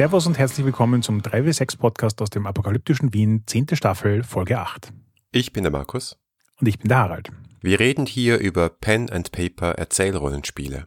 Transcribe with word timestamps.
Servus 0.00 0.26
und 0.26 0.38
herzlich 0.38 0.64
willkommen 0.64 1.02
zum 1.02 1.20
3W6 1.20 1.76
Podcast 1.76 2.22
aus 2.22 2.30
dem 2.30 2.46
apokalyptischen 2.46 3.12
Wien, 3.12 3.42
10. 3.44 3.66
Staffel, 3.74 4.22
Folge 4.22 4.58
8. 4.58 4.94
Ich 5.30 5.52
bin 5.52 5.62
der 5.62 5.70
Markus. 5.70 6.16
Und 6.58 6.68
ich 6.68 6.78
bin 6.78 6.88
der 6.88 6.96
Harald. 7.00 7.28
Wir 7.60 7.78
reden 7.78 8.06
hier 8.06 8.38
über 8.38 8.70
Pen 8.70 9.10
and 9.10 9.30
Paper 9.30 9.72
Erzählrollenspiele. 9.72 10.86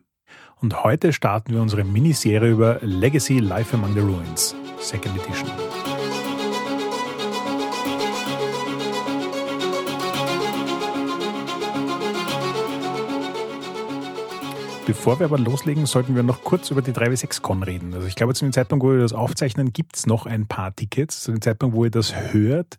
Und 0.60 0.84
heute 0.84 1.14
starten 1.14 1.54
wir 1.54 1.62
unsere 1.62 1.84
Miniserie 1.84 2.50
über 2.50 2.80
Legacy 2.82 3.38
Life 3.38 3.78
Among 3.78 3.94
the 3.94 4.00
Ruins, 4.00 4.56
Second 4.80 5.16
Edition. 5.22 5.48
Bevor 14.86 15.18
wir 15.20 15.28
aber 15.28 15.40
loslegen, 15.40 15.86
sollten 15.86 16.14
wir 16.14 16.24
noch 16.24 16.44
kurz 16.44 16.70
über 16.70 16.82
die 16.82 16.92
3W6Con 16.92 17.64
reden. 17.64 17.94
Also 17.94 18.06
ich 18.06 18.16
glaube, 18.16 18.34
zu 18.34 18.44
dem 18.44 18.52
Zeitpunkt, 18.52 18.84
wo 18.84 18.92
wir 18.92 19.00
das 19.00 19.14
aufzeichnen, 19.14 19.72
gibt 19.72 19.96
es 19.96 20.06
noch 20.06 20.26
ein 20.26 20.46
paar 20.46 20.76
Tickets. 20.76 21.24
Zu 21.24 21.32
dem 21.32 21.42
Zeitpunkt, 21.42 21.74
wo 21.74 21.86
ihr 21.86 21.92
das 21.92 22.14
hört, 22.34 22.78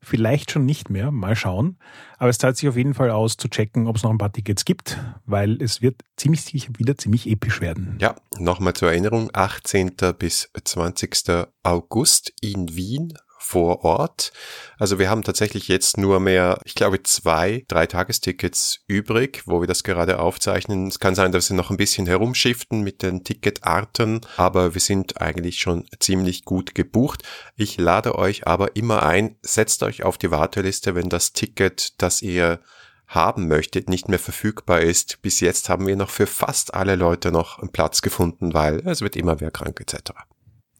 vielleicht 0.00 0.50
schon 0.50 0.64
nicht 0.64 0.88
mehr. 0.88 1.10
Mal 1.10 1.36
schauen. 1.36 1.76
Aber 2.16 2.30
es 2.30 2.38
zahlt 2.38 2.56
sich 2.56 2.70
auf 2.70 2.76
jeden 2.78 2.94
Fall 2.94 3.10
aus, 3.10 3.36
zu 3.36 3.48
checken, 3.48 3.86
ob 3.86 3.96
es 3.96 4.02
noch 4.02 4.10
ein 4.10 4.16
paar 4.16 4.32
Tickets 4.32 4.64
gibt, 4.64 4.98
weil 5.26 5.60
es 5.60 5.82
wird 5.82 5.96
ziemlich 6.16 6.40
sicher 6.40 6.72
wieder 6.78 6.96
ziemlich 6.96 7.28
episch 7.28 7.60
werden. 7.60 7.98
Ja, 8.00 8.16
nochmal 8.38 8.72
zur 8.72 8.88
Erinnerung, 8.88 9.28
18. 9.34 9.92
bis 10.18 10.50
20. 10.64 11.46
August 11.62 12.32
in 12.40 12.74
Wien 12.74 13.12
vor 13.52 13.84
Ort. 13.84 14.32
Also 14.78 14.98
wir 14.98 15.10
haben 15.10 15.22
tatsächlich 15.22 15.68
jetzt 15.68 15.98
nur 15.98 16.20
mehr, 16.20 16.58
ich 16.64 16.74
glaube, 16.74 17.02
zwei, 17.02 17.64
drei 17.68 17.86
Tagestickets 17.86 18.80
übrig, 18.86 19.42
wo 19.44 19.60
wir 19.60 19.66
das 19.66 19.84
gerade 19.84 20.20
aufzeichnen. 20.20 20.86
Es 20.86 20.98
kann 21.00 21.14
sein, 21.14 21.32
dass 21.32 21.50
wir 21.50 21.56
noch 21.56 21.70
ein 21.70 21.76
bisschen 21.76 22.06
herumschiften 22.06 22.80
mit 22.80 23.02
den 23.02 23.24
Ticketarten, 23.24 24.22
aber 24.38 24.72
wir 24.72 24.80
sind 24.80 25.20
eigentlich 25.20 25.58
schon 25.58 25.84
ziemlich 26.00 26.46
gut 26.46 26.74
gebucht. 26.74 27.24
Ich 27.54 27.76
lade 27.76 28.14
euch 28.14 28.46
aber 28.46 28.74
immer 28.74 29.02
ein, 29.02 29.36
setzt 29.42 29.82
euch 29.82 30.02
auf 30.02 30.16
die 30.16 30.30
Warteliste, 30.30 30.94
wenn 30.94 31.10
das 31.10 31.34
Ticket, 31.34 32.00
das 32.00 32.22
ihr 32.22 32.60
haben 33.06 33.48
möchtet, 33.48 33.90
nicht 33.90 34.08
mehr 34.08 34.18
verfügbar 34.18 34.80
ist. 34.80 35.20
Bis 35.20 35.40
jetzt 35.40 35.68
haben 35.68 35.86
wir 35.86 35.96
noch 35.96 36.08
für 36.08 36.26
fast 36.26 36.72
alle 36.72 36.96
Leute 36.96 37.30
noch 37.30 37.58
einen 37.58 37.70
Platz 37.70 38.00
gefunden, 38.00 38.54
weil 38.54 38.78
es 38.88 39.02
wird 39.02 39.14
immer 39.14 39.40
wer 39.40 39.50
krank 39.50 39.78
etc. 39.78 40.12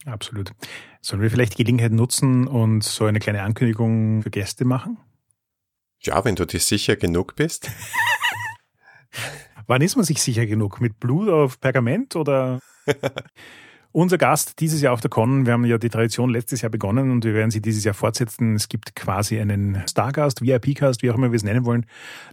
Absolut. 0.05 0.53
Sollen 1.01 1.23
wir 1.23 1.31
vielleicht 1.31 1.55
die 1.55 1.65
Gelegenheit 1.65 1.93
nutzen 1.93 2.47
und 2.47 2.83
so 2.83 3.05
eine 3.05 3.21
kleine 3.21 3.43
Ankündigung 3.43 4.23
für 4.23 4.31
Gäste 4.31 4.65
machen? 4.65 4.99
Ja, 6.01 6.25
wenn 6.25 6.35
du 6.35 6.45
dir 6.45 6.59
sicher 6.59 6.97
genug 6.97 7.37
bist. 7.37 7.71
Wann 9.67 9.83
ist 9.83 9.95
man 9.95 10.05
sich 10.05 10.21
sicher 10.21 10.47
genug? 10.47 10.81
Mit 10.81 10.99
Blut 10.99 11.29
auf 11.29 11.61
Pergament 11.61 12.17
oder? 12.17 12.59
Unser 13.93 14.17
Gast 14.17 14.59
dieses 14.61 14.81
Jahr 14.81 14.95
auf 14.95 15.03
der 15.03 15.11
Con, 15.11 15.45
wir 15.45 15.53
haben 15.53 15.67
ja 15.67 15.77
die 15.77 15.91
Tradition 15.91 16.31
letztes 16.31 16.63
Jahr 16.63 16.71
begonnen 16.71 17.11
und 17.11 17.25
wir 17.25 17.35
werden 17.35 17.51
sie 17.51 17.61
dieses 17.61 17.85
Jahr 17.85 17.95
fortsetzen. 17.95 18.55
Es 18.55 18.69
gibt 18.69 18.97
quasi 18.97 19.39
einen 19.39 19.83
Stargast, 19.87 20.41
VIP-Cast, 20.41 21.03
wie 21.03 21.11
auch 21.11 21.15
immer 21.15 21.31
wir 21.31 21.37
es 21.37 21.45
nennen 21.45 21.67
wollen. 21.67 21.85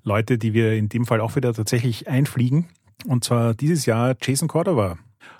Leute, 0.03 0.37
die 0.37 0.53
wir 0.53 0.73
in 0.73 0.87
dem 0.87 1.05
Fall 1.05 1.19
auch 1.19 1.35
wieder 1.35 1.53
tatsächlich 1.53 2.07
einfliegen. 2.07 2.69
Und 3.05 3.25
zwar 3.25 3.53
dieses 3.53 3.85
Jahr 3.85 4.15
Jason 4.21 4.47
Cordova. 4.47 4.97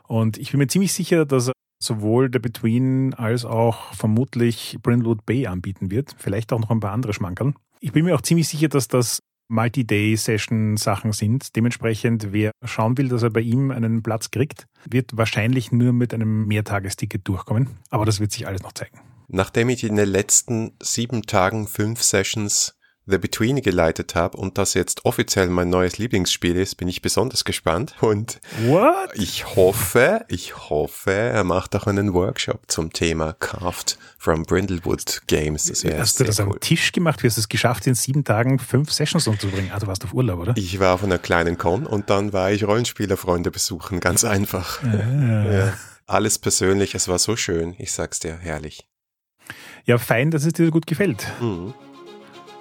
Und 0.08 0.38
ich 0.38 0.52
bin 0.52 0.60
mir 0.60 0.68
ziemlich 0.68 0.92
sicher, 0.92 1.26
dass 1.26 1.52
sowohl 1.82 2.30
The 2.32 2.40
Between 2.40 3.14
als 3.14 3.46
auch 3.46 3.94
vermutlich 3.94 4.78
Brindlewood 4.82 5.26
Bay 5.26 5.48
anbieten 5.48 5.92
wird. 5.92 6.16
Vielleicht 6.18 6.52
auch 6.54 6.60
noch 6.60 6.70
ein 6.70 6.80
paar 6.80 6.92
andere 6.92 7.14
Schmankern. 7.14 7.56
Ich 7.80 7.94
bin 7.94 8.06
mir 8.06 8.16
auch 8.16 8.22
ziemlich 8.22 8.48
sicher, 8.48 8.68
dass 8.68 8.88
das 8.88 9.22
Multi-Day-Session-Sachen 9.50 11.12
sind. 11.12 11.56
Dementsprechend, 11.56 12.32
wer 12.32 12.52
schauen 12.64 12.98
will, 12.98 13.10
dass 13.10 13.24
er 13.24 13.32
bei 13.32 13.42
ihm 13.42 13.72
einen 13.72 14.04
Platz 14.04 14.30
kriegt, 14.32 14.68
wird 14.90 15.18
wahrscheinlich 15.18 15.72
nur 15.72 15.92
mit 15.92 16.14
einem 16.14 16.46
Mehrtagesticket 16.48 17.28
durchkommen. 17.28 17.70
Aber 17.90 18.06
das 18.06 18.20
wird 18.20 18.32
sich 18.32 18.46
alles 18.46 18.62
noch 18.62 18.74
zeigen. 18.74 19.00
Nachdem 19.28 19.70
ich 19.70 19.84
in 19.84 19.96
den 19.96 20.08
letzten 20.08 20.72
sieben 20.82 21.24
Tagen 21.24 21.68
fünf 21.68 22.04
Sessions 22.04 22.76
The 23.10 23.18
Between 23.18 23.62
geleitet 23.62 24.16
habe 24.16 24.38
und 24.38 24.58
das 24.58 24.74
jetzt 24.74 25.06
offiziell 25.06 25.48
mein 25.48 25.70
neues 25.70 25.98
Lieblingsspiel 25.98 26.56
ist, 26.56 26.76
bin 26.76 26.88
ich 26.88 27.02
besonders 27.02 27.44
gespannt. 27.44 27.96
Und 28.02 28.40
What? 28.68 29.10
ich 29.14 29.56
hoffe, 29.56 30.26
ich 30.28 30.70
hoffe, 30.70 31.12
er 31.12 31.44
macht 31.44 31.76
auch 31.76 31.88
einen 31.88 32.14
Workshop 32.14 32.62
zum 32.68 32.94
Thema 32.94 33.34
Carved 33.34 33.98
from 34.18 34.44
Brindlewood 34.44 35.22
Games. 35.28 35.66
Das 35.66 35.84
hast 35.86 36.20
du 36.20 36.24
das 36.24 36.40
cool. 36.40 36.54
am 36.54 36.60
Tisch 36.60 36.92
gemacht? 36.92 37.24
Wie 37.24 37.28
hast 37.28 37.38
du 37.38 37.42
es 37.42 37.50
geschafft, 37.50 37.88
in 37.88 37.96
sieben 37.96 38.24
Tagen 38.24 38.60
fünf 38.60 38.92
Sessions 38.92 39.28
umzubringen? 39.28 39.72
Ah, 39.74 39.80
du 39.80 39.88
warst 39.88 40.04
auf 40.04 40.14
Urlaub, 40.14 40.40
oder? 40.40 40.54
Ich 40.56 40.80
war 40.80 40.94
auf 40.94 41.04
einer 41.04 41.18
kleinen 41.18 41.58
Con 41.58 41.86
und 41.86 42.10
dann 42.10 42.34
war 42.34 42.52
ich 42.52 42.64
Rollenspielerfreunde 42.66 43.52
besuchen. 43.52 44.00
Ganz 44.00 44.24
einfach. 44.24 44.84
Ah. 44.84 45.52
Ja. 45.52 45.74
Alles 46.06 46.40
persönlich. 46.40 46.96
Es 46.96 47.08
war 47.08 47.20
so 47.20 47.36
schön. 47.36 47.76
Ich 47.78 47.92
sag's 47.92 48.20
dir, 48.20 48.38
herrlich. 48.38 48.88
Ja, 49.86 49.98
fein, 49.98 50.30
dass 50.32 50.46
es 50.46 50.54
dir 50.54 50.66
so 50.66 50.72
gut 50.72 50.86
gefällt. 50.88 51.26
Mhm. 51.42 51.74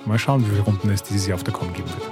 Mal 0.08 0.18
schauen, 0.18 0.42
wie 0.46 0.48
viele 0.48 0.62
Runden 0.62 0.88
es 0.88 1.02
dieses 1.02 1.26
Jahr 1.26 1.34
auf 1.36 1.44
der 1.44 1.52
Con 1.52 1.70
geben 1.74 1.90
wird. 1.90 2.02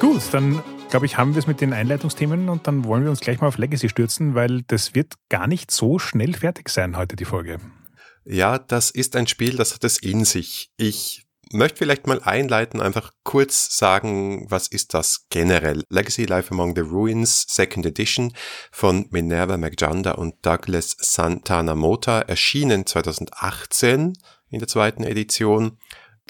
Gut, 0.00 0.22
dann 0.32 0.62
glaube 0.90 1.06
ich, 1.06 1.16
haben 1.16 1.34
wir 1.34 1.38
es 1.38 1.46
mit 1.46 1.62
den 1.62 1.72
Einleitungsthemen 1.72 2.50
und 2.50 2.66
dann 2.66 2.84
wollen 2.84 3.04
wir 3.04 3.10
uns 3.10 3.20
gleich 3.20 3.40
mal 3.40 3.48
auf 3.48 3.56
Legacy 3.56 3.88
stürzen, 3.88 4.34
weil 4.34 4.60
das 4.66 4.94
wird 4.94 5.14
gar 5.30 5.46
nicht 5.46 5.70
so 5.70 5.98
schnell 5.98 6.34
fertig 6.34 6.68
sein 6.68 6.98
heute, 6.98 7.16
die 7.16 7.24
Folge. 7.24 7.58
Ja, 8.26 8.58
das 8.58 8.90
ist 8.90 9.16
ein 9.16 9.26
Spiel, 9.26 9.56
das 9.56 9.72
hat 9.72 9.84
es 9.84 9.96
in 9.96 10.26
sich. 10.26 10.70
Ich 10.76 11.24
möchte 11.52 11.78
vielleicht 11.78 12.06
mal 12.06 12.20
einleiten, 12.22 12.80
einfach 12.80 13.12
kurz 13.24 13.76
sagen, 13.76 14.46
was 14.48 14.68
ist 14.68 14.94
das 14.94 15.26
generell? 15.30 15.84
Legacy 15.88 16.24
Life 16.24 16.52
Among 16.52 16.74
the 16.74 16.82
Ruins, 16.82 17.46
Second 17.48 17.86
Edition 17.86 18.32
von 18.70 19.06
Minerva 19.10 19.56
McJanda 19.56 20.12
und 20.12 20.34
Douglas 20.42 20.96
Santana 20.98 21.74
Mota, 21.74 22.20
erschienen 22.20 22.86
2018 22.86 24.14
in 24.50 24.58
der 24.58 24.68
zweiten 24.68 25.04
Edition. 25.04 25.78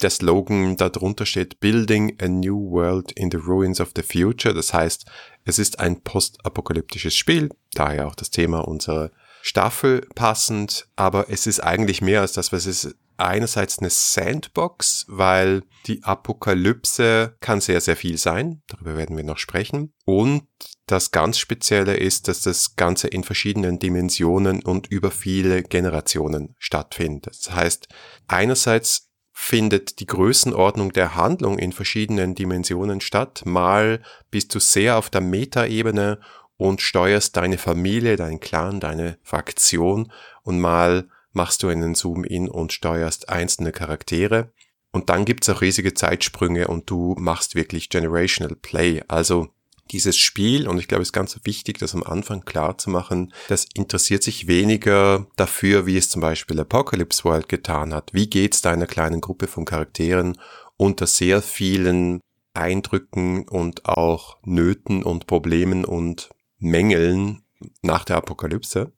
Der 0.01 0.09
Slogan 0.09 0.77
darunter 0.77 1.25
steht 1.25 1.59
Building 1.59 2.15
a 2.21 2.27
New 2.27 2.71
World 2.71 3.11
in 3.11 3.29
the 3.31 3.37
Ruins 3.37 3.81
of 3.81 3.91
the 3.95 4.03
Future. 4.03 4.53
Das 4.53 4.73
heißt, 4.73 5.05
es 5.43 5.59
ist 5.59 5.79
ein 5.79 6.01
postapokalyptisches 6.01 7.15
Spiel, 7.15 7.49
daher 7.73 8.07
auch 8.07 8.15
das 8.15 8.29
Thema 8.29 8.59
unserer 8.59 9.11
Staffel 9.41 10.07
passend, 10.15 10.87
aber 10.95 11.29
es 11.29 11.47
ist 11.47 11.61
eigentlich 11.61 12.01
mehr 12.01 12.21
als 12.21 12.33
das, 12.33 12.51
was 12.51 12.65
es 12.65 12.95
einerseits 13.19 13.79
eine 13.79 13.89
Sandbox, 13.89 15.05
weil 15.07 15.63
die 15.87 16.03
Apokalypse 16.03 17.35
kann 17.39 17.61
sehr, 17.61 17.81
sehr 17.81 17.95
viel 17.95 18.17
sein. 18.17 18.61
Darüber 18.67 18.97
werden 18.97 19.17
wir 19.17 19.23
noch 19.23 19.37
sprechen. 19.37 19.93
Und 20.05 20.43
das 20.85 21.11
ganz 21.11 21.37
Spezielle 21.37 21.95
ist, 21.95 22.27
dass 22.27 22.41
das 22.41 22.75
Ganze 22.75 23.07
in 23.07 23.23
verschiedenen 23.23 23.79
Dimensionen 23.79 24.63
und 24.63 24.87
über 24.87 25.11
viele 25.11 25.63
Generationen 25.63 26.55
stattfindet. 26.57 27.27
Das 27.27 27.53
heißt, 27.53 27.87
einerseits 28.27 29.09
findet 29.31 29.99
die 29.99 30.05
Größenordnung 30.05 30.91
der 30.91 31.15
Handlung 31.15 31.59
in 31.59 31.71
verschiedenen 31.71 32.35
Dimensionen 32.35 32.99
statt. 32.99 33.43
Mal 33.45 34.01
bist 34.31 34.53
du 34.53 34.59
sehr 34.59 34.97
auf 34.97 35.09
der 35.09 35.21
Metaebene 35.21 36.19
und 36.57 36.81
steuerst 36.81 37.37
deine 37.37 37.57
Familie, 37.57 38.17
deinen 38.17 38.41
Clan, 38.41 38.81
deine 38.81 39.17
Fraktion 39.23 40.11
und 40.43 40.59
mal 40.59 41.07
machst 41.31 41.63
du 41.63 41.67
einen 41.67 41.95
Zoom-In 41.95 42.49
und 42.49 42.73
steuerst 42.73 43.29
einzelne 43.29 43.71
Charaktere. 43.71 44.51
Und 44.91 45.09
dann 45.09 45.25
gibt's 45.25 45.49
auch 45.49 45.61
riesige 45.61 45.93
Zeitsprünge 45.93 46.67
und 46.67 46.89
du 46.89 47.15
machst 47.19 47.55
wirklich 47.55 47.89
Generational 47.89 48.55
Play. 48.55 49.03
Also 49.07 49.49
dieses 49.91 50.17
Spiel, 50.17 50.67
und 50.67 50.79
ich 50.79 50.87
glaube, 50.87 51.01
es 51.01 51.09
ist 51.09 51.13
ganz 51.13 51.39
wichtig, 51.43 51.77
das 51.79 51.95
am 51.95 52.03
Anfang 52.03 52.45
klar 52.45 52.77
zu 52.77 52.89
machen, 52.89 53.33
das 53.47 53.65
interessiert 53.73 54.23
sich 54.23 54.47
weniger 54.47 55.27
dafür, 55.35 55.85
wie 55.85 55.97
es 55.97 56.09
zum 56.09 56.21
Beispiel 56.21 56.59
Apocalypse 56.59 57.23
World 57.23 57.49
getan 57.49 57.93
hat. 57.93 58.11
Wie 58.13 58.29
geht's 58.29 58.61
deiner 58.61 58.87
kleinen 58.87 59.21
Gruppe 59.21 59.47
von 59.47 59.65
Charakteren 59.65 60.37
unter 60.77 61.07
sehr 61.07 61.41
vielen 61.41 62.21
Eindrücken 62.53 63.47
und 63.47 63.85
auch 63.85 64.37
Nöten 64.43 65.03
und 65.03 65.27
Problemen 65.27 65.85
und 65.85 66.29
Mängeln 66.57 67.43
nach 67.81 68.05
der 68.05 68.17
Apokalypse? 68.17 68.91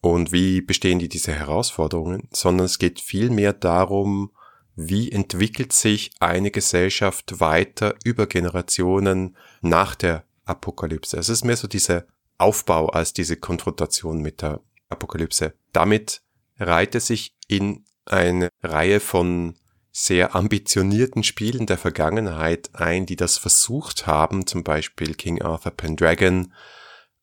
Und 0.00 0.32
wie 0.32 0.60
bestehen 0.60 0.98
die 0.98 1.08
diese 1.08 1.32
Herausforderungen, 1.32 2.28
sondern 2.32 2.66
es 2.66 2.78
geht 2.78 3.00
vielmehr 3.00 3.52
darum, 3.52 4.30
wie 4.76 5.12
entwickelt 5.12 5.72
sich 5.72 6.10
eine 6.20 6.50
Gesellschaft 6.50 7.40
weiter 7.40 7.94
über 8.04 8.26
Generationen 8.26 9.36
nach 9.60 9.94
der 9.94 10.24
Apokalypse. 10.44 11.18
Es 11.18 11.28
ist 11.28 11.44
mehr 11.44 11.56
so 11.56 11.68
dieser 11.68 12.06
Aufbau 12.38 12.88
als 12.88 13.12
diese 13.12 13.36
Konfrontation 13.36 14.22
mit 14.22 14.40
der 14.40 14.60
Apokalypse. 14.88 15.52
Damit 15.72 16.22
reiht 16.58 16.94
es 16.94 17.08
sich 17.08 17.34
in 17.46 17.84
eine 18.06 18.48
Reihe 18.62 19.00
von 19.00 19.54
sehr 19.92 20.34
ambitionierten 20.34 21.24
Spielen 21.24 21.66
der 21.66 21.78
Vergangenheit 21.78 22.70
ein, 22.72 23.06
die 23.06 23.16
das 23.16 23.38
versucht 23.38 24.06
haben, 24.06 24.46
zum 24.46 24.62
Beispiel 24.64 25.14
King 25.14 25.42
Arthur 25.42 25.72
Pendragon, 25.72 26.52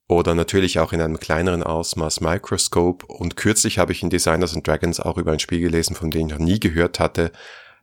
oder 0.08 0.36
natürlich 0.36 0.80
auch 0.80 0.94
in 0.94 1.02
einem 1.02 1.20
kleineren 1.20 1.64
Ausmaß 1.64 2.22
Microscope. 2.22 3.06
Und 3.06 3.36
kürzlich 3.36 3.78
habe 3.78 3.92
ich 3.92 4.04
in 4.04 4.10
Designers 4.10 4.56
and 4.56 4.66
Dragons 4.66 5.00
auch 5.00 5.18
über 5.18 5.34
ein 5.34 5.40
Spiel 5.40 5.60
gelesen, 5.60 5.96
von 5.96 6.12
dem 6.12 6.28
ich 6.28 6.34
noch 6.34 6.40
nie 6.40 6.60
gehört 6.60 7.00
hatte. 7.00 7.32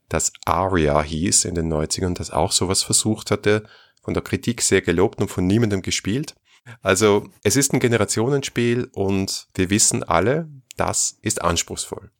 das 0.09 0.32
Aria 0.44 1.03
hieß 1.03 1.47
in 1.47 1.55
den 1.55 1.73
90ern, 1.73 2.15
das 2.15 2.31
auch 2.31 2.53
sowas 2.53 2.82
versucht 2.82 3.31
hatte, 3.31 3.65
von 4.03 4.12
der 4.12 4.23
Kritik 4.23 4.61
sehr 4.61 4.82
gelobt 4.82 5.21
und 5.21 5.29
von 5.29 5.47
niemandem 5.47 5.81
gespielt. 5.82 6.35
Also 6.82 7.29
es 7.43 7.56
ist 7.56 7.73
ein 7.73 7.81
Generationenspiel 7.81 8.91
und 8.93 9.49
wir 9.55 9.71
wissen 9.71 10.03
alle, 10.03 10.49
das 10.76 11.19
ist 11.23 11.43
anspruchsvoll. 11.43 12.11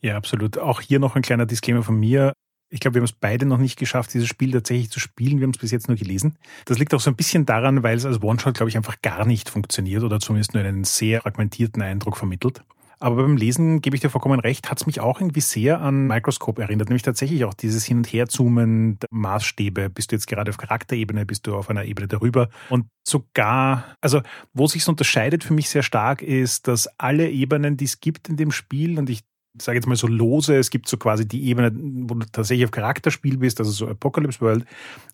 Ja, 0.00 0.16
absolut. 0.16 0.58
Auch 0.58 0.80
hier 0.80 0.98
noch 0.98 1.16
ein 1.16 1.22
kleiner 1.22 1.46
Disclaimer 1.46 1.82
von 1.82 1.98
mir. 1.98 2.34
Ich 2.74 2.80
glaube, 2.80 2.96
wir 2.96 3.02
haben 3.02 3.04
es 3.04 3.12
beide 3.12 3.46
noch 3.46 3.58
nicht 3.58 3.78
geschafft, 3.78 4.12
dieses 4.14 4.26
Spiel 4.26 4.50
tatsächlich 4.50 4.90
zu 4.90 4.98
spielen. 4.98 5.38
Wir 5.38 5.44
haben 5.44 5.52
es 5.52 5.58
bis 5.58 5.70
jetzt 5.70 5.86
nur 5.86 5.96
gelesen. 5.96 6.38
Das 6.64 6.76
liegt 6.76 6.92
auch 6.92 6.98
so 6.98 7.08
ein 7.08 7.14
bisschen 7.14 7.46
daran, 7.46 7.84
weil 7.84 7.96
es 7.96 8.04
als 8.04 8.20
One-Shot, 8.20 8.54
glaube 8.54 8.68
ich, 8.68 8.76
einfach 8.76 9.00
gar 9.00 9.24
nicht 9.24 9.48
funktioniert 9.48 10.02
oder 10.02 10.18
zumindest 10.18 10.54
nur 10.54 10.64
einen 10.64 10.82
sehr 10.82 11.20
fragmentierten 11.20 11.80
Eindruck 11.82 12.16
vermittelt. 12.16 12.64
Aber 12.98 13.22
beim 13.22 13.36
Lesen 13.36 13.80
gebe 13.80 13.94
ich 13.94 14.02
dir 14.02 14.10
vollkommen 14.10 14.40
recht, 14.40 14.72
hat 14.72 14.80
es 14.80 14.86
mich 14.86 14.98
auch 14.98 15.20
irgendwie 15.20 15.40
sehr 15.40 15.80
an 15.82 16.08
Microscope 16.08 16.60
erinnert, 16.60 16.88
nämlich 16.88 17.02
tatsächlich 17.02 17.44
auch 17.44 17.54
dieses 17.54 17.84
Hin- 17.84 17.98
und 17.98 18.12
Herzoomen 18.12 18.98
der 18.98 19.08
Maßstäbe. 19.12 19.88
Bist 19.88 20.10
du 20.10 20.16
jetzt 20.16 20.26
gerade 20.26 20.50
auf 20.50 20.56
Charakterebene, 20.56 21.26
bist 21.26 21.46
du 21.46 21.54
auf 21.54 21.70
einer 21.70 21.84
Ebene 21.84 22.08
darüber? 22.08 22.48
Und 22.70 22.86
sogar, 23.06 23.84
also 24.00 24.22
wo 24.52 24.66
sich 24.66 24.88
unterscheidet 24.88 25.44
für 25.44 25.54
mich 25.54 25.68
sehr 25.68 25.84
stark 25.84 26.22
ist, 26.22 26.66
dass 26.66 26.88
alle 26.98 27.30
Ebenen, 27.30 27.76
die 27.76 27.84
es 27.84 28.00
gibt 28.00 28.28
in 28.28 28.36
dem 28.36 28.50
Spiel, 28.50 28.98
und 28.98 29.10
ich 29.10 29.22
sage 29.56 29.78
jetzt 29.78 29.86
mal 29.86 29.96
so 29.96 30.08
lose, 30.08 30.56
es 30.56 30.70
gibt 30.70 30.88
so 30.88 30.96
quasi 30.96 31.28
die 31.28 31.44
Ebene, 31.44 31.70
wo 31.74 32.14
du 32.14 32.26
tatsächlich 32.30 32.64
auf 32.64 32.72
Charakterspiel 32.72 33.38
bist, 33.38 33.60
also 33.60 33.70
so 33.70 33.88
Apocalypse 33.88 34.40
World. 34.40 34.64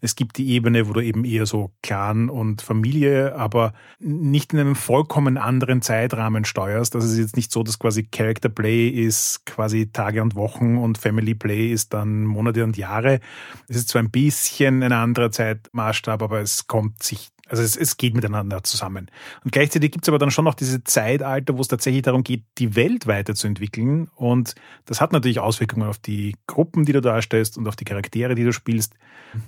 Es 0.00 0.16
gibt 0.16 0.38
die 0.38 0.48
Ebene, 0.50 0.88
wo 0.88 0.94
du 0.94 1.00
eben 1.00 1.24
eher 1.24 1.44
so 1.44 1.72
Clan 1.82 2.30
und 2.30 2.62
Familie, 2.62 3.36
aber 3.36 3.74
nicht 3.98 4.54
in 4.54 4.58
einem 4.60 4.76
vollkommen 4.76 5.36
anderen 5.36 5.82
Zeitrahmen 5.82 6.46
steuerst. 6.46 6.94
Das 6.94 7.04
ist 7.04 7.18
jetzt 7.18 7.36
nicht 7.36 7.52
so, 7.52 7.62
dass 7.62 7.78
quasi 7.78 8.04
Character 8.04 8.48
Play 8.48 8.88
ist 8.88 9.44
quasi 9.44 9.90
Tage 9.92 10.22
und 10.22 10.34
Wochen 10.36 10.78
und 10.78 10.96
Family 10.96 11.34
Play 11.34 11.70
ist 11.70 11.92
dann 11.92 12.24
Monate 12.24 12.64
und 12.64 12.78
Jahre. 12.78 13.20
Es 13.68 13.76
ist 13.76 13.90
zwar 13.90 14.02
ein 14.02 14.10
bisschen 14.10 14.82
ein 14.82 14.92
anderer 14.92 15.30
Zeitmaßstab, 15.30 16.22
aber 16.22 16.40
es 16.40 16.66
kommt 16.66 17.02
sich 17.02 17.28
also 17.50 17.64
es, 17.64 17.76
es 17.76 17.96
geht 17.96 18.14
miteinander 18.14 18.62
zusammen. 18.62 19.10
Und 19.44 19.50
gleichzeitig 19.50 19.90
gibt 19.90 20.04
es 20.04 20.08
aber 20.08 20.20
dann 20.20 20.30
schon 20.30 20.44
noch 20.44 20.54
diese 20.54 20.84
Zeitalter, 20.84 21.56
wo 21.56 21.60
es 21.60 21.68
tatsächlich 21.68 22.02
darum 22.02 22.22
geht, 22.22 22.44
die 22.58 22.76
Welt 22.76 23.08
weiterzuentwickeln. 23.08 24.08
Und 24.14 24.54
das 24.84 25.00
hat 25.00 25.12
natürlich 25.12 25.40
Auswirkungen 25.40 25.88
auf 25.88 25.98
die 25.98 26.36
Gruppen, 26.46 26.84
die 26.84 26.92
du 26.92 27.00
darstellst 27.00 27.58
und 27.58 27.66
auf 27.66 27.74
die 27.74 27.84
Charaktere, 27.84 28.36
die 28.36 28.44
du 28.44 28.52
spielst. 28.52 28.94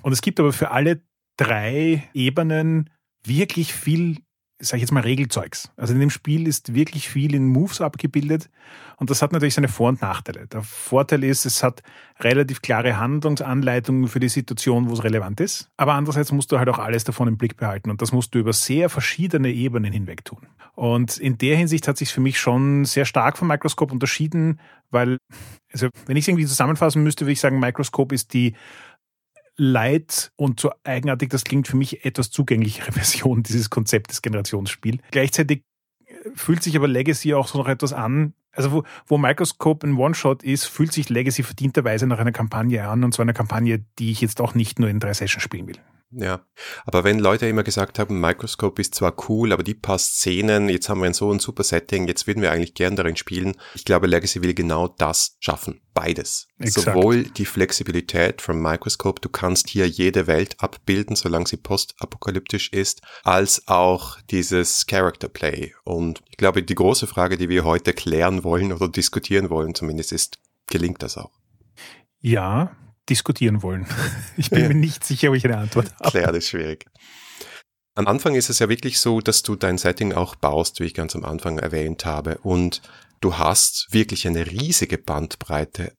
Und 0.03 0.13
es 0.13 0.21
gibt 0.21 0.41
aber 0.41 0.53
für 0.53 0.73
alle 0.73 1.01
drei 1.37 2.09
Ebenen 2.13 2.91
wirklich 3.25 3.73
viel 3.73 4.19
sag 4.63 4.77
ich 4.77 4.83
jetzt 4.83 4.93
mal, 4.93 5.01
Regelzeugs. 5.01 5.71
Also 5.77 5.93
in 5.93 6.01
dem 6.01 6.11
Spiel 6.11 6.47
ist 6.47 6.75
wirklich 6.75 7.09
viel 7.09 7.35
in 7.35 7.47
Moves 7.47 7.81
abgebildet 7.81 8.49
und 8.97 9.11
das 9.11 9.21
hat 9.21 9.33
natürlich 9.33 9.55
seine 9.55 9.69
Vor- 9.69 9.89
und 9.89 10.01
Nachteile. 10.01 10.47
Der 10.47 10.63
Vorteil 10.63 11.25
ist, 11.25 11.45
es 11.45 11.63
hat 11.63 11.83
relativ 12.21 12.63
klare 12.63 12.97
Handlungsanleitungen 12.99 14.07
für 14.07 14.21
die 14.21 14.29
Situation, 14.29 14.89
wo 14.89 14.93
es 14.93 15.03
relevant 15.03 15.41
ist, 15.41 15.69
aber 15.77 15.95
andererseits 15.95 16.31
musst 16.31 16.53
du 16.53 16.59
halt 16.59 16.69
auch 16.69 16.79
alles 16.79 17.05
davon 17.05 17.29
im 17.29 17.37
Blick 17.37 17.57
behalten 17.57 17.91
und 17.91 18.01
das 18.01 18.13
musst 18.13 18.35
du 18.35 18.39
über 18.39 18.53
sehr 18.53 18.89
verschiedene 18.89 19.51
Ebenen 19.51 19.93
hinweg 19.93 20.25
tun. 20.25 20.47
Und 20.75 21.19
in 21.19 21.37
der 21.37 21.57
Hinsicht 21.57 21.87
hat 21.89 21.99
sich 21.99 22.13
für 22.13 22.21
mich 22.21 22.39
schon 22.39 22.85
sehr 22.85 23.05
stark 23.05 23.37
vom 23.37 23.49
Microscope 23.49 23.93
unterschieden, 23.93 24.61
weil, 24.91 25.19
also 25.73 25.89
wenn 26.07 26.17
ich 26.17 26.25
es 26.25 26.29
irgendwie 26.29 26.47
zusammenfassen 26.47 27.03
müsste, 27.03 27.25
würde 27.25 27.33
ich 27.33 27.41
sagen, 27.41 27.59
Microscope 27.59 28.15
ist 28.15 28.33
die 28.33 28.55
Light 29.57 30.33
und 30.37 30.61
so 30.61 30.73
eigenartig 30.85 31.29
das 31.31 31.45
klingt 31.45 31.69
für 31.69 31.77
mich 31.77 32.05
etwas 32.05 32.31
zugänglichere 32.31 32.93
Version 32.93 33.43
dieses 33.43 33.71
Konzeptes 33.71 34.23
Generationsspiel. 34.23 35.01
Gleichzeitig 35.11 35.65
äh, 36.05 36.13
fühlt 36.35 36.63
sich 36.63 36.77
aber 36.77 36.89
Legacy 36.89 37.35
auch 37.35 37.49
so 37.49 37.59
noch 37.59 37.69
etwas 37.69 37.93
an. 37.93 38.35
Also 38.53 38.73
wo, 38.73 38.83
wo 39.07 39.19
Microscope 39.19 39.87
ein 39.87 39.97
One-Shot 39.97 40.43
ist, 40.43 40.67
fühlt 40.67 40.93
sich 40.93 41.09
Legacy 41.09 41.43
verdienterweise 41.43 42.07
nach 42.07 42.19
einer 42.19 42.33
Kampagne 42.33 42.87
an 42.87 43.05
und 43.05 43.15
zwar 43.15 43.25
einer 43.25 43.33
Kampagne, 43.33 43.85
die 43.99 44.11
ich 44.11 44.21
jetzt 44.21 44.41
auch 44.41 44.55
nicht 44.55 44.79
nur 44.79 44.89
in 44.89 45.01
drei 45.01 45.15
Sessions 45.15 45.43
spielen 45.43 45.67
will. 45.67 45.79
Ja, 46.15 46.45
aber 46.85 47.05
wenn 47.05 47.19
Leute 47.19 47.47
immer 47.47 47.63
gesagt 47.63 47.99
haben, 47.99 48.21
Microscope 48.21 48.83
ist 48.83 48.95
zwar 48.95 49.15
cool, 49.29 49.51
aber 49.51 49.63
die 49.63 49.75
paar 49.75 49.99
Szenen, 49.99 50.69
jetzt 50.69 50.91
haben 50.91 51.01
wir 51.01 51.07
ein 51.07 51.15
so 51.15 51.33
ein 51.33 51.39
super 51.39 51.63
Setting, 51.63 52.07
jetzt 52.07 52.27
würden 52.27 52.43
wir 52.43 52.53
eigentlich 52.53 52.75
gern 52.75 52.97
darin 52.97 53.17
spielen. 53.17 53.55
Ich 53.75 53.87
glaube, 53.87 54.07
Legacy 54.07 54.43
will 54.43 54.53
genau 54.53 54.89
das 54.89 55.37
schaffen. 55.41 55.81
Beides. 55.95 56.49
Exakt. 56.59 56.87
Sowohl 56.87 57.25
die 57.25 57.45
Flexibilität 57.45 58.41
from 58.41 58.61
Microscope, 58.61 59.21
du 59.21 59.29
kannst 59.29 59.69
hier 59.69 59.87
jede 59.87 60.27
Welt 60.27 60.57
abbilden, 60.59 61.17
solange 61.17 61.47
sie 61.47 61.57
postapokalyptisch 61.57 62.71
ist, 62.73 63.03
als 63.25 63.69
auch 63.69 64.19
dieses 64.31 64.87
Character 64.87 65.29
Play. 65.29 65.75
Und 65.85 66.23
ich 66.31 66.37
glaube, 66.37 66.63
die 66.63 66.75
große 66.75 67.07
Frage, 67.07 67.37
die 67.37 67.49
wir 67.49 67.65
heute 67.65 67.93
klären 67.93 68.42
wollen 68.45 68.73
oder 68.73 68.89
diskutieren 68.89 69.51
wollen 69.51 69.75
zumindest, 69.75 70.13
ist, 70.13 70.39
gelingt 70.67 71.03
das 71.03 71.17
auch? 71.19 71.33
Ja, 72.21 72.77
diskutieren 73.09 73.63
wollen. 73.63 73.87
Ich 74.37 74.51
bin 74.51 74.63
ja. 74.63 74.69
mir 74.69 74.75
nicht 74.89 75.05
sicher, 75.05 75.31
ob 75.31 75.37
ich 75.37 75.45
eine 75.45 75.59
Antwort 75.59 75.93
habe. 76.01 76.11
Klar, 76.11 76.33
das 76.33 76.45
ist 76.45 76.49
schwierig. 76.49 76.87
Am 77.95 78.07
Anfang 78.07 78.35
ist 78.35 78.49
es 78.49 78.59
ja 78.59 78.69
wirklich 78.69 78.99
so, 79.01 79.21
dass 79.21 79.43
du 79.43 79.55
dein 79.55 79.77
Setting 79.77 80.15
auch 80.15 80.35
baust, 80.35 80.81
wie 80.81 80.85
ich 80.85 80.95
ganz 80.95 81.15
am 81.15 81.25
Anfang 81.25 81.59
erwähnt 81.59 82.07
habe. 82.07 82.39
Und 82.39 82.81
du 83.21 83.37
hast 83.37 83.89
wirklich 83.91 84.27
eine 84.27 84.47
riesige 84.47 84.97
Bandbreite 84.97 85.93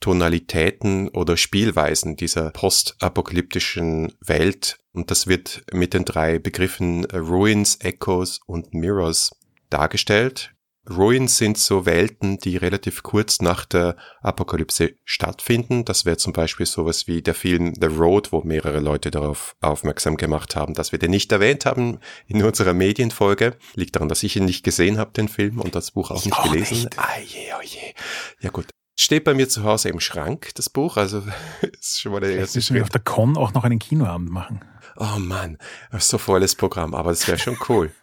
Tonalitäten 0.00 1.08
oder 1.08 1.36
Spielweisen 1.36 2.16
dieser 2.16 2.50
postapokalyptischen 2.50 4.12
Welt. 4.20 4.78
Und 4.92 5.10
das 5.10 5.26
wird 5.26 5.64
mit 5.72 5.92
den 5.92 6.04
drei 6.04 6.38
Begriffen 6.38 7.04
Ruins, 7.06 7.76
Echoes 7.80 8.40
und 8.46 8.74
Mirrors 8.74 9.32
dargestellt. 9.70 10.54
Ruins 10.90 11.36
sind 11.36 11.58
so 11.58 11.86
Welten, 11.86 12.38
die 12.38 12.56
relativ 12.56 13.02
kurz 13.02 13.40
nach 13.40 13.64
der 13.64 13.96
Apokalypse 14.20 14.94
stattfinden. 15.04 15.84
Das 15.84 16.04
wäre 16.04 16.16
zum 16.16 16.32
Beispiel 16.32 16.66
sowas 16.66 17.06
wie 17.06 17.22
der 17.22 17.34
Film 17.34 17.74
The 17.78 17.86
Road, 17.86 18.32
wo 18.32 18.42
mehrere 18.42 18.80
Leute 18.80 19.10
darauf 19.10 19.56
aufmerksam 19.60 20.16
gemacht 20.16 20.56
haben, 20.56 20.74
dass 20.74 20.92
wir 20.92 20.98
den 20.98 21.10
nicht 21.10 21.30
erwähnt 21.30 21.66
haben 21.66 21.98
in 22.26 22.42
unserer 22.42 22.72
Medienfolge. 22.72 23.56
Liegt 23.74 23.96
daran, 23.96 24.08
dass 24.08 24.22
ich 24.22 24.36
ihn 24.36 24.44
nicht 24.44 24.64
gesehen 24.64 24.98
habe, 24.98 25.12
den 25.12 25.28
Film, 25.28 25.60
und 25.60 25.74
das 25.74 25.90
Buch 25.90 26.10
auch 26.10 26.24
nicht 26.24 26.36
auch 26.36 26.50
gelesen. 26.50 26.84
Nicht. 26.84 26.98
Ah, 26.98 27.18
je, 27.24 27.52
oh 27.58 27.62
je. 27.62 27.94
Ja 28.40 28.50
gut. 28.50 28.66
Steht 28.98 29.24
bei 29.24 29.34
mir 29.34 29.48
zu 29.48 29.62
Hause 29.62 29.90
im 29.90 30.00
Schrank, 30.00 30.50
das 30.56 30.68
Buch, 30.70 30.96
also 30.96 31.22
ist 31.80 32.00
schon 32.00 32.12
mal 32.12 32.20
der 32.20 32.34
erste 32.34 32.58
müssen 32.58 32.74
wir 32.74 32.82
auf 32.82 32.88
der 32.88 33.00
Con 33.00 33.36
auch 33.36 33.54
noch 33.54 33.62
einen 33.62 33.78
Kinoabend 33.78 34.30
machen. 34.30 34.64
Oh 34.96 35.18
Mann, 35.18 35.58
so 35.98 36.18
volles 36.18 36.56
Programm, 36.56 36.94
aber 36.94 37.10
das 37.10 37.28
wäre 37.28 37.38
schon 37.38 37.56
cool. 37.68 37.92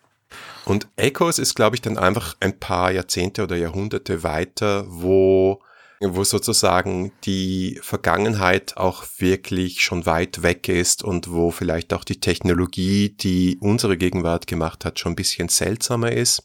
Und 0.65 0.87
Echoes 0.95 1.39
ist, 1.39 1.55
glaube 1.55 1.75
ich, 1.75 1.81
dann 1.81 1.97
einfach 1.97 2.35
ein 2.39 2.59
paar 2.59 2.91
Jahrzehnte 2.91 3.43
oder 3.43 3.55
Jahrhunderte 3.55 4.23
weiter, 4.23 4.85
wo 4.87 5.61
wo 6.01 6.23
sozusagen 6.23 7.13
die 7.23 7.79
Vergangenheit 7.81 8.77
auch 8.77 9.05
wirklich 9.17 9.81
schon 9.81 10.05
weit 10.05 10.43
weg 10.43 10.67
ist 10.67 11.03
und 11.03 11.31
wo 11.31 11.51
vielleicht 11.51 11.93
auch 11.93 12.03
die 12.03 12.19
Technologie, 12.19 13.09
die 13.09 13.57
unsere 13.61 13.97
Gegenwart 13.97 14.45
gemacht 14.47 14.85
hat, 14.85 14.99
schon 14.99 15.13
ein 15.13 15.15
bisschen 15.15 15.49
seltsamer 15.49 16.11
ist. 16.11 16.43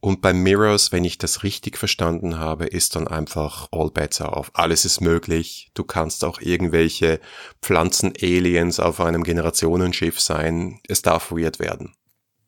Und 0.00 0.22
bei 0.22 0.32
Mirrors, 0.32 0.92
wenn 0.92 1.04
ich 1.04 1.18
das 1.18 1.42
richtig 1.42 1.76
verstanden 1.76 2.38
habe, 2.38 2.66
ist 2.66 2.96
dann 2.96 3.06
einfach 3.06 3.68
all 3.70 3.90
bets 3.90 4.20
are 4.22 4.32
off. 4.32 4.50
Alles 4.54 4.86
ist 4.86 5.00
möglich. 5.00 5.70
Du 5.74 5.84
kannst 5.84 6.24
auch 6.24 6.40
irgendwelche 6.40 7.20
Pflanzen-Aliens 7.60 8.80
auf 8.80 9.00
einem 9.00 9.24
Generationenschiff 9.24 10.18
sein. 10.18 10.80
Es 10.88 11.02
darf 11.02 11.30
weird 11.30 11.58
werden. 11.58 11.94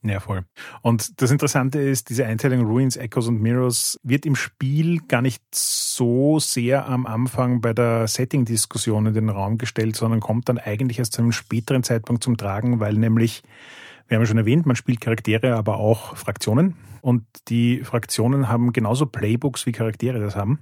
Ja, 0.04 0.18
voll. 0.18 0.44
Und 0.82 1.22
das 1.22 1.30
Interessante 1.30 1.78
ist, 1.78 2.10
diese 2.10 2.26
Einteilung 2.26 2.66
Ruins, 2.66 2.96
Echoes 2.96 3.28
und 3.28 3.40
Mirrors 3.40 4.00
wird 4.02 4.26
im 4.26 4.34
Spiel 4.34 4.98
gar 5.06 5.22
nicht 5.22 5.42
so 5.54 6.40
sehr 6.40 6.88
am 6.88 7.06
Anfang 7.06 7.60
bei 7.60 7.72
der 7.72 8.08
Setting-Diskussion 8.08 9.06
in 9.06 9.14
den 9.14 9.28
Raum 9.28 9.58
gestellt, 9.58 9.94
sondern 9.94 10.18
kommt 10.18 10.48
dann 10.48 10.58
eigentlich 10.58 10.98
erst 10.98 11.12
zu 11.12 11.22
einem 11.22 11.30
späteren 11.30 11.84
Zeitpunkt 11.84 12.24
zum 12.24 12.36
Tragen, 12.36 12.80
weil 12.80 12.94
nämlich, 12.94 13.42
wir 14.08 14.16
haben 14.16 14.22
ja 14.22 14.26
schon 14.26 14.38
erwähnt, 14.38 14.66
man 14.66 14.74
spielt 14.74 15.00
Charaktere, 15.00 15.54
aber 15.54 15.76
auch 15.76 16.16
Fraktionen. 16.16 16.74
Und 17.00 17.24
die 17.48 17.84
Fraktionen 17.84 18.48
haben 18.48 18.72
genauso 18.72 19.06
Playbooks, 19.06 19.66
wie 19.66 19.72
Charaktere 19.72 20.18
das 20.18 20.34
haben. 20.34 20.58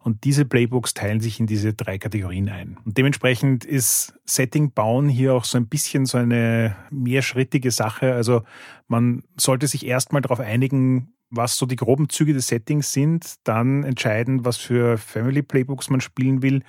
Und 0.00 0.24
diese 0.24 0.44
Playbooks 0.44 0.94
teilen 0.94 1.20
sich 1.20 1.40
in 1.40 1.46
diese 1.46 1.74
drei 1.74 1.98
Kategorien 1.98 2.48
ein. 2.48 2.78
Und 2.84 2.98
dementsprechend 2.98 3.64
ist 3.64 4.14
Setting 4.24 4.72
bauen 4.72 5.08
hier 5.08 5.34
auch 5.34 5.44
so 5.44 5.58
ein 5.58 5.68
bisschen 5.68 6.06
so 6.06 6.18
eine 6.18 6.76
mehrschrittige 6.90 7.70
Sache. 7.70 8.14
Also 8.14 8.42
man 8.88 9.22
sollte 9.38 9.66
sich 9.66 9.86
erstmal 9.86 10.22
darauf 10.22 10.40
einigen, 10.40 11.14
was 11.30 11.56
so 11.56 11.66
die 11.66 11.76
groben 11.76 12.08
Züge 12.08 12.32
des 12.32 12.46
Settings 12.48 12.92
sind, 12.92 13.34
dann 13.44 13.82
entscheiden, 13.84 14.44
was 14.44 14.56
für 14.56 14.98
Family 14.98 15.42
Playbooks 15.42 15.90
man 15.90 16.00
spielen 16.00 16.42
will 16.42 16.62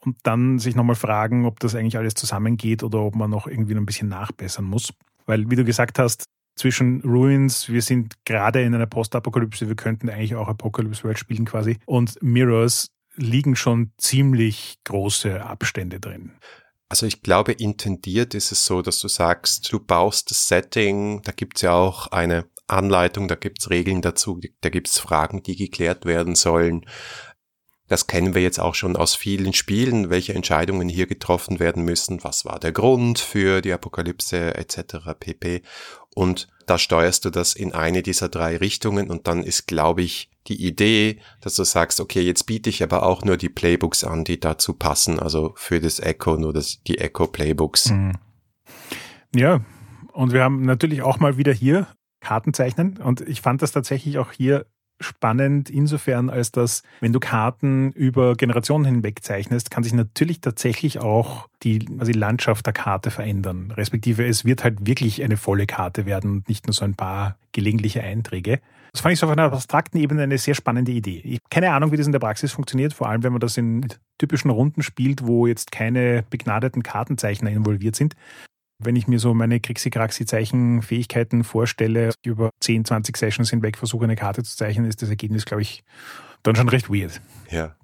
und 0.00 0.16
dann 0.22 0.58
sich 0.58 0.74
nochmal 0.74 0.96
fragen, 0.96 1.46
ob 1.46 1.60
das 1.60 1.74
eigentlich 1.74 1.96
alles 1.96 2.14
zusammengeht 2.14 2.82
oder 2.82 3.00
ob 3.00 3.14
man 3.14 3.30
noch 3.30 3.46
irgendwie 3.46 3.74
ein 3.74 3.86
bisschen 3.86 4.08
nachbessern 4.08 4.64
muss. 4.64 4.92
Weil, 5.26 5.50
wie 5.50 5.56
du 5.56 5.64
gesagt 5.64 5.98
hast, 5.98 6.24
zwischen 6.56 7.00
Ruins, 7.02 7.68
wir 7.68 7.82
sind 7.82 8.24
gerade 8.24 8.62
in 8.62 8.74
einer 8.74 8.86
Postapokalypse, 8.86 9.68
wir 9.68 9.76
könnten 9.76 10.08
eigentlich 10.08 10.34
auch 10.34 10.48
Apocalypse 10.48 11.04
World 11.04 11.18
spielen 11.18 11.44
quasi, 11.44 11.78
und 11.86 12.22
Mirrors 12.22 12.88
liegen 13.16 13.56
schon 13.56 13.92
ziemlich 13.98 14.78
große 14.84 15.42
Abstände 15.44 16.00
drin. 16.00 16.32
Also 16.88 17.06
ich 17.06 17.22
glaube, 17.22 17.52
intendiert 17.52 18.34
ist 18.34 18.50
es 18.50 18.64
so, 18.64 18.82
dass 18.82 18.98
du 18.98 19.06
sagst, 19.06 19.72
du 19.72 19.78
baust 19.78 20.30
das 20.30 20.48
Setting, 20.48 21.22
da 21.22 21.30
gibt's 21.32 21.62
ja 21.62 21.72
auch 21.72 22.08
eine 22.08 22.46
Anleitung, 22.66 23.28
da 23.28 23.36
gibt's 23.36 23.70
Regeln 23.70 24.02
dazu, 24.02 24.40
da 24.60 24.70
gibt's 24.70 24.98
Fragen, 24.98 25.42
die 25.42 25.56
geklärt 25.56 26.04
werden 26.04 26.34
sollen. 26.34 26.84
Das 27.86 28.06
kennen 28.06 28.34
wir 28.34 28.42
jetzt 28.42 28.60
auch 28.60 28.74
schon 28.74 28.96
aus 28.96 29.14
vielen 29.14 29.52
Spielen, 29.52 30.10
welche 30.10 30.34
Entscheidungen 30.34 30.88
hier 30.88 31.06
getroffen 31.06 31.58
werden 31.58 31.84
müssen, 31.84 32.22
was 32.22 32.44
war 32.44 32.60
der 32.60 32.72
Grund 32.72 33.18
für 33.18 33.60
die 33.60 33.72
Apokalypse 33.72 34.54
etc. 34.54 35.14
pp. 35.18 35.62
Und 36.14 36.48
da 36.66 36.78
steuerst 36.78 37.24
du 37.24 37.30
das 37.30 37.54
in 37.54 37.72
eine 37.72 38.02
dieser 38.02 38.28
drei 38.28 38.56
Richtungen 38.56 39.10
und 39.10 39.26
dann 39.26 39.42
ist, 39.42 39.66
glaube 39.66 40.02
ich, 40.02 40.30
die 40.46 40.66
Idee, 40.66 41.20
dass 41.40 41.54
du 41.54 41.64
sagst, 41.64 42.00
okay, 42.00 42.20
jetzt 42.20 42.44
biete 42.44 42.70
ich 42.70 42.82
aber 42.82 43.04
auch 43.04 43.24
nur 43.24 43.36
die 43.36 43.48
Playbooks 43.48 44.04
an, 44.04 44.24
die 44.24 44.40
dazu 44.40 44.72
passen, 44.74 45.18
also 45.18 45.52
für 45.56 45.80
das 45.80 46.00
Echo 46.00 46.36
nur 46.36 46.52
das, 46.52 46.82
die 46.82 46.98
Echo 46.98 47.26
Playbooks. 47.26 47.90
Mhm. 47.90 48.12
Ja, 49.34 49.60
und 50.12 50.32
wir 50.32 50.42
haben 50.42 50.62
natürlich 50.62 51.02
auch 51.02 51.20
mal 51.20 51.36
wieder 51.36 51.52
hier 51.52 51.86
Karten 52.20 52.52
zeichnen 52.52 52.98
und 52.98 53.20
ich 53.20 53.40
fand 53.40 53.62
das 53.62 53.72
tatsächlich 53.72 54.18
auch 54.18 54.32
hier 54.32 54.66
spannend 55.00 55.70
insofern, 55.70 56.30
als 56.30 56.52
dass, 56.52 56.82
wenn 57.00 57.12
du 57.12 57.20
Karten 57.20 57.92
über 57.92 58.36
Generationen 58.36 58.84
hinweg 58.84 59.22
zeichnest, 59.22 59.70
kann 59.70 59.82
sich 59.82 59.92
natürlich 59.92 60.40
tatsächlich 60.40 60.98
auch 61.00 61.48
die, 61.62 61.86
also 61.98 62.12
Landschaft 62.12 62.66
der 62.66 62.72
Karte 62.72 63.10
verändern. 63.10 63.72
Respektive 63.72 64.26
es 64.26 64.44
wird 64.44 64.62
halt 64.62 64.86
wirklich 64.86 65.22
eine 65.22 65.36
volle 65.36 65.66
Karte 65.66 66.06
werden 66.06 66.30
und 66.30 66.48
nicht 66.48 66.66
nur 66.66 66.74
so 66.74 66.84
ein 66.84 66.94
paar 66.94 67.36
gelegentliche 67.52 68.02
Einträge. 68.02 68.60
Das 68.92 69.02
fand 69.02 69.12
ich 69.12 69.20
so 69.20 69.26
auf 69.26 69.32
einer 69.32 69.52
abstrakten 69.52 70.00
Ebene 70.00 70.22
eine 70.22 70.38
sehr 70.38 70.54
spannende 70.54 70.92
Idee. 70.92 71.20
Ich 71.24 71.34
habe 71.34 71.48
keine 71.50 71.72
Ahnung, 71.72 71.92
wie 71.92 71.96
das 71.96 72.06
in 72.06 72.12
der 72.12 72.18
Praxis 72.18 72.52
funktioniert, 72.52 72.92
vor 72.92 73.08
allem 73.08 73.22
wenn 73.22 73.32
man 73.32 73.40
das 73.40 73.56
in 73.56 73.86
typischen 74.18 74.50
Runden 74.50 74.82
spielt, 74.82 75.26
wo 75.26 75.46
jetzt 75.46 75.72
keine 75.72 76.24
begnadeten 76.28 76.82
Kartenzeichner 76.82 77.50
involviert 77.50 77.96
sind. 77.96 78.16
Wenn 78.82 78.96
ich 78.96 79.06
mir 79.06 79.18
so 79.18 79.34
meine 79.34 79.60
Krixi-Kraxi-Zeichenfähigkeiten 79.60 81.44
vorstelle, 81.44 82.12
über 82.24 82.50
10, 82.60 82.86
20 82.86 83.16
Sessions 83.16 83.50
hinweg 83.50 83.76
versuche, 83.76 84.04
eine 84.04 84.16
Karte 84.16 84.42
zu 84.42 84.56
zeichnen, 84.56 84.86
ist 84.86 85.02
das 85.02 85.10
Ergebnis, 85.10 85.44
glaube 85.44 85.62
ich, 85.62 85.84
dann 86.42 86.56
schon 86.56 86.68
recht 86.68 86.88
weird. 86.88 87.20
Ja. 87.50 87.76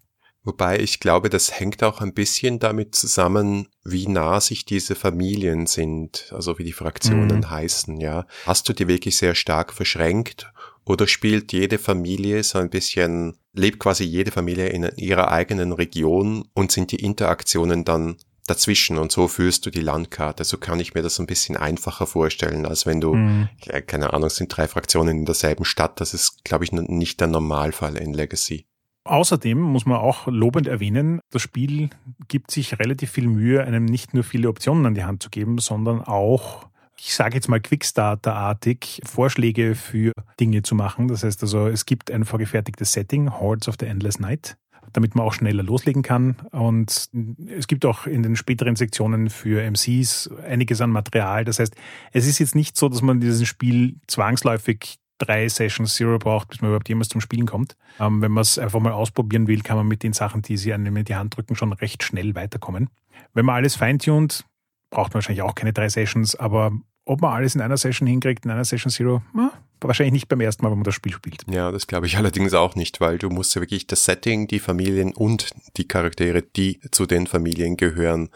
Wobei 0.42 0.78
ich 0.78 1.00
glaube, 1.00 1.28
das 1.28 1.58
hängt 1.58 1.82
auch 1.82 2.00
ein 2.00 2.14
bisschen 2.14 2.60
damit 2.60 2.94
zusammen, 2.94 3.66
wie 3.84 4.06
nah 4.06 4.40
sich 4.40 4.64
diese 4.64 4.94
Familien 4.94 5.66
sind, 5.66 6.32
also 6.32 6.56
wie 6.58 6.64
die 6.64 6.72
Fraktionen 6.72 7.38
mhm. 7.38 7.50
heißen, 7.50 8.00
ja. 8.00 8.26
Hast 8.46 8.68
du 8.68 8.72
die 8.72 8.86
wirklich 8.86 9.16
sehr 9.16 9.34
stark 9.34 9.72
verschränkt 9.72 10.52
oder 10.84 11.08
spielt 11.08 11.52
jede 11.52 11.78
Familie 11.78 12.44
so 12.44 12.58
ein 12.60 12.70
bisschen, 12.70 13.36
lebt 13.52 13.80
quasi 13.80 14.04
jede 14.04 14.30
Familie 14.30 14.68
in 14.68 14.88
ihrer 14.96 15.32
eigenen 15.32 15.72
Region 15.72 16.48
und 16.54 16.70
sind 16.70 16.92
die 16.92 17.04
Interaktionen 17.04 17.84
dann 17.84 18.16
dazwischen 18.46 18.98
und 18.98 19.12
so 19.12 19.28
führst 19.28 19.66
du 19.66 19.70
die 19.70 19.80
Landkarte. 19.80 20.44
So 20.44 20.58
kann 20.58 20.80
ich 20.80 20.94
mir 20.94 21.02
das 21.02 21.18
ein 21.18 21.26
bisschen 21.26 21.56
einfacher 21.56 22.06
vorstellen, 22.06 22.66
als 22.66 22.86
wenn 22.86 23.00
du, 23.00 23.14
mhm. 23.14 23.48
keine 23.86 24.12
Ahnung, 24.12 24.30
sind 24.30 24.56
drei 24.56 24.68
Fraktionen 24.68 25.18
in 25.18 25.24
derselben 25.24 25.64
Stadt. 25.64 26.00
Das 26.00 26.14
ist, 26.14 26.44
glaube 26.44 26.64
ich, 26.64 26.72
nicht 26.72 27.20
der 27.20 27.28
Normalfall 27.28 27.96
in 27.96 28.14
Legacy. 28.14 28.66
Außerdem 29.04 29.60
muss 29.60 29.86
man 29.86 29.98
auch 29.98 30.26
lobend 30.26 30.66
erwähnen, 30.66 31.20
das 31.30 31.42
Spiel 31.42 31.90
gibt 32.26 32.50
sich 32.50 32.80
relativ 32.80 33.12
viel 33.12 33.28
Mühe, 33.28 33.62
einem 33.62 33.84
nicht 33.84 34.14
nur 34.14 34.24
viele 34.24 34.48
Optionen 34.48 34.84
an 34.84 34.94
die 34.94 35.04
Hand 35.04 35.22
zu 35.22 35.30
geben, 35.30 35.58
sondern 35.58 36.02
auch 36.02 36.66
ich 36.98 37.14
sage 37.14 37.34
jetzt 37.34 37.48
mal 37.48 37.60
Quickstarter-artig, 37.60 39.02
Vorschläge 39.04 39.74
für 39.74 40.12
Dinge 40.40 40.62
zu 40.62 40.74
machen. 40.74 41.08
Das 41.08 41.24
heißt 41.24 41.42
also, 41.42 41.66
es 41.66 41.84
gibt 41.84 42.10
ein 42.10 42.24
vorgefertigtes 42.24 42.92
Setting, 42.92 43.38
Hordes 43.38 43.68
of 43.68 43.74
the 43.78 43.86
Endless 43.86 44.18
Night 44.18 44.56
damit 44.92 45.14
man 45.14 45.24
auch 45.24 45.32
schneller 45.32 45.62
loslegen 45.62 46.02
kann. 46.02 46.36
Und 46.52 47.10
es 47.48 47.66
gibt 47.66 47.84
auch 47.84 48.06
in 48.06 48.22
den 48.22 48.36
späteren 48.36 48.76
Sektionen 48.76 49.30
für 49.30 49.62
MCs 49.62 50.30
einiges 50.46 50.80
an 50.80 50.90
Material. 50.90 51.44
Das 51.44 51.58
heißt, 51.58 51.74
es 52.12 52.26
ist 52.26 52.38
jetzt 52.38 52.54
nicht 52.54 52.76
so, 52.76 52.88
dass 52.88 53.02
man 53.02 53.16
in 53.16 53.20
diesem 53.20 53.46
Spiel 53.46 53.96
zwangsläufig 54.06 54.98
drei 55.18 55.48
Sessions 55.48 55.94
Zero 55.94 56.18
braucht, 56.18 56.48
bis 56.48 56.60
man 56.60 56.70
überhaupt 56.70 56.88
jemals 56.88 57.08
zum 57.08 57.20
Spielen 57.20 57.46
kommt. 57.46 57.76
Ähm, 57.98 58.20
wenn 58.20 58.32
man 58.32 58.42
es 58.42 58.58
einfach 58.58 58.80
mal 58.80 58.92
ausprobieren 58.92 59.46
will, 59.46 59.62
kann 59.62 59.76
man 59.76 59.86
mit 59.86 60.02
den 60.02 60.12
Sachen, 60.12 60.42
die 60.42 60.56
sie 60.56 60.72
einem 60.72 60.96
in 60.96 61.04
die 61.04 61.16
Hand 61.16 61.36
drücken, 61.36 61.56
schon 61.56 61.72
recht 61.72 62.02
schnell 62.02 62.34
weiterkommen. 62.34 62.90
Wenn 63.32 63.46
man 63.46 63.56
alles 63.56 63.76
feintunt, 63.76 64.44
braucht 64.90 65.10
man 65.10 65.14
wahrscheinlich 65.16 65.42
auch 65.42 65.54
keine 65.54 65.72
drei 65.72 65.88
Sessions, 65.88 66.36
aber 66.36 66.72
ob 67.06 67.22
man 67.22 67.32
alles 67.32 67.54
in 67.54 67.62
einer 67.62 67.76
Session 67.76 68.06
hinkriegt, 68.06 68.44
in 68.44 68.50
einer 68.50 68.64
Session 68.64 68.90
Zero, 68.90 69.22
na, 69.32 69.52
wahrscheinlich 69.80 70.12
nicht 70.12 70.28
beim 70.28 70.40
ersten 70.40 70.64
Mal, 70.64 70.70
wenn 70.70 70.78
man 70.78 70.84
das 70.84 70.94
Spiel 70.94 71.12
spielt. 71.12 71.44
Ja, 71.48 71.70
das 71.70 71.86
glaube 71.86 72.06
ich 72.06 72.16
allerdings 72.18 72.52
auch 72.52 72.74
nicht, 72.74 73.00
weil 73.00 73.16
du 73.16 73.30
musst 73.30 73.54
ja 73.54 73.62
wirklich 73.62 73.86
das 73.86 74.04
Setting, 74.04 74.48
die 74.48 74.58
Familien 74.58 75.14
und 75.14 75.50
die 75.76 75.88
Charaktere, 75.88 76.42
die 76.42 76.80
zu 76.90 77.06
den 77.06 77.26
Familien 77.26 77.76
gehören, 77.76 78.28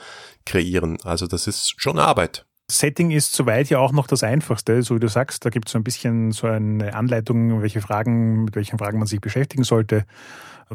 kreieren. 0.47 0.99
Also 1.03 1.27
das 1.27 1.47
ist 1.47 1.75
schon 1.77 1.99
Arbeit. 1.99 2.47
Setting 2.71 3.11
ist 3.11 3.33
soweit 3.33 3.69
ja 3.69 3.81
auch 3.81 3.91
noch 3.91 4.07
das 4.07 4.23
Einfachste, 4.23 4.83
so 4.83 4.95
wie 4.95 5.01
du 5.01 5.09
sagst. 5.09 5.45
Da 5.45 5.51
gibt 5.51 5.69
es 5.69 5.73
so 5.73 5.79
ein 5.79 5.85
bisschen 5.85 6.31
so 6.31 6.47
eine 6.47 6.95
Anleitung, 6.95 7.61
welche 7.63 7.81
Fragen, 7.81 8.45
mit 8.45 8.55
welchen 8.55 8.79
Fragen 8.79 8.99
man 9.01 9.09
sich 9.09 9.21
beschäftigen 9.21 9.65
sollte 9.65 10.07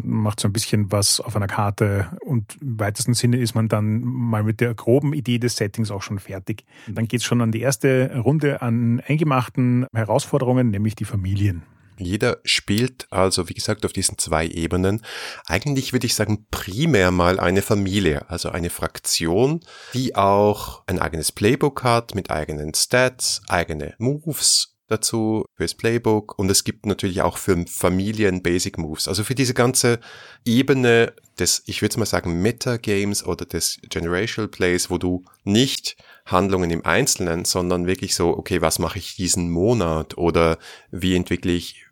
macht 0.01 0.39
so 0.39 0.47
ein 0.47 0.53
bisschen 0.53 0.91
was 0.91 1.19
auf 1.19 1.35
einer 1.35 1.47
Karte 1.47 2.17
und 2.21 2.57
im 2.61 2.79
weitesten 2.79 3.13
Sinne 3.13 3.37
ist 3.37 3.55
man 3.55 3.67
dann 3.67 4.01
mal 4.01 4.43
mit 4.43 4.61
der 4.61 4.73
groben 4.73 5.13
Idee 5.13 5.39
des 5.39 5.55
Settings 5.55 5.91
auch 5.91 6.01
schon 6.01 6.19
fertig. 6.19 6.65
Dann 6.87 7.07
geht 7.07 7.21
es 7.21 7.25
schon 7.25 7.41
an 7.41 7.51
die 7.51 7.61
erste 7.61 8.17
Runde 8.17 8.61
an 8.61 9.01
eingemachten 9.07 9.87
Herausforderungen, 9.93 10.69
nämlich 10.69 10.95
die 10.95 11.05
Familien. 11.05 11.63
Jeder 11.97 12.39
spielt 12.43 13.07
also, 13.09 13.47
wie 13.47 13.53
gesagt, 13.53 13.85
auf 13.85 13.93
diesen 13.93 14.17
zwei 14.17 14.47
Ebenen. 14.47 15.01
Eigentlich 15.45 15.93
würde 15.93 16.07
ich 16.07 16.15
sagen, 16.15 16.45
primär 16.51 17.11
mal 17.11 17.39
eine 17.39 17.61
Familie, 17.61 18.29
also 18.29 18.49
eine 18.49 18.69
Fraktion, 18.69 19.61
die 19.93 20.15
auch 20.15 20.83
ein 20.87 20.99
eigenes 20.99 21.31
Playbook 21.31 21.83
hat 21.83 22.13
mit 22.13 22.31
eigenen 22.31 22.73
Stats, 22.73 23.41
eigene 23.47 23.95
Moves 23.97 24.74
dazu 24.87 25.45
fürs 25.55 25.73
Playbook 25.73 26.37
und 26.37 26.49
es 26.49 26.63
gibt 26.63 26.85
natürlich 26.85 27.21
auch 27.21 27.37
für 27.37 27.65
Familien 27.67 28.43
Basic 28.43 28.77
Moves. 28.77 29.07
Also 29.07 29.23
für 29.23 29.35
diese 29.35 29.53
ganze 29.53 29.99
Ebene 30.45 31.13
des, 31.39 31.63
ich 31.65 31.81
würde 31.81 31.99
mal 31.99 32.05
sagen, 32.05 32.41
Metagames 32.41 33.25
oder 33.25 33.45
des 33.45 33.79
Generational 33.89 34.47
Plays, 34.47 34.89
wo 34.89 34.97
du 34.97 35.25
nicht 35.43 35.97
Handlungen 36.25 36.69
im 36.71 36.85
Einzelnen, 36.85 37.45
sondern 37.45 37.87
wirklich 37.87 38.15
so, 38.15 38.29
okay, 38.29 38.61
was 38.61 38.79
mache 38.79 38.99
ich 38.99 39.15
diesen 39.15 39.49
Monat 39.49 40.17
oder 40.17 40.57
wie 40.91 41.15
entwickle 41.15 41.51
ich 41.51 41.85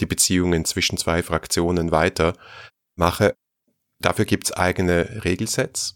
die 0.00 0.06
Beziehungen 0.06 0.64
zwischen 0.64 0.96
zwei 0.96 1.22
Fraktionen 1.22 1.90
weiter 1.90 2.34
mache. 2.96 3.34
Dafür 4.00 4.24
gibt's 4.24 4.52
eigene 4.52 5.24
Regelsets 5.24 5.94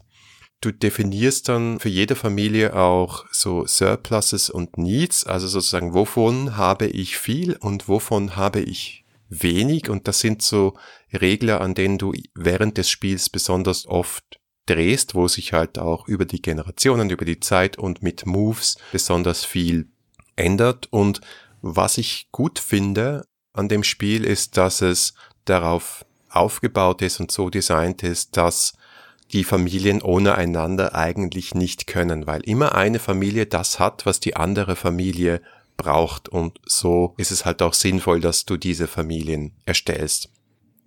Du 0.65 0.73
definierst 0.73 1.51
dann 1.51 1.79
für 1.79 1.91
jede 1.91 2.17
Familie 2.17 2.75
auch 2.75 3.27
so 3.31 3.67
Surpluses 3.67 4.49
und 4.49 4.79
Needs, 4.79 5.27
also 5.27 5.47
sozusagen, 5.47 5.93
wovon 5.93 6.57
habe 6.57 6.87
ich 6.87 7.19
viel 7.19 7.57
und 7.57 7.87
wovon 7.87 8.37
habe 8.37 8.61
ich 8.61 9.05
wenig. 9.29 9.91
Und 9.91 10.09
das 10.09 10.21
sind 10.21 10.41
so 10.41 10.73
Regler, 11.13 11.61
an 11.61 11.75
denen 11.75 11.99
du 11.99 12.15
während 12.35 12.79
des 12.79 12.89
Spiels 12.89 13.29
besonders 13.29 13.87
oft 13.87 14.25
drehst, 14.65 15.15
wo 15.15 15.29
sich 15.29 15.53
halt 15.53 15.79
auch 15.79 16.09
über 16.09 16.25
die 16.25 16.41
Generationen, 16.41 17.11
über 17.11 17.27
die 17.27 17.41
Zeit 17.41 17.77
und 17.77 18.03
mit 18.03 18.25
Moves 18.25 18.79
besonders 18.91 19.45
viel 19.45 19.89
ändert. 20.35 20.89
Und 20.91 21.21
was 21.61 21.99
ich 21.99 22.29
gut 22.33 22.59
finde 22.59 23.27
an 23.53 23.69
dem 23.69 23.85
Spiel 23.85 24.25
ist, 24.25 24.57
dass 24.57 24.81
es 24.81 25.13
darauf 25.45 26.07
aufgebaut 26.31 27.03
ist 27.03 27.21
und 27.21 27.31
so 27.31 27.51
designt 27.51 28.03
ist, 28.03 28.39
dass 28.39 28.73
die 29.33 29.45
Familien 29.45 30.03
ohne 30.03 30.37
einander 30.37 30.95
eigentlich 30.95 31.55
nicht 31.55 31.87
können, 31.87 32.27
weil 32.27 32.43
immer 32.43 32.75
eine 32.75 32.99
Familie 32.99 33.47
das 33.47 33.79
hat, 33.79 34.07
was 34.07 34.21
die 34.21 34.37
andere 34.37 34.77
Familie 34.77 35.41
braucht 35.77 36.29
und 36.29 36.61
so 36.65 37.15
ist 37.17 37.33
es 37.33 37.45
halt 37.45 37.63
auch 37.63 37.75
sinnvoll, 37.75 38.21
dass 38.21 38.45
du 38.45 38.57
diese 38.57 38.87
Familien 38.87 39.53
erstellst. 39.65 40.31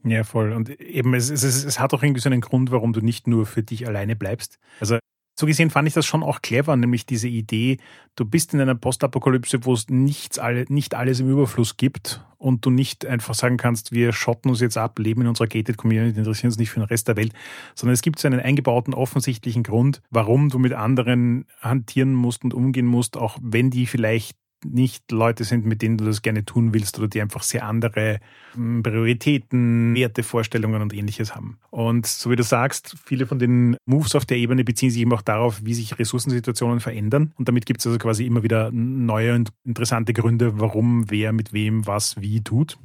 Ja, 0.03 0.23
voll. 0.23 0.53
Und 0.53 0.69
eben, 0.79 1.13
es, 1.13 1.29
es, 1.29 1.43
es 1.43 1.79
hat 1.79 1.93
auch 1.93 2.03
irgendwie 2.03 2.21
so 2.21 2.29
einen 2.29 2.41
Grund, 2.41 2.71
warum 2.71 2.93
du 2.93 3.01
nicht 3.01 3.27
nur 3.27 3.45
für 3.45 3.63
dich 3.63 3.87
alleine 3.87 4.15
bleibst. 4.15 4.59
Also 4.79 4.99
so 5.39 5.45
gesehen 5.45 5.69
fand 5.69 5.87
ich 5.87 5.93
das 5.93 6.05
schon 6.05 6.23
auch 6.23 6.41
clever, 6.41 6.75
nämlich 6.75 7.05
diese 7.05 7.27
Idee, 7.27 7.77
du 8.15 8.25
bist 8.25 8.53
in 8.53 8.61
einer 8.61 8.73
Postapokalypse, 8.73 9.65
wo 9.65 9.73
es 9.73 9.87
nichts, 9.87 10.39
nicht 10.69 10.95
alles 10.95 11.19
im 11.19 11.29
Überfluss 11.29 11.77
gibt 11.77 12.25
und 12.39 12.65
du 12.65 12.71
nicht 12.71 13.05
einfach 13.05 13.35
sagen 13.35 13.57
kannst, 13.57 13.91
wir 13.91 14.13
schotten 14.13 14.49
uns 14.49 14.61
jetzt 14.61 14.77
ab, 14.77 14.97
leben 14.97 15.21
in 15.21 15.27
unserer 15.27 15.47
Gated 15.47 15.77
Community, 15.77 16.17
interessieren 16.17 16.49
uns 16.49 16.57
nicht 16.57 16.71
für 16.71 16.79
den 16.79 16.87
Rest 16.87 17.07
der 17.07 17.17
Welt, 17.17 17.33
sondern 17.75 17.93
es 17.93 18.01
gibt 18.01 18.17
so 18.17 18.27
einen 18.27 18.39
eingebauten, 18.39 18.95
offensichtlichen 18.95 19.61
Grund, 19.61 20.01
warum 20.09 20.49
du 20.49 20.57
mit 20.57 20.73
anderen 20.73 21.45
hantieren 21.61 22.13
musst 22.13 22.43
und 22.43 22.55
umgehen 22.55 22.87
musst, 22.87 23.15
auch 23.15 23.37
wenn 23.41 23.69
die 23.69 23.85
vielleicht 23.85 24.37
nicht 24.65 25.11
Leute 25.11 25.43
sind, 25.43 25.65
mit 25.65 25.81
denen 25.81 25.97
du 25.97 26.05
das 26.05 26.21
gerne 26.21 26.45
tun 26.45 26.73
willst 26.73 26.97
oder 26.97 27.07
die 27.07 27.21
einfach 27.21 27.43
sehr 27.43 27.65
andere 27.65 28.19
hm, 28.53 28.83
Prioritäten, 28.83 29.95
Werte, 29.95 30.23
Vorstellungen 30.23 30.81
und 30.81 30.93
ähnliches 30.93 31.35
haben. 31.35 31.57
Und 31.69 32.05
so 32.05 32.29
wie 32.31 32.35
du 32.35 32.43
sagst, 32.43 32.95
viele 33.05 33.27
von 33.27 33.39
den 33.39 33.77
Moves 33.85 34.15
auf 34.15 34.25
der 34.25 34.37
Ebene 34.37 34.63
beziehen 34.63 34.89
sich 34.89 35.01
eben 35.01 35.13
auch 35.13 35.21
darauf, 35.21 35.63
wie 35.63 35.73
sich 35.73 35.97
Ressourcensituationen 35.97 36.79
verändern. 36.79 37.33
Und 37.35 37.47
damit 37.47 37.65
gibt 37.65 37.81
es 37.81 37.87
also 37.87 37.99
quasi 37.99 38.25
immer 38.25 38.43
wieder 38.43 38.71
neue 38.71 39.35
und 39.35 39.49
interessante 39.63 40.13
Gründe, 40.13 40.59
warum 40.59 41.09
wer 41.09 41.33
mit 41.33 41.53
wem 41.53 41.85
was 41.85 42.19
wie 42.19 42.41
tut. 42.41 42.77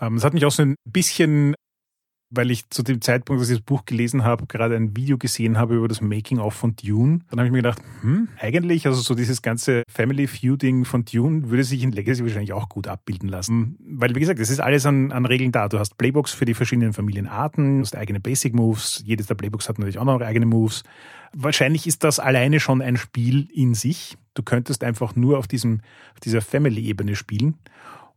Ähm, 0.00 0.14
das 0.14 0.24
hat 0.24 0.34
mich 0.34 0.44
auch 0.44 0.52
so 0.52 0.62
ein 0.62 0.76
bisschen 0.84 1.54
weil 2.30 2.50
ich 2.50 2.68
zu 2.70 2.82
dem 2.82 3.00
Zeitpunkt, 3.00 3.40
als 3.40 3.50
ich 3.50 3.58
das 3.58 3.64
Buch 3.64 3.84
gelesen 3.84 4.24
habe, 4.24 4.46
gerade 4.46 4.76
ein 4.76 4.96
Video 4.96 5.16
gesehen 5.16 5.58
habe 5.58 5.76
über 5.76 5.88
das 5.88 6.00
Making-of 6.00 6.54
von 6.54 6.74
Dune. 6.74 7.20
Dann 7.30 7.38
habe 7.38 7.46
ich 7.46 7.52
mir 7.52 7.58
gedacht, 7.58 7.80
hm, 8.00 8.28
eigentlich, 8.38 8.86
also 8.86 9.00
so 9.00 9.14
dieses 9.14 9.42
ganze 9.42 9.84
Family 9.88 10.26
Feuding 10.26 10.84
von 10.84 11.04
Dune 11.04 11.48
würde 11.50 11.62
sich 11.62 11.82
in 11.82 11.92
Legacy 11.92 12.22
wahrscheinlich 12.22 12.52
auch 12.52 12.68
gut 12.68 12.88
abbilden 12.88 13.28
lassen. 13.28 13.76
Weil, 13.80 14.14
wie 14.14 14.20
gesagt, 14.20 14.40
es 14.40 14.50
ist 14.50 14.60
alles 14.60 14.86
an, 14.86 15.12
an 15.12 15.24
Regeln 15.24 15.52
da. 15.52 15.68
Du 15.68 15.78
hast 15.78 15.96
Playbooks 15.98 16.32
für 16.32 16.44
die 16.44 16.54
verschiedenen 16.54 16.92
Familienarten, 16.92 17.78
du 17.78 17.82
hast 17.82 17.96
eigene 17.96 18.20
Basic 18.20 18.54
Moves. 18.54 19.02
Jedes 19.04 19.26
der 19.26 19.36
Playbooks 19.36 19.68
hat 19.68 19.78
natürlich 19.78 19.98
auch 19.98 20.04
noch 20.04 20.20
eigene 20.20 20.46
Moves. 20.46 20.82
Wahrscheinlich 21.32 21.86
ist 21.86 22.02
das 22.02 22.18
alleine 22.18 22.60
schon 22.60 22.82
ein 22.82 22.96
Spiel 22.96 23.48
in 23.52 23.74
sich. 23.74 24.16
Du 24.34 24.42
könntest 24.42 24.82
einfach 24.84 25.16
nur 25.16 25.38
auf 25.38 25.46
diesem, 25.46 25.80
auf 26.14 26.20
dieser 26.20 26.40
Family-Ebene 26.40 27.14
spielen. 27.14 27.54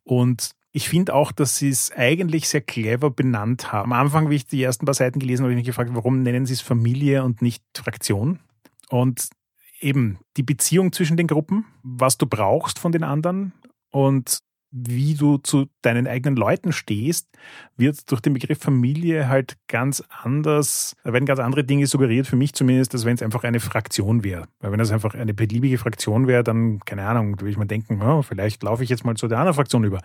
Und 0.04 0.56
ich 0.72 0.90
finde 0.90 1.16
auch, 1.16 1.32
dass 1.32 1.58
sie 1.58 1.70
es 1.70 1.92
eigentlich 1.92 2.48
sehr 2.48 2.62
clever 2.62 3.10
benannt 3.10 3.72
haben. 3.72 3.92
Am 3.92 4.00
Anfang, 4.00 4.30
wie 4.30 4.36
ich 4.36 4.46
die 4.46 4.62
ersten 4.62 4.86
paar 4.86 4.94
Seiten 4.94 5.20
gelesen 5.20 5.44
habe, 5.44 5.52
habe 5.52 5.60
ich 5.60 5.66
mich 5.66 5.76
gefragt, 5.76 5.92
warum 5.94 6.22
nennen 6.22 6.46
sie 6.46 6.54
es 6.54 6.62
Familie 6.62 7.24
und 7.24 7.42
nicht 7.42 7.64
Fraktion? 7.76 8.40
Und 8.90 9.30
eben 9.80 10.20
die 10.38 10.44
Beziehung 10.44 10.92
zwischen 10.92 11.18
den 11.18 11.28
Gruppen, 11.28 11.66
was 11.84 12.18
du 12.18 12.28
brauchst 12.28 12.80
von 12.80 12.92
den 12.92 13.04
anderen 13.04 13.54
und 13.92 14.40
wie 14.72 15.16
du 15.16 15.38
zu 15.38 15.68
deinen 15.82 16.08
eigenen 16.08 16.36
Leuten 16.36 16.72
stehst, 16.72 17.28
wird 17.76 18.12
durch 18.12 18.22
den 18.22 18.34
Begriff 18.34 18.60
Familie 18.60 19.28
halt 19.28 19.58
ganz 19.68 20.04
anders, 20.10 20.96
da 21.04 21.12
werden 21.14 21.26
ganz 21.26 21.40
andere 21.40 21.64
Dinge 21.64 21.88
suggeriert, 21.88 22.28
für 22.28 22.36
mich 22.36 22.54
zumindest, 22.54 22.94
als 22.94 23.06
wenn 23.06 23.16
es 23.16 23.24
einfach 23.24 23.44
eine 23.44 23.60
Fraktion 23.60 24.24
wäre. 24.24 24.48
Weil 24.60 24.72
wenn 24.72 24.80
das 24.80 24.92
einfach 24.92 25.16
eine 25.16 25.34
beliebige 25.34 25.78
Fraktion 25.78 26.28
wäre, 26.28 26.44
dann, 26.44 26.80
keine 26.82 27.06
Ahnung, 27.08 27.40
würde 27.40 27.50
ich 27.50 27.58
mal 27.58 27.66
denken, 27.66 28.02
oh, 28.02 28.22
vielleicht 28.22 28.62
laufe 28.64 28.84
ich 28.84 28.90
jetzt 28.90 29.06
mal 29.06 29.16
zu 29.16 29.28
der 29.28 29.40
anderen 29.40 29.56
Fraktion 29.56 29.84
über. 29.84 30.02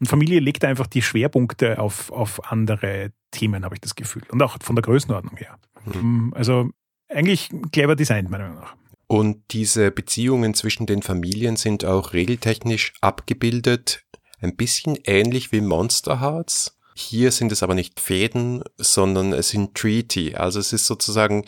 Und 0.00 0.06
Familie 0.06 0.40
legt 0.40 0.64
einfach 0.64 0.86
die 0.86 1.02
Schwerpunkte 1.02 1.78
auf, 1.78 2.10
auf 2.10 2.50
andere 2.50 3.10
Themen, 3.32 3.64
habe 3.64 3.74
ich 3.74 3.80
das 3.80 3.94
Gefühl. 3.94 4.22
Und 4.30 4.42
auch 4.42 4.56
von 4.62 4.76
der 4.76 4.82
Größenordnung 4.82 5.36
her. 5.36 5.58
Mhm. 5.84 6.32
Also 6.34 6.70
eigentlich 7.08 7.50
clever 7.72 7.96
designt, 7.96 8.30
meiner 8.30 8.44
Meinung 8.44 8.60
nach. 8.60 8.76
Und 9.08 9.52
diese 9.52 9.92
Beziehungen 9.92 10.54
zwischen 10.54 10.86
den 10.86 11.00
Familien 11.00 11.56
sind 11.56 11.84
auch 11.84 12.12
regeltechnisch 12.12 12.92
abgebildet 13.00 14.02
ein 14.40 14.56
bisschen 14.56 14.98
ähnlich 15.04 15.52
wie 15.52 15.60
Monster 15.60 16.20
Hearts. 16.20 16.78
Hier 16.94 17.30
sind 17.30 17.52
es 17.52 17.62
aber 17.62 17.74
nicht 17.74 18.00
Fäden, 18.00 18.62
sondern 18.76 19.32
es 19.32 19.50
sind 19.50 19.74
Treaty. 19.74 20.34
Also 20.34 20.58
es 20.60 20.72
ist 20.72 20.86
sozusagen, 20.86 21.44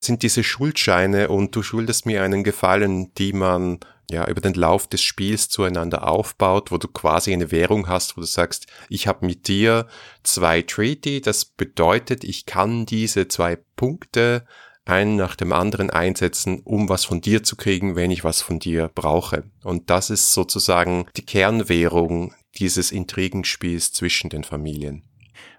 sind 0.00 0.22
diese 0.22 0.42
Schuldscheine 0.42 1.28
und 1.28 1.54
du 1.54 1.62
schuldest 1.62 2.06
mir 2.06 2.22
einen 2.22 2.42
Gefallen, 2.42 3.14
die 3.14 3.32
man 3.32 3.78
ja 4.10 4.26
über 4.26 4.40
den 4.40 4.54
Lauf 4.54 4.88
des 4.88 5.02
Spiels 5.02 5.48
zueinander 5.48 6.08
aufbaut, 6.08 6.72
wo 6.72 6.78
du 6.78 6.88
quasi 6.88 7.32
eine 7.32 7.52
Währung 7.52 7.88
hast, 7.88 8.16
wo 8.16 8.20
du 8.20 8.26
sagst, 8.26 8.66
ich 8.88 9.06
habe 9.06 9.24
mit 9.24 9.46
dir 9.46 9.86
zwei 10.24 10.62
Treaty, 10.62 11.20
das 11.20 11.44
bedeutet, 11.44 12.24
ich 12.24 12.46
kann 12.46 12.86
diese 12.86 13.28
zwei 13.28 13.56
Punkte 13.76 14.44
einen 14.90 15.16
nach 15.16 15.36
dem 15.36 15.52
anderen 15.52 15.90
einsetzen, 15.90 16.60
um 16.64 16.88
was 16.88 17.04
von 17.04 17.20
dir 17.20 17.42
zu 17.42 17.56
kriegen, 17.56 17.96
wenn 17.96 18.10
ich 18.10 18.24
was 18.24 18.42
von 18.42 18.58
dir 18.58 18.90
brauche. 18.94 19.44
Und 19.62 19.90
das 19.90 20.10
ist 20.10 20.32
sozusagen 20.32 21.06
die 21.16 21.24
Kernwährung 21.24 22.34
dieses 22.56 22.92
Intrigenspiels 22.92 23.92
zwischen 23.92 24.30
den 24.30 24.44
Familien. 24.44 25.02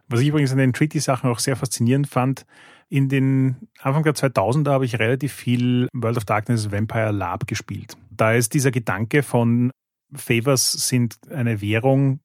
Was 0.07 0.19
ich 0.19 0.27
übrigens 0.27 0.51
an 0.51 0.57
den 0.57 0.73
Treaty-Sachen 0.73 1.29
auch 1.29 1.39
sehr 1.39 1.55
faszinierend 1.55 2.07
fand, 2.07 2.45
in 2.89 3.07
den 3.07 3.69
Anfang 3.79 4.03
der 4.03 4.13
2000er 4.13 4.71
habe 4.71 4.83
ich 4.83 5.00
relativ 5.00 5.31
viel 5.31 5.88
World 5.93 6.17
of 6.17 6.25
Darkness 6.25 6.71
Vampire 6.71 7.11
Lab 7.11 7.47
gespielt. 7.47 7.95
Da 8.09 8.33
ist 8.33 8.53
dieser 8.53 8.71
Gedanke 8.71 9.23
von 9.23 9.71
Favors 10.13 10.73
sind 10.73 11.15
eine 11.31 11.61
Währung, 11.61 12.19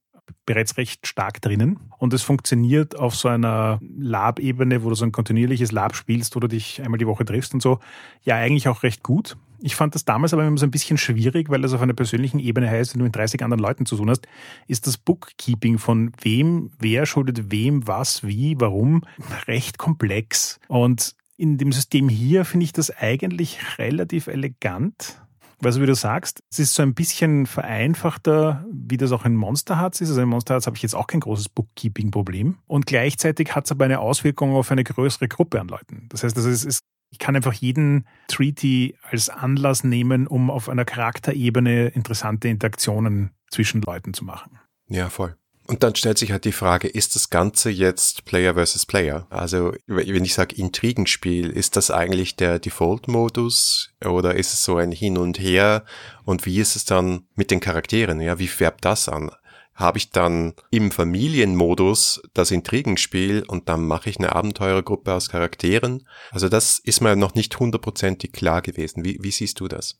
bereits 0.44 0.76
recht 0.76 1.06
stark 1.06 1.40
drinnen. 1.40 1.78
Und 1.98 2.12
es 2.12 2.22
funktioniert 2.22 2.96
auf 2.96 3.14
so 3.14 3.28
einer 3.28 3.80
Lab-Ebene, 3.98 4.82
wo 4.82 4.88
du 4.88 4.94
so 4.94 5.04
ein 5.04 5.12
kontinuierliches 5.12 5.72
Lab 5.72 5.96
spielst, 5.96 6.34
du 6.34 6.40
dich 6.40 6.82
einmal 6.82 6.98
die 6.98 7.06
Woche 7.06 7.24
triffst 7.24 7.54
und 7.54 7.62
so, 7.62 7.80
ja 8.22 8.36
eigentlich 8.36 8.68
auch 8.68 8.82
recht 8.82 9.02
gut. 9.02 9.36
Ich 9.60 9.74
fand 9.74 9.94
das 9.94 10.04
damals 10.04 10.32
aber 10.34 10.46
immer 10.46 10.58
so 10.58 10.66
ein 10.66 10.70
bisschen 10.70 10.98
schwierig, 10.98 11.48
weil 11.48 11.62
das 11.62 11.72
auf 11.72 11.80
einer 11.80 11.94
persönlichen 11.94 12.38
Ebene 12.38 12.68
heißt, 12.68 12.94
wenn 12.94 12.98
du 12.98 13.04
mit 13.04 13.16
30 13.16 13.42
anderen 13.42 13.62
Leuten 13.62 13.86
zu 13.86 13.96
tun 13.96 14.10
hast, 14.10 14.26
ist 14.66 14.86
das 14.86 14.98
Bookkeeping 14.98 15.78
von 15.78 16.12
wem, 16.20 16.70
wer 16.78 17.06
schuldet 17.06 17.50
wem, 17.50 17.86
was, 17.86 18.24
wie, 18.26 18.60
warum 18.60 19.02
recht 19.46 19.78
komplex. 19.78 20.60
Und 20.68 21.14
in 21.38 21.58
dem 21.58 21.72
System 21.72 22.08
hier 22.08 22.44
finde 22.44 22.64
ich 22.64 22.72
das 22.72 22.90
eigentlich 22.90 23.58
relativ 23.78 24.26
elegant 24.26 25.20
also 25.62 25.80
wie 25.80 25.86
du 25.86 25.94
sagst, 25.94 26.40
es 26.50 26.58
ist 26.58 26.74
so 26.74 26.82
ein 26.82 26.94
bisschen 26.94 27.46
vereinfachter, 27.46 28.64
wie 28.70 28.96
das 28.96 29.12
auch 29.12 29.24
in 29.24 29.34
Monster 29.34 29.80
Hearts 29.80 30.00
ist. 30.00 30.10
Also 30.10 30.22
in 30.22 30.28
Monster 30.28 30.54
Hearts 30.54 30.66
habe 30.66 30.76
ich 30.76 30.82
jetzt 30.82 30.94
auch 30.94 31.06
kein 31.06 31.20
großes 31.20 31.48
Bookkeeping-Problem. 31.48 32.58
Und 32.66 32.86
gleichzeitig 32.86 33.54
hat 33.54 33.64
es 33.64 33.72
aber 33.72 33.84
eine 33.84 34.00
Auswirkung 34.00 34.54
auf 34.54 34.70
eine 34.70 34.84
größere 34.84 35.28
Gruppe 35.28 35.60
an 35.60 35.68
Leuten. 35.68 36.06
Das 36.10 36.22
heißt, 36.22 36.36
das 36.36 36.44
ist, 36.44 36.64
ist 36.64 36.84
ich 37.10 37.18
kann 37.18 37.36
einfach 37.36 37.52
jeden 37.52 38.06
Treaty 38.28 38.96
als 39.02 39.30
Anlass 39.30 39.84
nehmen, 39.84 40.26
um 40.26 40.50
auf 40.50 40.68
einer 40.68 40.84
Charakterebene 40.84 41.88
interessante 41.88 42.48
Interaktionen 42.48 43.30
zwischen 43.50 43.80
Leuten 43.80 44.12
zu 44.12 44.24
machen. 44.24 44.58
Ja, 44.88 45.08
voll. 45.08 45.36
Und 45.66 45.82
dann 45.82 45.96
stellt 45.96 46.16
sich 46.16 46.30
halt 46.30 46.44
die 46.44 46.52
Frage, 46.52 46.86
ist 46.86 47.16
das 47.16 47.28
Ganze 47.28 47.70
jetzt 47.70 48.24
Player 48.24 48.54
versus 48.54 48.86
Player? 48.86 49.26
Also 49.30 49.72
wenn 49.86 50.24
ich 50.24 50.34
sage 50.34 50.54
Intrigenspiel, 50.54 51.50
ist 51.50 51.76
das 51.76 51.90
eigentlich 51.90 52.36
der 52.36 52.60
Default-Modus 52.60 53.90
oder 54.04 54.36
ist 54.36 54.52
es 54.52 54.64
so 54.64 54.76
ein 54.76 54.92
Hin 54.92 55.18
und 55.18 55.40
Her? 55.40 55.84
Und 56.24 56.46
wie 56.46 56.60
ist 56.60 56.76
es 56.76 56.84
dann 56.84 57.26
mit 57.34 57.50
den 57.50 57.60
Charakteren? 57.60 58.20
Ja, 58.20 58.38
wie 58.38 58.46
färbt 58.46 58.84
das 58.84 59.08
an? 59.08 59.30
Habe 59.74 59.98
ich 59.98 60.10
dann 60.10 60.54
im 60.70 60.90
Familienmodus 60.90 62.22
das 62.32 62.50
Intrigenspiel 62.50 63.42
und 63.46 63.68
dann 63.68 63.86
mache 63.86 64.08
ich 64.08 64.18
eine 64.18 64.34
Abenteurergruppe 64.34 65.12
aus 65.12 65.28
Charakteren? 65.28 66.06
Also 66.30 66.48
das 66.48 66.78
ist 66.78 67.00
mir 67.00 67.16
noch 67.16 67.34
nicht 67.34 67.58
hundertprozentig 67.58 68.32
klar 68.32 68.62
gewesen. 68.62 69.04
Wie, 69.04 69.18
wie 69.20 69.32
siehst 69.32 69.60
du 69.60 69.68
das? 69.68 69.98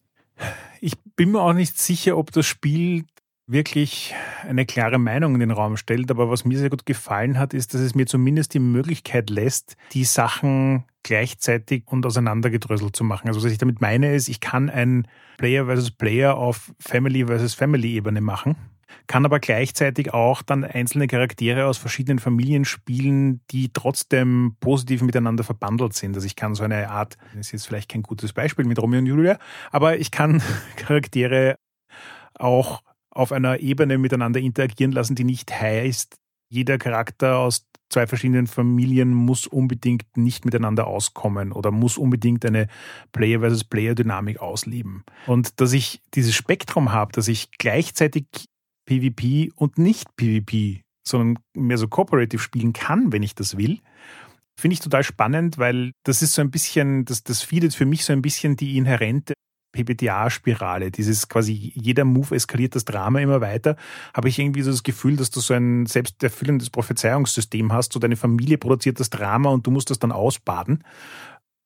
Ich 0.81 0.95
bin 1.17 1.33
mir 1.33 1.41
auch 1.41 1.53
nicht 1.53 1.79
sicher, 1.79 2.17
ob 2.17 2.31
das 2.31 2.47
Spiel 2.47 3.05
wirklich 3.47 4.15
eine 4.47 4.67
klare 4.67 4.99
Meinung 4.99 5.35
in 5.35 5.41
den 5.41 5.51
Raum 5.51 5.77
stellt. 5.77 6.11
Aber 6.11 6.31
was 6.31 6.45
mir 6.45 6.59
sehr 6.59 6.71
gut 6.71 6.87
gefallen 6.87 7.39
hat, 7.39 7.55
ist, 7.55 7.75
dass 7.75 7.81
es 7.81 7.95
mir 7.95 8.07
zumindest 8.07 8.55
die 8.55 8.59
Möglichkeit 8.59 9.31
lässt, 9.31 9.77
die 9.93 10.05
Sachen 10.05 10.85
gleichzeitig 11.03 11.85
und 11.87 12.05
auseinandergedröselt 12.05 12.97
zu 12.97 13.05
machen. 13.05 13.29
Also 13.29 13.43
was 13.43 13.53
ich 13.53 13.59
damit 13.59 13.81
meine 13.81 14.15
ist, 14.15 14.29
ich 14.29 14.41
kann 14.41 14.69
ein 14.69 15.07
Player 15.39 15.67
versus 15.67 15.93
Player 15.93 16.37
auf 16.37 16.73
Family 16.81 17.27
versus 17.27 17.55
Family 17.55 17.95
Ebene 17.95 18.21
machen, 18.21 18.57
kann 19.07 19.25
aber 19.25 19.39
gleichzeitig 19.39 20.13
auch 20.13 20.43
dann 20.43 20.65
einzelne 20.65 21.07
Charaktere 21.07 21.67
aus 21.67 21.79
verschiedenen 21.79 22.19
Familien 22.19 22.65
spielen, 22.65 23.41
die 23.53 23.73
trotzdem 23.73 24.57
positiv 24.59 25.03
miteinander 25.03 25.45
verbandelt 25.45 25.95
sind. 25.95 26.17
Also 26.17 26.27
ich 26.27 26.35
kann 26.35 26.57
so 26.57 26.65
eine 26.65 26.91
Art, 26.91 27.17
das 27.37 27.47
ist 27.47 27.53
jetzt 27.53 27.67
vielleicht 27.69 27.91
kein 27.91 28.03
gutes 28.03 28.33
Beispiel 28.33 28.65
mit 28.65 28.83
Romeo 28.83 28.99
und 28.99 29.07
Julia, 29.07 29.39
aber 29.71 29.99
ich 29.99 30.11
kann 30.11 30.43
Charaktere 30.77 31.57
auch 32.35 32.83
auf 33.17 33.33
einer 33.33 33.61
Ebene 33.61 33.97
miteinander 33.99 34.41
interagieren 34.41 34.93
lassen, 34.93 35.15
die 35.15 35.25
nicht 35.25 35.51
heißt, 35.51 36.17
jeder 36.49 36.79
Charakter 36.79 37.39
aus 37.39 37.67
zwei 37.89 38.07
verschiedenen 38.07 38.47
Familien 38.47 39.15
muss 39.15 39.47
unbedingt 39.47 40.05
nicht 40.17 40.45
miteinander 40.45 40.87
auskommen 40.87 41.53
oder 41.53 41.71
muss 41.71 41.99
unbedingt 41.99 42.45
eine 42.45 42.69
Player 43.13 43.41
versus 43.41 43.65
Player 43.65 43.95
Dynamik 43.95 44.41
ausleben. 44.41 45.05
Und 45.27 45.61
dass 45.61 45.73
ich 45.73 46.03
dieses 46.15 46.35
Spektrum 46.35 46.93
habe, 46.93 47.13
dass 47.13 47.29
ich 47.29 47.51
gleichzeitig 47.59 48.27
PvP 48.87 49.51
und 49.55 49.79
nicht 49.79 50.15
PvP, 50.17 50.83
sondern 51.07 51.43
mehr 51.57 51.79
so 51.79 51.89
cooperative 51.89 52.43
spielen 52.43 52.73
kann, 52.73 53.13
wenn 53.13 53.23
ich 53.23 53.35
das 53.35 53.57
will, 53.57 53.81
finde 54.59 54.75
ich 54.75 54.81
total 54.81 55.05
spannend, 55.05 55.59
weil 55.59 55.93
das 56.05 56.23
ist 56.23 56.35
so 56.35 56.43
ein 56.43 56.51
bisschen, 56.51 57.05
das, 57.05 57.23
das 57.23 57.43
feedet 57.43 57.75
für 57.75 57.87
mich 57.87 58.05
so 58.05 58.13
ein 58.13 58.23
bisschen 58.23 58.57
die 58.57 58.77
inhärente 58.77 59.35
PBTA-Spirale, 59.77 60.91
dieses 60.91 61.29
quasi 61.29 61.73
jeder 61.75 62.05
Move 62.05 62.35
eskaliert 62.35 62.75
das 62.75 62.85
Drama 62.85 63.21
immer 63.21 63.41
weiter, 63.41 63.77
habe 64.15 64.29
ich 64.29 64.39
irgendwie 64.39 64.63
so 64.63 64.71
das 64.71 64.83
Gefühl, 64.83 65.17
dass 65.17 65.31
du 65.31 65.41
so 65.41 65.55
ein 65.55 65.87
selbsterfüllendes 65.87 66.71
Prophezeiungssystem 66.71 67.73
hast, 67.73 67.93
so 67.93 68.01
deine 68.01 68.17
Familie 68.17 68.59
produziert 68.59 69.01
das 69.01 69.11
Drama 69.11 69.51
und 69.51 69.67
du 69.67 69.71
musst 69.71 69.91
das 69.91 69.99
dann 69.99 70.13
ausbaden. 70.13 70.85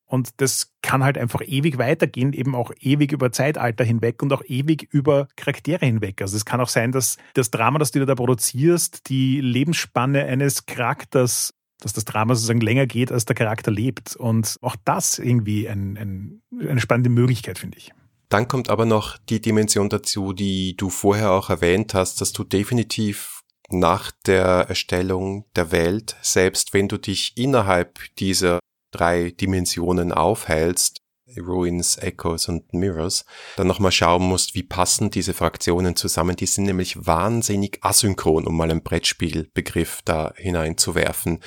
Und 0.05 0.41
das 0.41 0.73
kann 0.81 1.05
halt 1.05 1.17
einfach 1.17 1.41
ewig 1.41 1.77
weitergehen, 1.77 2.33
eben 2.33 2.53
auch 2.53 2.73
ewig 2.81 3.13
über 3.13 3.31
Zeitalter 3.31 3.85
hinweg 3.85 4.21
und 4.21 4.33
auch 4.33 4.43
ewig 4.45 4.89
über 4.91 5.29
Charaktere 5.37 5.85
hinweg. 5.85 6.21
Also 6.21 6.35
es 6.35 6.43
kann 6.43 6.59
auch 6.59 6.67
sein, 6.67 6.91
dass 6.91 7.15
das 7.33 7.49
Drama, 7.49 7.79
das 7.79 7.91
du 7.91 8.05
da 8.05 8.15
produzierst, 8.15 9.07
die 9.07 9.39
Lebensspanne 9.39 10.25
eines 10.25 10.65
Charakters 10.65 11.53
dass 11.81 11.93
das 11.93 12.05
Drama 12.05 12.35
sozusagen 12.35 12.61
länger 12.61 12.87
geht, 12.87 13.11
als 13.11 13.25
der 13.25 13.35
Charakter 13.35 13.71
lebt. 13.71 14.15
Und 14.15 14.57
auch 14.61 14.75
das 14.85 15.19
irgendwie 15.19 15.67
ein, 15.67 15.97
ein, 15.97 16.41
eine 16.67 16.79
spannende 16.79 17.09
Möglichkeit, 17.09 17.59
finde 17.59 17.77
ich. 17.77 17.91
Dann 18.31 18.47
kommt 18.47 18.69
aber 18.69 18.85
noch 18.85 19.17
die 19.17 19.41
Dimension 19.41 19.89
dazu, 19.89 20.31
die 20.31 20.77
du 20.77 20.89
vorher 20.89 21.31
auch 21.31 21.49
erwähnt 21.49 21.93
hast, 21.93 22.21
dass 22.21 22.31
du 22.31 22.45
definitiv 22.45 23.41
nach 23.69 24.09
der 24.25 24.67
Erstellung 24.69 25.45
der 25.57 25.71
Welt, 25.73 26.15
selbst 26.21 26.73
wenn 26.73 26.87
du 26.87 26.97
dich 26.97 27.33
innerhalb 27.35 27.99
dieser 28.19 28.59
drei 28.91 29.31
Dimensionen 29.31 30.13
aufhältst, 30.13 30.99
Ruins, 31.37 31.97
Echoes 31.97 32.47
und 32.47 32.73
Mirrors, 32.73 33.25
dann 33.57 33.67
nochmal 33.67 33.91
schauen 33.91 34.23
musst, 34.23 34.55
wie 34.55 34.63
passen 34.63 35.11
diese 35.11 35.33
Fraktionen 35.33 35.97
zusammen. 35.97 36.37
Die 36.37 36.45
sind 36.45 36.63
nämlich 36.65 37.05
wahnsinnig 37.05 37.79
asynchron, 37.81 38.47
um 38.47 38.55
mal 38.55 38.71
einen 38.71 38.81
Brettspielbegriff 38.81 40.03
da 40.05 40.33
hineinzuwerfen. 40.37 41.39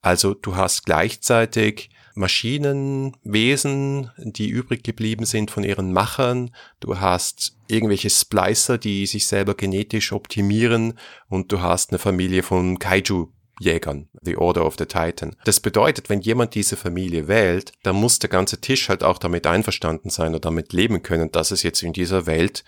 Also 0.00 0.34
du 0.34 0.56
hast 0.56 0.86
gleichzeitig 0.86 1.90
Maschinenwesen, 2.14 4.10
die 4.16 4.48
übrig 4.48 4.82
geblieben 4.82 5.24
sind 5.24 5.50
von 5.50 5.64
ihren 5.64 5.92
Machern. 5.92 6.50
Du 6.80 7.00
hast 7.00 7.56
irgendwelche 7.68 8.10
Splicer, 8.10 8.78
die 8.78 9.06
sich 9.06 9.26
selber 9.26 9.54
genetisch 9.54 10.12
optimieren 10.12 10.98
und 11.28 11.52
du 11.52 11.60
hast 11.60 11.90
eine 11.90 11.98
Familie 11.98 12.42
von 12.42 12.78
Kaiju 12.78 13.28
Jägern, 13.60 14.08
The 14.22 14.36
Order 14.36 14.66
of 14.66 14.76
the 14.78 14.86
Titan. 14.86 15.36
Das 15.44 15.60
bedeutet, 15.60 16.08
wenn 16.08 16.20
jemand 16.20 16.54
diese 16.54 16.76
Familie 16.76 17.28
wählt, 17.28 17.72
dann 17.82 17.96
muss 17.96 18.18
der 18.18 18.30
ganze 18.30 18.60
Tisch 18.60 18.88
halt 18.88 19.04
auch 19.04 19.18
damit 19.18 19.46
einverstanden 19.46 20.10
sein 20.10 20.30
oder 20.30 20.40
damit 20.40 20.72
leben 20.72 21.02
können, 21.02 21.30
dass 21.30 21.50
es 21.50 21.62
jetzt 21.62 21.82
in 21.82 21.92
dieser 21.92 22.26
Welt 22.26 22.64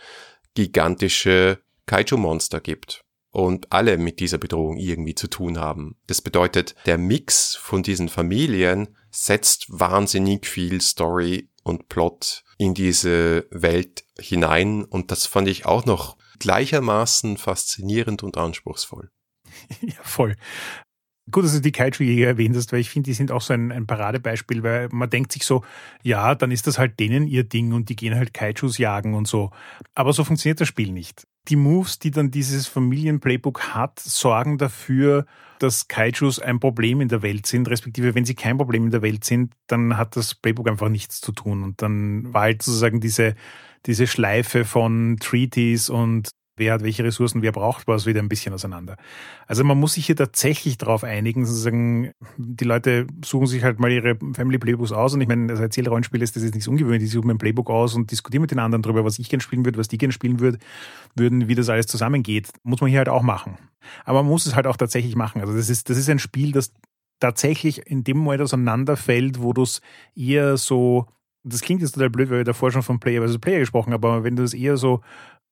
gigantische 0.54 1.58
Kaiju-Monster 1.86 2.60
gibt 2.60 3.04
und 3.30 3.72
alle 3.72 3.98
mit 3.98 4.20
dieser 4.20 4.38
Bedrohung 4.38 4.76
irgendwie 4.76 5.14
zu 5.14 5.28
tun 5.28 5.58
haben. 5.58 5.96
Das 6.06 6.22
bedeutet, 6.22 6.76
der 6.86 6.98
Mix 6.98 7.56
von 7.56 7.82
diesen 7.82 8.08
Familien 8.08 8.96
setzt 9.14 9.66
wahnsinnig 9.68 10.46
viel 10.46 10.80
Story 10.80 11.48
und 11.62 11.88
Plot 11.88 12.42
in 12.58 12.74
diese 12.74 13.46
Welt 13.50 14.04
hinein 14.18 14.84
und 14.84 15.10
das 15.10 15.26
fand 15.26 15.48
ich 15.48 15.66
auch 15.66 15.86
noch 15.86 16.16
gleichermaßen 16.40 17.36
faszinierend 17.36 18.22
und 18.22 18.36
anspruchsvoll. 18.36 19.10
Ja, 19.80 20.02
voll. 20.02 20.34
Gut, 21.30 21.44
dass 21.44 21.52
du 21.52 21.60
die 21.60 21.72
Kaiju-Jäger 21.72 22.26
erwähnt 22.26 22.54
hast, 22.54 22.72
weil 22.72 22.80
ich 22.80 22.90
finde, 22.90 23.08
die 23.08 23.14
sind 23.14 23.30
auch 23.30 23.40
so 23.40 23.54
ein, 23.54 23.72
ein, 23.72 23.86
Paradebeispiel, 23.86 24.62
weil 24.62 24.88
man 24.90 25.08
denkt 25.08 25.32
sich 25.32 25.44
so, 25.44 25.64
ja, 26.02 26.34
dann 26.34 26.50
ist 26.50 26.66
das 26.66 26.78
halt 26.78 27.00
denen 27.00 27.26
ihr 27.26 27.44
Ding 27.44 27.72
und 27.72 27.88
die 27.88 27.96
gehen 27.96 28.14
halt 28.14 28.34
Kaijus 28.34 28.76
jagen 28.76 29.14
und 29.14 29.26
so. 29.26 29.50
Aber 29.94 30.12
so 30.12 30.24
funktioniert 30.24 30.60
das 30.60 30.68
Spiel 30.68 30.92
nicht. 30.92 31.26
Die 31.48 31.56
Moves, 31.56 31.98
die 31.98 32.10
dann 32.10 32.30
dieses 32.30 32.66
Familienplaybook 32.66 33.74
hat, 33.74 34.00
sorgen 34.00 34.58
dafür, 34.58 35.24
dass 35.64 35.88
Kaijus 35.88 36.38
ein 36.38 36.60
Problem 36.60 37.00
in 37.00 37.08
der 37.08 37.22
Welt 37.22 37.46
sind, 37.46 37.68
respektive 37.68 38.14
wenn 38.14 38.24
sie 38.24 38.34
kein 38.34 38.56
Problem 38.58 38.84
in 38.84 38.90
der 38.90 39.02
Welt 39.02 39.24
sind, 39.24 39.54
dann 39.66 39.96
hat 39.96 40.16
das 40.16 40.34
Playbook 40.34 40.68
einfach 40.68 40.88
nichts 40.88 41.20
zu 41.20 41.32
tun. 41.32 41.62
Und 41.62 41.82
dann 41.82 42.32
war 42.32 42.42
halt 42.42 42.62
sozusagen 42.62 43.00
diese, 43.00 43.34
diese 43.86 44.06
Schleife 44.06 44.64
von 44.64 45.16
Treaties 45.20 45.90
und 45.90 46.30
wer 46.56 46.74
hat 46.74 46.82
welche 46.82 47.04
Ressourcen, 47.04 47.42
wer 47.42 47.52
braucht 47.52 47.86
was, 47.86 48.06
wieder 48.06 48.20
ein 48.20 48.28
bisschen 48.28 48.54
auseinander. 48.54 48.96
Also 49.46 49.64
man 49.64 49.78
muss 49.78 49.94
sich 49.94 50.06
hier 50.06 50.16
tatsächlich 50.16 50.78
darauf 50.78 51.04
einigen, 51.04 51.44
sozusagen, 51.44 52.12
die 52.36 52.64
Leute 52.64 53.06
suchen 53.24 53.46
sich 53.46 53.64
halt 53.64 53.80
mal 53.80 53.90
ihre 53.90 54.16
Family 54.34 54.58
Playbooks 54.58 54.92
aus 54.92 55.14
und 55.14 55.20
ich 55.20 55.28
meine, 55.28 55.50
als 55.50 55.60
Erzählrollenspiel 55.60 56.22
ist 56.22 56.36
das 56.36 56.42
jetzt 56.42 56.54
nichts 56.54 56.68
ungewöhnlich, 56.68 57.02
die 57.02 57.06
suchen 57.06 57.30
ein 57.30 57.38
Playbook 57.38 57.70
aus 57.70 57.94
und 57.94 58.10
diskutieren 58.10 58.42
mit 58.42 58.50
den 58.50 58.58
anderen 58.58 58.82
darüber, 58.82 59.04
was 59.04 59.18
ich 59.18 59.28
gerne 59.28 59.42
spielen 59.42 59.64
würde, 59.64 59.78
was 59.78 59.88
die 59.88 59.98
gerne 59.98 60.12
spielen 60.12 60.40
würde, 60.40 60.58
würden, 61.16 61.48
wie 61.48 61.54
das 61.54 61.68
alles 61.68 61.86
zusammengeht. 61.86 62.50
Muss 62.62 62.80
man 62.80 62.90
hier 62.90 62.98
halt 62.98 63.08
auch 63.08 63.22
machen. 63.22 63.58
Aber 64.04 64.22
man 64.22 64.30
muss 64.30 64.46
es 64.46 64.54
halt 64.54 64.66
auch 64.66 64.76
tatsächlich 64.76 65.16
machen. 65.16 65.40
Also 65.40 65.54
das 65.54 65.68
ist, 65.68 65.90
das 65.90 65.98
ist 65.98 66.08
ein 66.08 66.18
Spiel, 66.18 66.52
das 66.52 66.72
tatsächlich 67.20 67.86
in 67.86 68.04
dem 68.04 68.18
Moment 68.18 68.42
auseinanderfällt, 68.42 69.40
wo 69.42 69.52
du 69.52 69.62
es 69.62 69.80
eher 70.14 70.56
so 70.56 71.06
das 71.44 71.60
klingt 71.60 71.82
jetzt 71.82 71.92
total 71.92 72.10
blöd, 72.10 72.30
weil 72.30 72.38
wir 72.38 72.44
davor 72.44 72.72
schon 72.72 72.82
von 72.82 72.98
Player 72.98 73.20
versus 73.20 73.38
Player 73.38 73.60
gesprochen 73.60 73.92
haben, 73.92 74.02
aber 74.02 74.24
wenn 74.24 74.34
du 74.34 74.42
es 74.42 74.54
eher 74.54 74.76
so 74.76 75.02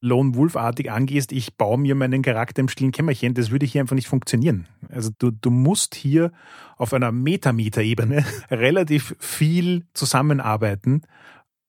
Lone 0.02 0.34
Wolf-artig 0.34 0.90
angehst, 0.90 1.32
ich 1.32 1.56
baue 1.56 1.78
mir 1.78 1.94
meinen 1.94 2.22
Charakter 2.22 2.60
im 2.60 2.68
stillen 2.68 2.90
Kämmerchen, 2.90 3.34
das 3.34 3.50
würde 3.50 3.64
hier 3.64 3.80
einfach 3.80 3.94
nicht 3.94 4.08
funktionieren. 4.08 4.66
Also 4.88 5.10
du, 5.16 5.30
du 5.30 5.50
musst 5.50 5.94
hier 5.94 6.32
auf 6.76 6.92
einer 6.92 7.12
Metameter-Ebene 7.12 8.24
relativ 8.50 9.14
viel 9.20 9.86
zusammenarbeiten, 9.94 11.02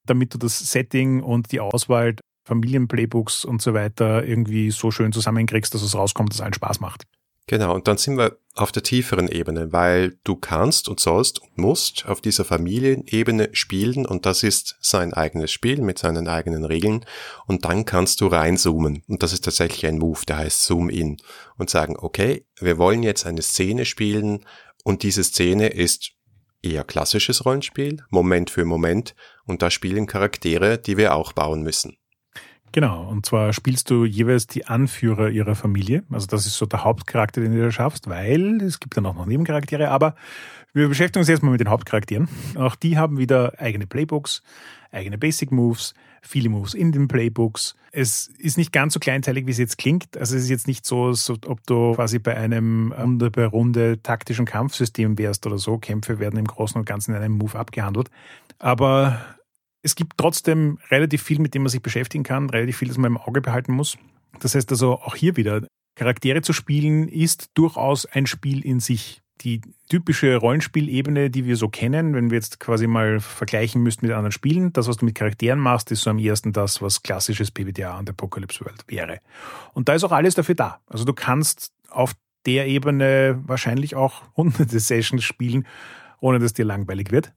damit 0.06 0.34
du 0.34 0.40
das 0.40 0.60
Setting 0.60 1.22
und 1.22 1.52
die 1.52 1.60
Auswahl 1.60 2.16
Familienplaybooks 2.46 3.46
und 3.46 3.62
so 3.62 3.74
weiter 3.74 4.26
irgendwie 4.26 4.72
so 4.72 4.92
schön 4.92 5.14
zusammenkriegst, 5.14 5.74
dass 5.74 5.84
es 5.84 5.96
rauskommt, 5.96 6.32
dass 6.32 6.38
es 6.40 6.42
allen 6.42 6.54
Spaß 6.54 6.80
macht. 6.80 7.06
Genau, 7.48 7.76
und 7.76 7.88
dann 7.88 7.98
sind 7.98 8.18
wir 8.18 8.38
auf 8.56 8.72
der 8.72 8.84
tieferen 8.84 9.28
Ebene, 9.28 9.72
weil 9.72 10.18
du 10.24 10.36
kannst 10.36 10.88
und 10.88 11.00
sollst 11.00 11.40
und 11.42 11.58
musst 11.58 12.06
auf 12.06 12.22
dieser 12.22 12.46
Familienebene 12.46 13.50
spielen 13.54 14.06
und 14.06 14.28
das 14.28 14.44
ist 14.44 14.78
sein 14.80 15.14
eigenes 15.14 15.52
Spiel 15.52 15.82
mit 15.82 15.98
seinen 15.98 16.28
eigenen 16.28 16.64
Regeln 16.64 17.04
und 17.48 17.66
dann 17.66 17.86
kannst 17.86 18.22
du 18.22 18.28
reinzoomen 18.28 19.04
und 19.08 19.24
das 19.24 19.34
ist 19.34 19.44
tatsächlich 19.44 19.88
ein 19.88 19.98
Move, 19.98 20.22
der 20.28 20.38
heißt 20.38 20.64
Zoom 20.64 20.90
In 20.90 21.18
und 21.58 21.72
sagen, 21.72 21.96
okay, 21.98 22.46
wir 22.60 22.78
wollen 22.78 23.02
jetzt 23.02 23.26
eine 23.26 23.42
Szene 23.42 23.86
spielen 23.86 24.46
und 24.84 25.02
diese 25.02 25.24
Szene 25.24 25.70
ist 25.70 26.12
eher 26.62 26.84
klassisches 26.84 27.46
Rollenspiel, 27.46 28.04
Moment 28.10 28.52
für 28.52 28.66
Moment 28.66 29.16
und 29.46 29.64
da 29.64 29.72
spielen 29.72 30.06
Charaktere, 30.06 30.78
die 30.78 30.98
wir 30.98 31.16
auch 31.16 31.34
bauen 31.34 31.64
müssen. 31.64 31.98
Genau, 32.74 33.08
und 33.08 33.24
zwar 33.24 33.54
spielst 33.54 33.92
du 33.92 34.04
jeweils 34.04 34.48
die 34.48 34.66
Anführer 34.66 35.30
ihrer 35.30 35.54
Familie. 35.54 36.04
Also 36.10 36.26
das 36.26 36.48
ist 36.48 36.58
so 36.58 36.66
der 36.66 36.84
Hauptcharakter, 36.84 37.40
den 37.40 37.54
du 37.54 37.62
da 37.62 37.72
schaffst, 37.72 38.10
weil 38.10 38.60
es 38.64 38.80
gibt 38.80 38.98
dann 38.98 39.06
auch 39.06 39.14
noch 39.14 39.28
Nebencharaktere, 39.28 39.90
aber 39.90 40.16
wir 40.74 40.88
beschäftigen 40.88 41.22
uns 41.22 41.28
jetzt 41.28 41.44
mal 41.44 41.52
mit 41.52 41.60
den 41.60 41.70
Hauptcharakteren. 41.70 42.28
Auch 42.56 42.76
die 42.76 42.98
haben 42.98 43.20
wieder 43.20 43.54
eigene 43.60 43.86
Playbooks, 43.86 44.42
eigene 44.92 45.20
Basic 45.20 45.52
Moves, 45.52 45.94
viele 46.24 46.50
Moves 46.50 46.74
in 46.74 46.92
den 46.92 47.08
Playbooks. 47.08 47.76
Es 47.92 48.26
ist 48.40 48.58
nicht 48.58 48.72
ganz 48.72 48.96
so 48.96 49.00
kleinteilig, 49.00 49.46
wie 49.46 49.52
es 49.52 49.60
jetzt 49.60 49.78
klingt. 49.78 50.18
Also 50.18 50.36
es 50.36 50.46
ist 50.46 50.50
jetzt 50.50 50.68
nicht 50.68 50.84
so, 50.84 51.14
so 51.14 51.38
ob 51.46 51.64
du 51.68 51.94
quasi 51.94 52.18
bei 52.18 52.36
einem 52.36 52.92
Runde 52.92 53.30
bei 53.30 53.46
Runde 53.46 54.02
taktischen 54.02 54.46
Kampfsystem 54.46 55.20
wärst 55.20 55.46
oder 55.46 55.60
so. 55.60 55.78
Kämpfe 55.78 56.18
werden 56.18 56.40
im 56.40 56.48
Großen 56.48 56.80
und 56.80 56.86
Ganzen 56.86 57.14
in 57.14 57.22
einem 57.22 57.38
Move 57.38 57.56
abgehandelt. 57.56 58.10
Aber 58.58 59.22
es 59.84 59.96
gibt 59.96 60.14
trotzdem 60.18 60.80
relativ 60.90 61.22
viel, 61.22 61.40
mit 61.40 61.54
dem 61.54 61.64
man 61.64 61.70
sich 61.70 61.84
beschäftigen 61.84 62.24
kann, 62.24 62.50
relativ 62.50 62.78
viel, 62.78 62.88
das 62.88 62.98
man 62.98 63.12
im 63.12 63.18
Auge 63.18 63.42
behalten 63.42 63.74
muss. 63.74 63.98
Das 64.40 64.56
heißt 64.56 64.72
also 64.72 64.94
auch 64.94 65.16
hier 65.16 65.38
wieder, 65.38 65.62
Charaktere 65.96 66.42
zu 66.42 66.54
spielen 66.54 67.08
ist 67.08 67.52
durchaus 67.54 68.06
ein 68.06 68.26
Spiel 68.26 68.66
in 68.66 68.80
sich. 68.80 69.22
Die 69.42 69.62
typische 69.90 70.38
Rollenspielebene, 70.38 71.30
die 71.30 71.46
wir 71.46 71.58
so 71.58 71.68
kennen, 71.68 72.14
wenn 72.14 72.30
wir 72.30 72.36
jetzt 72.36 72.60
quasi 72.60 72.88
mal 72.88 73.20
vergleichen 73.20 73.82
müssten 73.82 74.06
mit 74.06 74.16
anderen 74.16 74.32
Spielen, 74.32 74.72
das, 74.74 74.88
was 74.88 74.98
du 74.98 75.06
mit 75.06 75.16
Charakteren 75.16 75.60
machst, 75.60 75.92
ist 75.92 76.02
so 76.02 76.12
am 76.12 76.20
ersten 76.20 76.54
das, 76.54 76.82
was 76.82 77.04
klassisches 77.04 77.52
PBTA 77.52 77.98
und 78.00 78.10
Apocalypse 78.10 78.64
World 78.64 78.86
wäre. 78.88 79.20
Und 79.74 79.90
da 79.90 79.96
ist 79.96 80.04
auch 80.04 80.12
alles 80.12 80.36
dafür 80.36 80.56
da. 80.56 80.80
Also 80.88 81.04
du 81.04 81.14
kannst 81.14 81.74
auf 81.90 82.14
der 82.46 82.68
Ebene 82.68 83.42
wahrscheinlich 83.46 83.96
auch 83.96 84.22
hunderte 84.38 84.80
Sessions 84.80 85.24
spielen, 85.24 85.68
ohne 86.20 86.40
dass 86.40 86.54
dir 86.54 86.66
langweilig 86.66 87.12
wird. 87.12 87.34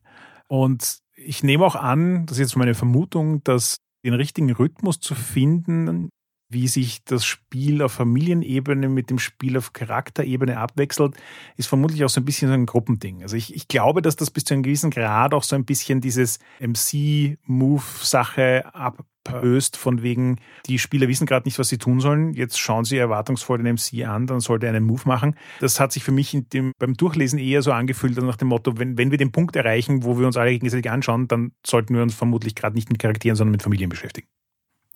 Und 0.48 1.00
ich 1.16 1.42
nehme 1.42 1.64
auch 1.64 1.74
an, 1.74 2.26
das 2.26 2.38
ist 2.38 2.50
jetzt 2.50 2.56
meine 2.56 2.74
Vermutung, 2.74 3.42
dass 3.44 3.76
den 4.04 4.14
richtigen 4.14 4.52
Rhythmus 4.52 5.00
zu 5.00 5.14
finden, 5.14 6.10
wie 6.48 6.68
sich 6.68 7.02
das 7.04 7.24
Spiel 7.24 7.82
auf 7.82 7.92
Familienebene 7.92 8.88
mit 8.88 9.10
dem 9.10 9.18
Spiel 9.18 9.58
auf 9.58 9.72
Charakterebene 9.72 10.58
abwechselt, 10.58 11.16
ist 11.56 11.66
vermutlich 11.66 12.04
auch 12.04 12.08
so 12.08 12.20
ein 12.20 12.24
bisschen 12.24 12.48
so 12.48 12.54
ein 12.54 12.66
Gruppending. 12.66 13.22
Also 13.22 13.36
ich, 13.36 13.54
ich 13.54 13.66
glaube, 13.66 14.00
dass 14.00 14.14
das 14.14 14.30
bis 14.30 14.44
zu 14.44 14.54
einem 14.54 14.62
gewissen 14.62 14.90
Grad 14.90 15.34
auch 15.34 15.42
so 15.42 15.56
ein 15.56 15.64
bisschen 15.64 16.00
dieses 16.00 16.38
MC-Move-Sache 16.60 18.72
ab 18.72 19.04
öst 19.34 19.76
von 19.76 20.02
wegen, 20.02 20.40
die 20.66 20.78
Spieler 20.78 21.08
wissen 21.08 21.26
gerade 21.26 21.46
nicht, 21.46 21.58
was 21.58 21.68
sie 21.68 21.78
tun 21.78 22.00
sollen. 22.00 22.32
Jetzt 22.34 22.58
schauen 22.58 22.84
sie 22.84 22.96
erwartungsvoll 22.96 23.62
den 23.62 23.74
MC 23.74 24.06
an, 24.06 24.26
dann 24.26 24.40
sollte 24.40 24.66
er 24.66 24.74
einen 24.74 24.84
Move 24.84 25.02
machen. 25.04 25.36
Das 25.60 25.80
hat 25.80 25.92
sich 25.92 26.04
für 26.04 26.12
mich 26.12 26.36
dem, 26.52 26.72
beim 26.78 26.94
Durchlesen 26.94 27.38
eher 27.38 27.62
so 27.62 27.72
angefühlt, 27.72 28.16
nach 28.22 28.36
dem 28.36 28.48
Motto, 28.48 28.78
wenn, 28.78 28.98
wenn 28.98 29.10
wir 29.10 29.18
den 29.18 29.32
Punkt 29.32 29.56
erreichen, 29.56 30.04
wo 30.04 30.18
wir 30.18 30.26
uns 30.26 30.36
alle 30.36 30.50
gegenseitig 30.50 30.90
anschauen, 30.90 31.28
dann 31.28 31.52
sollten 31.64 31.94
wir 31.94 32.02
uns 32.02 32.14
vermutlich 32.14 32.54
gerade 32.54 32.74
nicht 32.74 32.90
mit 32.90 32.98
Charakteren, 32.98 33.36
sondern 33.36 33.52
mit 33.52 33.62
Familien 33.62 33.88
beschäftigen. 33.88 34.28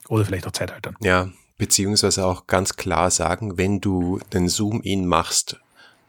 Oder 0.08 0.24
vielleicht 0.24 0.46
auch 0.46 0.52
Zeitaltern. 0.52 0.96
Ja, 1.00 1.28
beziehungsweise 1.58 2.26
auch 2.26 2.46
ganz 2.46 2.76
klar 2.76 3.10
sagen, 3.10 3.58
wenn 3.58 3.80
du 3.80 4.18
den 4.32 4.48
Zoom-In 4.48 5.06
machst, 5.06 5.60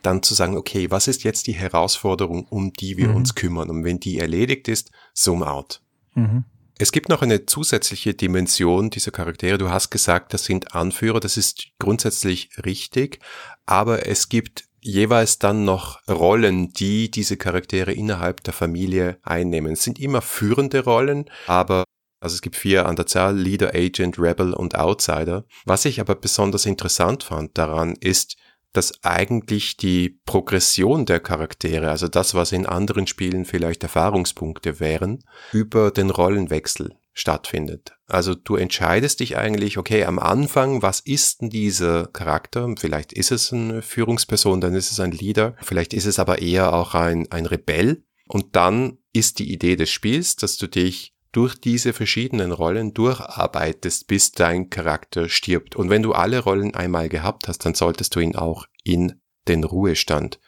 dann 0.02 0.24
zu 0.24 0.34
sagen, 0.34 0.58
okay, 0.58 0.90
was 0.90 1.08
ist 1.08 1.24
jetzt 1.24 1.48
die 1.48 1.54
Herausforderung, 1.54 2.46
um 2.50 2.74
die 2.74 2.98
wir 2.98 3.10
mhm. 3.10 3.18
uns 3.18 3.36
kümmern? 3.36 3.70
Und 3.70 3.84
wenn 3.84 4.00
die 4.00 4.20
erledigt 4.20 4.68
ist, 4.68 4.92
Zoom 5.14 5.44
out. 5.44 5.82
Mhm. 6.16 6.46
Es 6.82 6.92
gibt 6.92 7.10
noch 7.10 7.22
eine 7.22 7.46
zusätzliche 7.46 8.16
Dimension 8.16 8.90
dieser 8.90 9.12
Charaktere. 9.12 9.60
Du 9.60 9.70
hast 9.70 9.92
gesagt, 9.92 10.34
das 10.34 10.46
sind 10.46 10.74
Anführer. 10.74 11.20
Das 11.20 11.38
ist 11.38 11.68
grundsätzlich 11.78 12.50
richtig. 12.66 13.20
Aber 13.68 14.08
es 14.08 14.30
gibt 14.30 14.64
jeweils 14.80 15.38
dann 15.38 15.64
noch 15.64 16.00
Rollen, 16.10 16.74
die 16.74 17.12
diese 17.12 17.38
Charaktere 17.38 17.94
innerhalb 17.94 18.44
der 18.44 18.56
Familie 18.56 19.20
einnehmen. 19.22 19.74
Es 19.74 19.84
sind 19.84 20.00
immer 20.00 20.24
führende 20.24 20.84
Rollen, 20.84 21.30
aber 21.46 21.84
also 22.20 22.34
es 22.34 22.42
gibt 22.42 22.56
vier 22.56 22.88
an 22.88 22.96
der 22.96 23.06
Zahl, 23.06 23.38
Leader, 23.38 23.76
Agent, 23.76 24.18
Rebel 24.18 24.56
und 24.56 24.76
Outsider. 24.76 25.46
Was 25.66 25.86
ich 25.86 26.02
aber 26.02 26.16
besonders 26.16 26.66
interessant 26.66 27.22
fand 27.22 27.60
daran 27.60 27.96
ist, 28.00 28.38
dass 28.74 29.04
eigentlich 29.04 29.78
die 29.78 30.20
Progression 30.26 31.06
der 31.06 31.20
Charaktere, 31.20 31.90
also 31.90 32.08
das, 32.08 32.34
was 32.34 32.52
in 32.52 32.66
anderen 32.66 33.08
Spielen 33.08 33.46
vielleicht 33.46 33.84
Erfahrungspunkte 33.84 34.80
wären, 34.80 35.24
über 35.52 35.92
den 35.92 36.10
Rollenwechsel 36.10 36.96
stattfindet. 37.14 37.94
Also 38.08 38.36
du 38.36 38.56
entscheidest 38.56 39.20
dich 39.20 39.38
eigentlich, 39.38 39.78
okay, 39.78 40.06
am 40.06 40.20
Anfang, 40.20 40.82
was 40.82 41.02
ist 41.02 41.42
denn 41.42 41.50
dieser 41.50 42.08
Charakter? 42.08 42.74
Vielleicht 42.78 43.14
ist 43.14 43.32
es 43.32 43.52
eine 43.52 43.82
Führungsperson, 43.82 44.62
dann 44.62 44.76
ist 44.76 44.92
es 44.92 45.00
ein 45.00 45.12
Leader, 45.12 45.56
vielleicht 45.62 45.94
ist 45.94 46.06
es 46.06 46.20
aber 46.20 46.42
eher 46.42 46.74
auch 46.74 46.94
ein, 46.94 47.30
ein 47.32 47.46
Rebell 47.46 48.04
Und 48.28 48.56
dann 48.56 48.98
ist 49.12 49.40
die 49.40 49.52
Idee 49.52 49.76
des 49.76 49.90
Spiels, 49.90 50.38
dass 50.38 50.58
du 50.58 50.68
dich 50.68 51.14
durch 51.32 51.56
diese 51.56 51.94
verschiedenen 51.94 52.52
Rollen 52.52 52.94
durcharbeitest, 52.94 54.08
bis 54.08 54.32
dein 54.32 54.70
Charakter 54.70 55.30
stirbt. 55.30 55.76
Und 55.76 55.90
wenn 55.90 56.04
du 56.04 56.14
alle 56.14 56.40
Rollen 56.40 56.76
einmal 56.76 57.10
gehabt 57.10 57.48
hast, 57.48 57.66
dann 57.66 57.74
solltest 57.74 58.16
du 58.16 58.20
ihn 58.20 58.36
auch 58.36 58.66
in 58.84 59.22
den 59.48 59.64
Ruhestand 59.64 60.40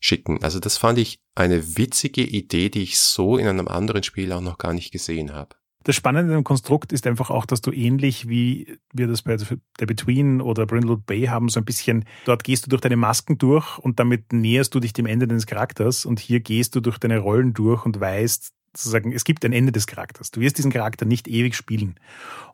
schicken. 0.00 0.42
Also 0.42 0.58
das 0.58 0.78
fand 0.78 0.98
ich 0.98 1.20
eine 1.34 1.76
witzige 1.76 2.22
Idee, 2.22 2.68
die 2.68 2.82
ich 2.82 2.98
so 2.98 3.36
in 3.36 3.46
einem 3.46 3.68
anderen 3.68 4.02
Spiel 4.02 4.32
auch 4.32 4.40
noch 4.40 4.58
gar 4.58 4.74
nicht 4.74 4.92
gesehen 4.92 5.32
habe. 5.32 5.56
Das 5.84 5.96
Spannende 5.96 6.36
am 6.36 6.44
Konstrukt 6.44 6.92
ist 6.92 7.06
einfach 7.08 7.30
auch, 7.30 7.44
dass 7.44 7.60
du 7.60 7.72
ähnlich 7.72 8.28
wie 8.28 8.78
wir 8.92 9.08
das 9.08 9.22
bei 9.22 9.36
The 9.36 9.56
Between 9.78 10.40
oder 10.40 10.64
Brindlewood 10.64 11.06
Bay 11.06 11.24
haben, 11.24 11.48
so 11.48 11.58
ein 11.58 11.64
bisschen, 11.64 12.04
dort 12.24 12.44
gehst 12.44 12.66
du 12.66 12.70
durch 12.70 12.80
deine 12.80 12.96
Masken 12.96 13.36
durch 13.38 13.78
und 13.78 13.98
damit 13.98 14.32
näherst 14.32 14.74
du 14.74 14.80
dich 14.80 14.92
dem 14.92 15.06
Ende 15.06 15.26
deines 15.26 15.46
Charakters 15.46 16.04
und 16.04 16.20
hier 16.20 16.40
gehst 16.40 16.76
du 16.76 16.80
durch 16.80 16.98
deine 16.98 17.18
Rollen 17.18 17.52
durch 17.52 17.84
und 17.84 17.98
weißt, 17.98 18.52
sozusagen, 18.76 19.12
es 19.12 19.24
gibt 19.24 19.44
ein 19.44 19.52
Ende 19.52 19.72
des 19.72 19.86
Charakters. 19.86 20.30
Du 20.30 20.40
wirst 20.40 20.58
diesen 20.58 20.72
Charakter 20.72 21.04
nicht 21.04 21.28
ewig 21.28 21.54
spielen. 21.54 21.98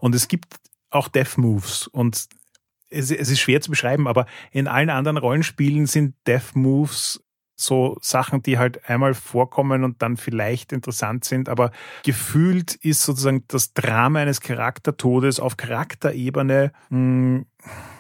Und 0.01 0.15
es 0.15 0.29
gibt 0.29 0.57
auch 0.91 1.09
Death 1.09 1.39
Moves 1.39 1.87
und 1.87 2.29
es, 2.91 3.11
es 3.11 3.31
ist 3.31 3.41
schwer 3.41 3.61
zu 3.61 3.71
beschreiben, 3.71 4.09
aber 4.09 4.27
in 4.51 4.67
allen 4.67 4.91
anderen 4.91 5.19
Rollenspielen 5.19 5.87
sind 5.87 6.15
Death 6.27 6.55
Moves 6.55 7.21
so 7.61 7.99
Sachen, 8.01 8.43
die 8.43 8.57
halt 8.57 8.89
einmal 8.89 9.15
vorkommen 9.15 9.83
und 9.83 10.01
dann 10.01 10.17
vielleicht 10.17 10.73
interessant 10.73 11.25
sind, 11.25 11.49
aber 11.49 11.73
gefühlt 12.05 12.77
ist 12.77 13.03
sozusagen 13.03 13.45
das 13.49 13.75
Drama 13.75 14.21
eines 14.21 14.41
Charaktertodes 14.41 15.41
auf 15.41 15.57
Charakterebene 15.57 16.73
mh, 16.89 16.97
hm, 16.97 17.47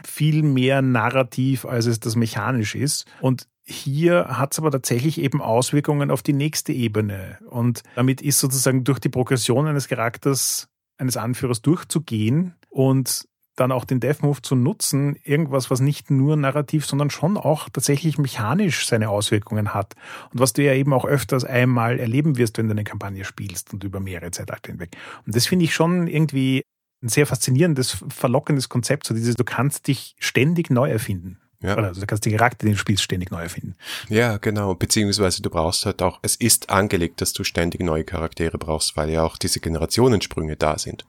viel 0.04 0.42
mehr 0.44 0.80
narrativ, 0.80 1.64
als 1.64 1.86
es 1.86 1.98
das 1.98 2.14
mechanisch 2.14 2.76
ist. 2.76 3.06
Und 3.20 3.48
hier 3.68 4.26
hat 4.28 4.52
es 4.52 4.58
aber 4.58 4.70
tatsächlich 4.70 5.20
eben 5.20 5.42
Auswirkungen 5.42 6.10
auf 6.10 6.22
die 6.22 6.32
nächste 6.32 6.72
Ebene. 6.72 7.38
Und 7.50 7.82
damit 7.96 8.22
ist 8.22 8.38
sozusagen 8.38 8.84
durch 8.84 8.98
die 8.98 9.10
Progression 9.10 9.66
eines 9.66 9.88
Charakters, 9.88 10.68
eines 10.96 11.16
Anführers 11.16 11.60
durchzugehen 11.60 12.54
und 12.70 13.28
dann 13.56 13.72
auch 13.72 13.84
den 13.84 14.00
Death 14.00 14.22
Move 14.22 14.40
zu 14.40 14.54
nutzen, 14.54 15.16
irgendwas, 15.24 15.70
was 15.70 15.80
nicht 15.80 16.10
nur 16.10 16.36
narrativ, 16.36 16.86
sondern 16.86 17.10
schon 17.10 17.36
auch 17.36 17.68
tatsächlich 17.68 18.16
mechanisch 18.16 18.86
seine 18.86 19.10
Auswirkungen 19.10 19.74
hat. 19.74 19.94
Und 20.32 20.40
was 20.40 20.52
du 20.52 20.62
ja 20.62 20.74
eben 20.74 20.92
auch 20.92 21.04
öfters 21.04 21.44
einmal 21.44 21.98
erleben 21.98 22.38
wirst, 22.38 22.56
wenn 22.58 22.68
du 22.68 22.72
eine 22.72 22.84
Kampagne 22.84 23.24
spielst 23.24 23.72
und 23.72 23.84
über 23.84 24.00
mehrere 24.00 24.30
Zeitalter 24.30 24.70
hinweg. 24.70 24.96
Und 25.26 25.34
das 25.34 25.46
finde 25.46 25.64
ich 25.64 25.74
schon 25.74 26.06
irgendwie 26.06 26.62
ein 27.02 27.08
sehr 27.08 27.26
faszinierendes, 27.26 28.04
verlockendes 28.08 28.68
Konzept, 28.68 29.06
so 29.06 29.14
dieses, 29.14 29.34
du 29.34 29.44
kannst 29.44 29.88
dich 29.88 30.14
ständig 30.18 30.70
neu 30.70 30.90
erfinden. 30.90 31.38
Ja. 31.60 31.74
Also 31.74 32.00
du 32.00 32.06
kannst 32.06 32.24
die 32.24 32.30
Charakter, 32.30 32.66
den 32.66 32.74
du 32.74 32.78
spielst, 32.78 33.02
ständig 33.02 33.30
neu 33.30 33.42
erfinden. 33.42 33.74
Ja, 34.08 34.36
genau. 34.36 34.74
Beziehungsweise 34.74 35.42
du 35.42 35.50
brauchst 35.50 35.86
halt 35.86 36.02
auch, 36.02 36.20
es 36.22 36.36
ist 36.36 36.70
angelegt, 36.70 37.20
dass 37.20 37.32
du 37.32 37.42
ständig 37.42 37.82
neue 37.82 38.04
Charaktere 38.04 38.58
brauchst, 38.58 38.96
weil 38.96 39.10
ja 39.10 39.24
auch 39.24 39.36
diese 39.36 39.60
Generationensprünge 39.60 40.56
da 40.56 40.78
sind. 40.78 41.04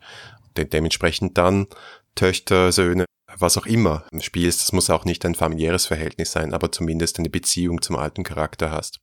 Und 0.57 0.73
dementsprechend 0.73 1.37
dann 1.37 1.67
Töchter, 2.15 2.71
Söhne, 2.71 3.05
was 3.37 3.57
auch 3.57 3.67
immer 3.67 4.05
spielst, 4.19 4.61
das 4.61 4.71
muss 4.71 4.89
auch 4.89 5.05
nicht 5.05 5.23
ein 5.25 5.35
familiäres 5.35 5.85
Verhältnis 5.85 6.31
sein, 6.31 6.53
aber 6.53 6.71
zumindest 6.71 7.19
eine 7.19 7.29
Beziehung 7.29 7.81
zum 7.81 7.95
alten 7.95 8.23
Charakter 8.23 8.71
hast. 8.71 8.99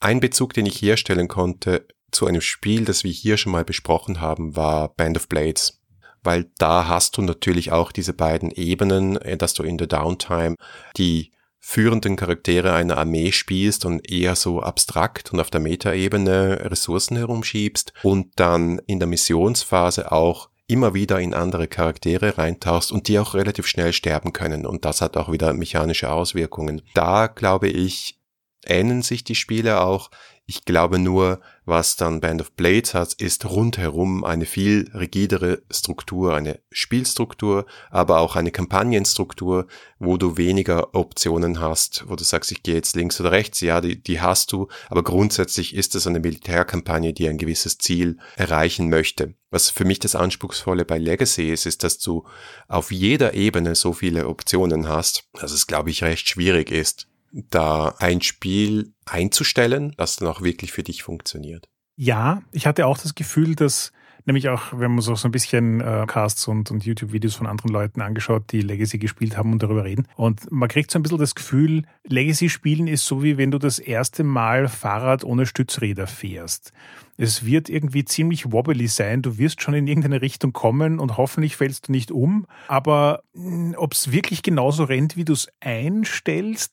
Ein 0.00 0.20
Bezug, 0.20 0.54
den 0.54 0.66
ich 0.66 0.80
herstellen 0.80 1.28
konnte 1.28 1.86
zu 2.12 2.26
einem 2.26 2.40
Spiel, 2.40 2.84
das 2.84 3.02
wir 3.02 3.10
hier 3.10 3.36
schon 3.36 3.52
mal 3.52 3.64
besprochen 3.64 4.20
haben, 4.20 4.54
war 4.54 4.90
Band 4.94 5.16
of 5.16 5.28
Blades. 5.28 5.80
Weil 6.24 6.50
da 6.58 6.88
hast 6.88 7.16
du 7.16 7.22
natürlich 7.22 7.70
auch 7.70 7.92
diese 7.92 8.12
beiden 8.12 8.50
Ebenen, 8.50 9.16
äh, 9.18 9.36
dass 9.36 9.54
du 9.54 9.62
in 9.62 9.78
der 9.78 9.86
Downtime 9.86 10.56
die 10.96 11.30
führenden 11.60 12.16
Charaktere 12.16 12.74
einer 12.74 12.98
Armee 12.98 13.32
spielst 13.32 13.86
und 13.86 14.10
eher 14.10 14.36
so 14.36 14.60
abstrakt 14.60 15.32
und 15.32 15.40
auf 15.40 15.48
der 15.48 15.62
Metaebene 15.62 16.58
Ressourcen 16.70 17.16
herumschiebst 17.16 17.94
und 18.02 18.32
dann 18.36 18.80
in 18.86 18.98
der 18.98 19.08
Missionsphase 19.08 20.12
auch 20.12 20.50
immer 20.66 20.92
wieder 20.92 21.20
in 21.20 21.32
andere 21.32 21.66
Charaktere 21.66 22.36
reintauchst 22.36 22.92
und 22.92 23.08
die 23.08 23.18
auch 23.18 23.34
relativ 23.34 23.66
schnell 23.66 23.94
sterben 23.94 24.34
können. 24.34 24.66
Und 24.66 24.84
das 24.84 25.00
hat 25.00 25.16
auch 25.16 25.32
wieder 25.32 25.54
mechanische 25.54 26.10
Auswirkungen. 26.10 26.82
Da 26.92 27.28
glaube 27.28 27.68
ich, 27.68 28.18
ähneln 28.66 29.02
sich 29.02 29.24
die 29.24 29.34
Spiele 29.34 29.80
auch. 29.80 30.10
Ich 30.46 30.66
glaube 30.66 30.98
nur, 30.98 31.40
was 31.64 31.96
dann 31.96 32.20
Band 32.20 32.42
of 32.42 32.52
Blades 32.52 32.92
hat, 32.92 33.14
ist 33.14 33.46
rundherum 33.46 34.24
eine 34.24 34.44
viel 34.44 34.90
rigidere 34.92 35.62
Struktur, 35.70 36.34
eine 36.34 36.60
Spielstruktur, 36.70 37.64
aber 37.90 38.18
auch 38.18 38.36
eine 38.36 38.50
Kampagnenstruktur, 38.50 39.66
wo 39.98 40.18
du 40.18 40.36
weniger 40.36 40.94
Optionen 40.94 41.60
hast, 41.60 42.04
wo 42.08 42.16
du 42.16 42.24
sagst, 42.24 42.52
ich 42.52 42.62
gehe 42.62 42.74
jetzt 42.74 42.94
links 42.94 43.18
oder 43.22 43.30
rechts, 43.30 43.62
ja, 43.62 43.80
die, 43.80 44.02
die 44.02 44.20
hast 44.20 44.52
du, 44.52 44.68
aber 44.90 45.02
grundsätzlich 45.02 45.74
ist 45.74 45.94
es 45.94 46.06
eine 46.06 46.20
Militärkampagne, 46.20 47.14
die 47.14 47.26
ein 47.26 47.38
gewisses 47.38 47.78
Ziel 47.78 48.18
erreichen 48.36 48.90
möchte. 48.90 49.34
Was 49.50 49.70
für 49.70 49.86
mich 49.86 49.98
das 49.98 50.14
Anspruchsvolle 50.14 50.84
bei 50.84 50.98
Legacy 50.98 51.50
ist, 51.50 51.64
ist, 51.64 51.84
dass 51.84 51.98
du 51.98 52.26
auf 52.68 52.90
jeder 52.90 53.32
Ebene 53.32 53.76
so 53.76 53.94
viele 53.94 54.28
Optionen 54.28 54.88
hast, 54.88 55.24
dass 55.40 55.52
es, 55.52 55.66
glaube 55.66 55.88
ich, 55.88 56.02
recht 56.02 56.28
schwierig 56.28 56.70
ist, 56.70 57.08
da 57.34 57.94
ein 57.98 58.20
Spiel 58.22 58.92
einzustellen, 59.06 59.92
das 59.96 60.16
dann 60.16 60.28
auch 60.28 60.42
wirklich 60.42 60.72
für 60.72 60.82
dich 60.82 61.02
funktioniert. 61.02 61.68
Ja, 61.96 62.42
ich 62.52 62.66
hatte 62.66 62.86
auch 62.86 62.98
das 62.98 63.14
Gefühl, 63.14 63.54
dass 63.54 63.92
nämlich 64.26 64.48
auch, 64.48 64.72
uns 64.72 65.08
auch 65.08 65.16
so 65.16 65.28
ein 65.28 65.32
bisschen 65.32 65.80
äh, 65.80 66.04
Casts 66.06 66.48
und, 66.48 66.70
und 66.70 66.84
YouTube-Videos 66.84 67.34
von 67.34 67.46
anderen 67.46 67.72
Leuten 67.72 68.00
angeschaut, 68.00 68.52
die 68.52 68.60
Legacy 68.60 68.98
gespielt 68.98 69.36
haben 69.36 69.52
und 69.52 69.62
darüber 69.62 69.84
reden. 69.84 70.06
Und 70.16 70.50
man 70.50 70.68
kriegt 70.68 70.90
so 70.90 70.98
ein 70.98 71.02
bisschen 71.02 71.18
das 71.18 71.34
Gefühl, 71.34 71.82
Legacy-Spielen 72.04 72.86
ist 72.86 73.04
so 73.04 73.22
wie 73.22 73.36
wenn 73.36 73.50
du 73.50 73.58
das 73.58 73.78
erste 73.78 74.24
Mal 74.24 74.68
Fahrrad 74.68 75.24
ohne 75.24 75.46
Stützräder 75.46 76.06
fährst. 76.06 76.72
Es 77.16 77.44
wird 77.44 77.68
irgendwie 77.68 78.04
ziemlich 78.04 78.50
wobbly 78.50 78.88
sein. 78.88 79.22
Du 79.22 79.38
wirst 79.38 79.62
schon 79.62 79.74
in 79.74 79.86
irgendeine 79.86 80.22
Richtung 80.22 80.52
kommen 80.52 80.98
und 80.98 81.16
hoffentlich 81.16 81.56
fällst 81.56 81.88
du 81.88 81.92
nicht 81.92 82.10
um. 82.10 82.46
Aber 82.66 83.22
hm, 83.34 83.74
ob 83.76 83.92
es 83.92 84.10
wirklich 84.10 84.42
genauso 84.42 84.84
rennt, 84.84 85.16
wie 85.16 85.24
du 85.24 85.32
es 85.32 85.48
einstellst, 85.60 86.72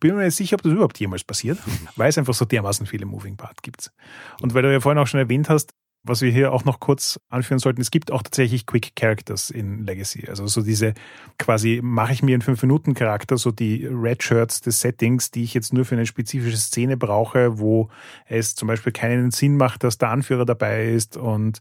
bin 0.00 0.16
mir 0.16 0.24
nicht 0.24 0.36
sicher, 0.36 0.54
ob 0.54 0.62
das 0.62 0.72
überhaupt 0.72 0.98
jemals 0.98 1.24
passiert, 1.24 1.58
weil 1.96 2.08
es 2.08 2.18
einfach 2.18 2.34
so 2.34 2.44
dermaßen 2.44 2.86
viele 2.86 3.06
Moving 3.06 3.36
Parts 3.36 3.62
gibt. 3.62 3.92
Und 4.40 4.54
weil 4.54 4.62
du 4.62 4.72
ja 4.72 4.80
vorhin 4.80 4.98
auch 4.98 5.06
schon 5.06 5.20
erwähnt 5.20 5.48
hast, 5.48 5.74
was 6.06 6.22
wir 6.22 6.30
hier 6.30 6.52
auch 6.52 6.64
noch 6.64 6.80
kurz 6.80 7.20
anführen 7.28 7.58
sollten, 7.58 7.80
es 7.80 7.90
gibt 7.90 8.10
auch 8.10 8.22
tatsächlich 8.22 8.66
Quick 8.66 8.94
Characters 8.96 9.50
in 9.50 9.84
Legacy. 9.84 10.26
Also 10.28 10.46
so 10.46 10.62
diese 10.62 10.94
quasi, 11.38 11.80
mache 11.82 12.12
ich 12.12 12.22
mir 12.22 12.34
einen 12.34 12.42
5-Minuten-Charakter, 12.42 13.36
so 13.36 13.50
die 13.50 13.86
Red 13.86 14.22
Shirts 14.22 14.60
des 14.60 14.80
Settings, 14.80 15.30
die 15.30 15.44
ich 15.44 15.54
jetzt 15.54 15.72
nur 15.72 15.84
für 15.84 15.94
eine 15.94 16.06
spezifische 16.06 16.56
Szene 16.56 16.96
brauche, 16.96 17.58
wo 17.58 17.88
es 18.26 18.54
zum 18.54 18.68
Beispiel 18.68 18.92
keinen 18.92 19.30
Sinn 19.30 19.56
macht, 19.56 19.84
dass 19.84 19.98
der 19.98 20.10
Anführer 20.10 20.44
dabei 20.44 20.86
ist. 20.86 21.16
Und 21.16 21.60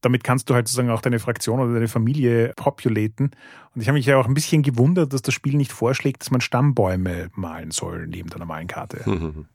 damit 0.00 0.24
kannst 0.24 0.48
du 0.48 0.54
halt 0.54 0.68
sozusagen 0.68 0.90
auch 0.90 1.02
deine 1.02 1.18
Fraktion 1.18 1.60
oder 1.60 1.74
deine 1.74 1.88
Familie 1.88 2.52
populaten. 2.56 3.30
Und 3.74 3.80
ich 3.80 3.88
habe 3.88 3.98
mich 3.98 4.06
ja 4.06 4.18
auch 4.18 4.26
ein 4.26 4.34
bisschen 4.34 4.62
gewundert, 4.62 5.12
dass 5.12 5.22
das 5.22 5.34
Spiel 5.34 5.56
nicht 5.56 5.72
vorschlägt, 5.72 6.22
dass 6.22 6.30
man 6.30 6.40
Stammbäume 6.40 7.30
malen 7.34 7.70
soll 7.70 8.06
neben 8.06 8.28
der 8.28 8.38
normalen 8.38 8.66
Karte. 8.66 9.04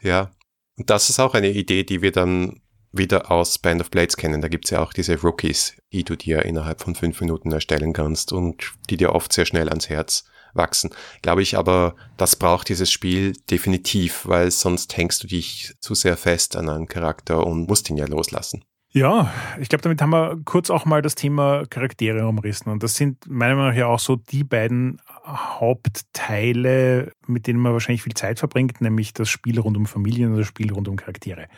Ja, 0.00 0.30
das 0.76 1.10
ist 1.10 1.20
auch 1.20 1.34
eine 1.34 1.50
Idee, 1.50 1.84
die 1.84 2.00
wir 2.00 2.12
dann 2.12 2.60
wieder 2.92 3.30
aus 3.30 3.58
Band 3.58 3.80
of 3.80 3.90
Blades 3.90 4.16
kennen. 4.16 4.40
Da 4.40 4.48
gibt's 4.48 4.70
ja 4.70 4.82
auch 4.82 4.92
diese 4.92 5.20
Rookies, 5.20 5.76
die 5.92 6.04
du 6.04 6.16
dir 6.16 6.44
innerhalb 6.44 6.80
von 6.80 6.94
fünf 6.94 7.20
Minuten 7.20 7.52
erstellen 7.52 7.92
kannst 7.92 8.32
und 8.32 8.72
die 8.90 8.96
dir 8.96 9.14
oft 9.14 9.32
sehr 9.32 9.46
schnell 9.46 9.68
ans 9.68 9.88
Herz 9.88 10.24
wachsen. 10.54 10.90
Glaube 11.22 11.42
ich 11.42 11.56
aber, 11.56 11.94
das 12.16 12.36
braucht 12.36 12.68
dieses 12.68 12.90
Spiel 12.90 13.34
definitiv, 13.50 14.26
weil 14.26 14.50
sonst 14.50 14.96
hängst 14.96 15.22
du 15.22 15.26
dich 15.26 15.74
zu 15.80 15.94
sehr 15.94 16.16
fest 16.16 16.56
an 16.56 16.68
einen 16.68 16.88
Charakter 16.88 17.46
und 17.46 17.68
musst 17.68 17.90
ihn 17.90 17.96
ja 17.96 18.06
loslassen. 18.06 18.64
Ja, 18.96 19.30
ich 19.60 19.68
glaube, 19.68 19.82
damit 19.82 20.00
haben 20.00 20.10
wir 20.10 20.40
kurz 20.46 20.70
auch 20.70 20.86
mal 20.86 21.02
das 21.02 21.14
Thema 21.14 21.66
Charaktere 21.68 22.26
umrissen. 22.26 22.70
Und 22.70 22.82
das 22.82 22.94
sind 22.94 23.26
meiner 23.28 23.54
Meinung 23.54 23.72
nach 23.72 23.76
ja 23.76 23.88
auch 23.88 23.98
so 23.98 24.16
die 24.16 24.42
beiden 24.42 25.02
Hauptteile, 25.26 27.12
mit 27.26 27.46
denen 27.46 27.60
man 27.60 27.74
wahrscheinlich 27.74 28.02
viel 28.02 28.14
Zeit 28.14 28.38
verbringt, 28.38 28.80
nämlich 28.80 29.12
das 29.12 29.28
Spiel 29.28 29.60
rund 29.60 29.76
um 29.76 29.84
Familien 29.84 30.32
und 30.32 30.38
das 30.38 30.46
Spiel 30.46 30.72
rund 30.72 30.88
um 30.88 30.96
Charaktere. 30.96 31.48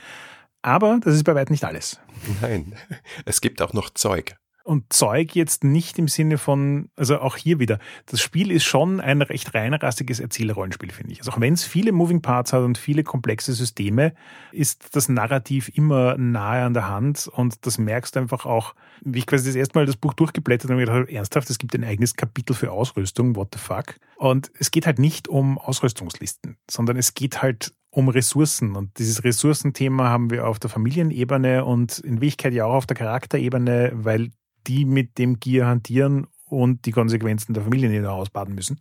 Aber 0.63 1.01
das 1.03 1.15
ist 1.15 1.25
bei 1.25 1.35
weitem 1.35 1.53
nicht 1.53 1.65
alles. 1.65 2.01
Nein, 2.41 2.75
es 3.25 3.41
gibt 3.41 3.63
auch 3.63 3.73
noch 3.73 3.91
Zeug. 3.91 4.37
Und 4.69 4.93
Zeug 4.93 5.35
jetzt 5.35 5.65
nicht 5.65 5.99
im 5.99 6.09
Sinne 6.09 6.37
von, 6.37 6.91
also 6.95 7.21
auch 7.21 7.37
hier 7.37 7.59
wieder, 7.59 7.79
das 8.05 8.21
Spiel 8.21 8.51
ist 8.53 8.65
schon 8.65 9.01
ein 9.01 9.23
recht 9.23 9.55
reinrassiges 9.55 10.21
Erzählrollenspiel, 10.21 10.91
finde 10.91 11.13
ich. 11.13 11.21
Also 11.21 11.31
auch 11.31 11.41
wenn 11.41 11.55
es 11.55 11.65
viele 11.65 11.91
Moving 11.91 12.21
Parts 12.21 12.53
hat 12.53 12.61
und 12.61 12.77
viele 12.77 13.03
komplexe 13.03 13.55
Systeme, 13.55 14.13
ist 14.53 14.95
das 14.95 15.09
Narrativ 15.09 15.71
immer 15.75 16.19
nahe 16.19 16.65
an 16.65 16.75
der 16.75 16.87
Hand 16.87 17.29
und 17.29 17.65
das 17.65 17.79
merkst 17.79 18.15
du 18.15 18.21
einfach 18.21 18.45
auch, 18.45 18.75
wie 19.01 19.21
ich 19.21 19.27
quasi 19.27 19.47
das 19.47 19.57
erste 19.57 19.79
Mal 19.79 19.87
das 19.87 19.97
Buch 19.97 20.13
durchgeblättert 20.13 20.71
habe, 20.71 20.81
gedacht, 20.81 21.09
ernsthaft, 21.09 21.49
es 21.49 21.57
gibt 21.57 21.75
ein 21.75 21.85
eigenes 21.85 22.15
Kapitel 22.15 22.53
für 22.55 22.71
Ausrüstung, 22.71 23.37
what 23.37 23.49
the 23.55 23.59
fuck. 23.59 23.95
Und 24.17 24.51
es 24.59 24.71
geht 24.71 24.85
halt 24.85 24.99
nicht 24.99 25.29
um 25.29 25.57
Ausrüstungslisten, 25.57 26.59
sondern 26.71 26.99
es 26.99 27.15
geht 27.15 27.41
halt 27.41 27.73
um 27.99 28.09
Ressourcen. 28.09 28.77
Und 28.77 28.97
dieses 29.01 29.25
Ressourcenthema 29.25 30.09
haben 30.09 30.31
wir 30.31 30.47
auf 30.47 30.61
der 30.61 30.71
Familienebene 30.71 31.65
und 31.65 31.99
in 31.99 32.21
Wirklichkeit 32.21 32.53
ja 32.53 32.65
auch 32.65 32.75
auf 32.75 32.87
der 32.87 32.97
Charakterebene, 32.97 33.91
weil 33.93 34.31
die 34.69 34.85
mit 34.85 35.19
dem 35.19 35.41
Gier 35.41 35.67
hantieren 35.67 36.29
und 36.45 36.87
die 36.87 36.93
Konsequenzen 36.93 37.55
der 37.55 37.65
Familienebene 37.65 38.13
ausbaden 38.13 38.55
müssen. 38.55 38.79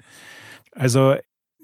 Also 0.72 1.16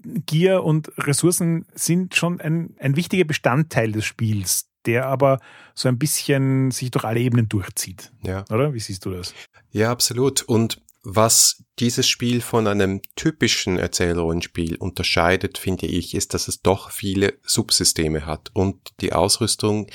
Gier 0.04 0.63
und 0.63 0.92
Ressourcen 0.98 1.68
sind 1.76 2.16
schon 2.16 2.42
ein, 2.42 2.76
ein 2.80 2.96
wichtiger 2.96 3.24
Bestandteil 3.24 3.92
des 3.92 4.06
Spiels, 4.06 4.68
der 4.88 5.06
aber 5.06 5.39
so 5.76 5.89
ein 5.89 6.00
bisschen 6.00 6.72
sich 6.72 6.89
durch 6.89 7.06
alle 7.06 7.20
Ebenen 7.20 7.50
durchzieht. 7.50 8.12
Ja. 8.24 8.46
Oder? 8.50 8.74
Wie 8.74 8.80
siehst 8.80 9.06
du 9.06 9.12
das? 9.12 9.36
Ja, 9.70 9.92
absolut. 9.92 10.42
Und 10.42 10.82
was 11.04 11.63
dieses 11.80 12.08
Spiel 12.08 12.42
von 12.42 12.66
einem 12.66 13.02
typischen 13.16 13.78
Erzählrollenspiel 13.78 14.78
unterscheidet, 14.78 15.58
finde 15.58 15.86
ich, 15.86 16.16
ist, 16.16 16.34
dass 16.34 16.48
es 16.48 16.62
doch 16.62 16.92
viele 16.92 17.34
Subsysteme 17.44 18.26
hat. 18.26 18.52
Und 18.54 18.94
die 19.02 19.12
Ausrüstung 19.13 19.88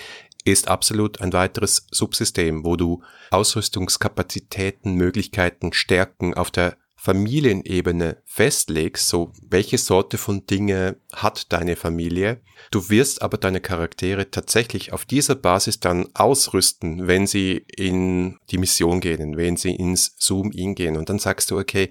ist 0.45 0.69
absolut 0.69 1.21
ein 1.21 1.33
weiteres 1.33 1.87
Subsystem, 1.91 2.65
wo 2.65 2.77
du 2.77 3.03
Ausrüstungskapazitäten, 3.31 4.95
Möglichkeiten, 4.95 5.73
Stärken 5.73 6.35
auf 6.35 6.51
der 6.51 6.77
Familienebene 7.01 8.21
festlegst, 8.27 9.09
so 9.09 9.33
welche 9.49 9.79
Sorte 9.79 10.19
von 10.19 10.47
Dinge 10.47 10.97
hat 11.13 11.53
deine 11.53 11.77
Familie. 11.77 12.43
Du 12.73 12.91
wirst 12.91 13.23
aber 13.23 13.39
deine 13.39 13.61
Charaktere 13.61 14.33
tatsächlich 14.33 14.93
auf 14.93 15.05
dieser 15.05 15.37
Basis 15.37 15.79
dann 15.79 16.09
ausrüsten, 16.15 17.07
wenn 17.07 17.29
sie 17.29 17.65
in 17.77 18.39
die 18.51 18.59
Mission 18.59 19.01
gehen, 19.01 19.37
wenn 19.37 19.57
sie 19.57 19.77
ins 19.77 20.17
Zoom-In 20.19 20.75
gehen. 20.75 20.97
Und 20.97 21.09
dann 21.09 21.21
sagst 21.21 21.53
du, 21.53 21.59
okay, 21.59 21.91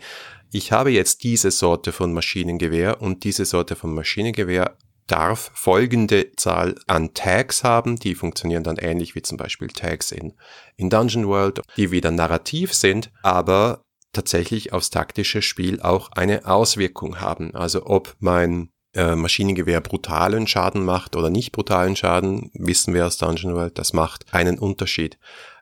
ich 0.51 0.73
habe 0.73 0.91
jetzt 0.91 1.23
diese 1.23 1.51
Sorte 1.51 1.93
von 1.93 2.11
Maschinengewehr 2.11 3.01
und 3.01 3.23
diese 3.23 3.45
Sorte 3.45 3.77
von 3.77 3.95
Maschinengewehr 3.95 4.77
darf 5.07 5.51
folgende 5.53 6.33
Zahl 6.35 6.75
an 6.85 7.13
Tags 7.13 7.63
haben, 7.63 7.95
die 7.95 8.13
funktionieren 8.13 8.63
dann 8.63 8.75
ähnlich 8.75 9.15
wie 9.15 9.21
zum 9.21 9.37
Beispiel 9.37 9.69
Tags 9.69 10.11
in, 10.11 10.33
in 10.75 10.89
Dungeon 10.89 11.27
World, 11.27 11.61
die 11.77 11.91
wieder 11.91 12.11
narrativ 12.11 12.73
sind, 12.73 13.09
aber 13.23 13.85
tatsächlich 14.13 14.73
aufs 14.73 14.89
taktische 14.89 15.41
Spiel 15.41 15.81
auch 15.81 16.11
eine 16.11 16.45
Auswirkung 16.45 17.19
haben. 17.19 17.53
Also 17.55 17.85
ob 17.85 18.15
mein 18.19 18.69
äh, 18.93 19.15
Maschinengewehr 19.15 19.81
brutalen 19.81 20.47
Schaden 20.47 20.83
macht 20.83 21.15
oder 21.15 21.29
nicht 21.29 21.51
brutalen 21.51 21.95
Schaden, 21.95 22.49
wissen 22.53 22.93
wir 22.93 23.05
aus 23.05 23.17
Dungeon 23.17 23.55
World, 23.55 23.77
das 23.77 23.93
macht 23.93 24.33
einen 24.33 24.57
Unterschied. 24.57 25.19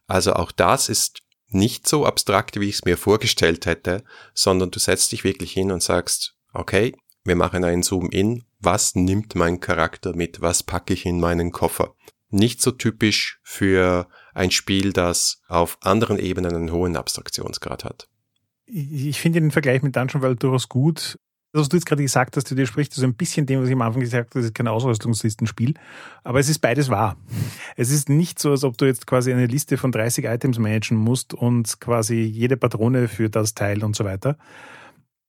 Also 0.08 0.34
auch 0.34 0.52
das 0.52 0.90
ist 0.90 1.20
nicht 1.48 1.88
so 1.88 2.06
abstrakt, 2.06 2.60
wie 2.60 2.70
ich 2.70 2.76
es 2.76 2.86
mir 2.86 2.98
vorgestellt 2.98 3.66
hätte, 3.66 4.04
sondern 4.34 4.72
du 4.72 4.80
setzt 4.80 5.12
dich 5.12 5.24
wirklich 5.24 5.52
hin 5.52 5.72
und 5.72 5.84
sagst, 5.84 6.36
okay, 6.54 6.96
wir 7.24 7.36
machen 7.36 7.64
einen 7.64 7.84
Zoom-In, 7.84 8.46
was 8.60 8.96
nimmt 8.96 9.36
mein 9.36 9.60
Charakter 9.60 10.16
mit, 10.16 10.42
was 10.42 10.64
packe 10.64 10.94
ich 10.94 11.06
in 11.06 11.20
meinen 11.20 11.52
Koffer. 11.52 11.96
Nicht 12.30 12.62
so 12.62 12.72
typisch 12.72 13.40
für 13.44 14.08
ein 14.34 14.52
Spiel, 14.52 14.94
das 14.94 15.42
auf 15.48 15.78
anderen 15.82 16.20
Ebenen 16.20 16.56
einen 16.56 16.72
hohen 16.72 16.96
Abstraktionsgrad 16.96 17.84
hat 17.84 18.08
ich 18.68 19.20
finde 19.20 19.42
den 19.42 19.52
Vergleich 19.52 19.82
mit 19.84 19.96
Dungeon 19.96 20.22
World 20.22 20.42
durchaus 20.42 20.70
gut. 20.70 21.20
Was 21.54 21.70
du 21.70 21.78
jetzt 21.78 21.86
gerade 21.86 22.02
gesagt 22.02 22.36
hast, 22.36 22.52
du 22.52 22.56
dir 22.56 22.66
spricht 22.66 22.94
so 22.94 23.06
ein 23.06 23.14
bisschen 23.14 23.46
dem, 23.46 23.62
was 23.62 23.70
ich 23.70 23.74
am 23.74 23.82
Anfang 23.82 24.02
gesagt 24.02 24.32
habe, 24.32 24.40
das 24.40 24.46
ist 24.46 24.56
kein 24.56 24.68
Ausrüstungslistenspiel, 24.68 25.76
aber 26.26 26.40
es 26.40 26.50
ist 26.50 26.60
beides 26.60 26.90
wahr. 26.90 27.16
Es 27.78 27.92
ist 27.92 28.10
nicht 28.10 28.40
so, 28.40 28.52
als 28.52 28.66
ob 28.66 28.78
du 28.78 28.84
jetzt 28.84 29.08
quasi 29.08 29.32
eine 29.32 29.46
Liste 29.46 29.78
von 29.78 29.94
30 29.94 30.26
Items 30.26 30.60
managen 30.60 30.98
musst 30.98 31.34
und 31.34 31.80
quasi 31.80 32.16
jede 32.16 32.58
Patrone 32.58 33.08
für 33.08 33.30
das 33.30 33.54
Teil 33.54 33.86
und 33.86 33.96
so 33.96 34.04
weiter. 34.04 34.38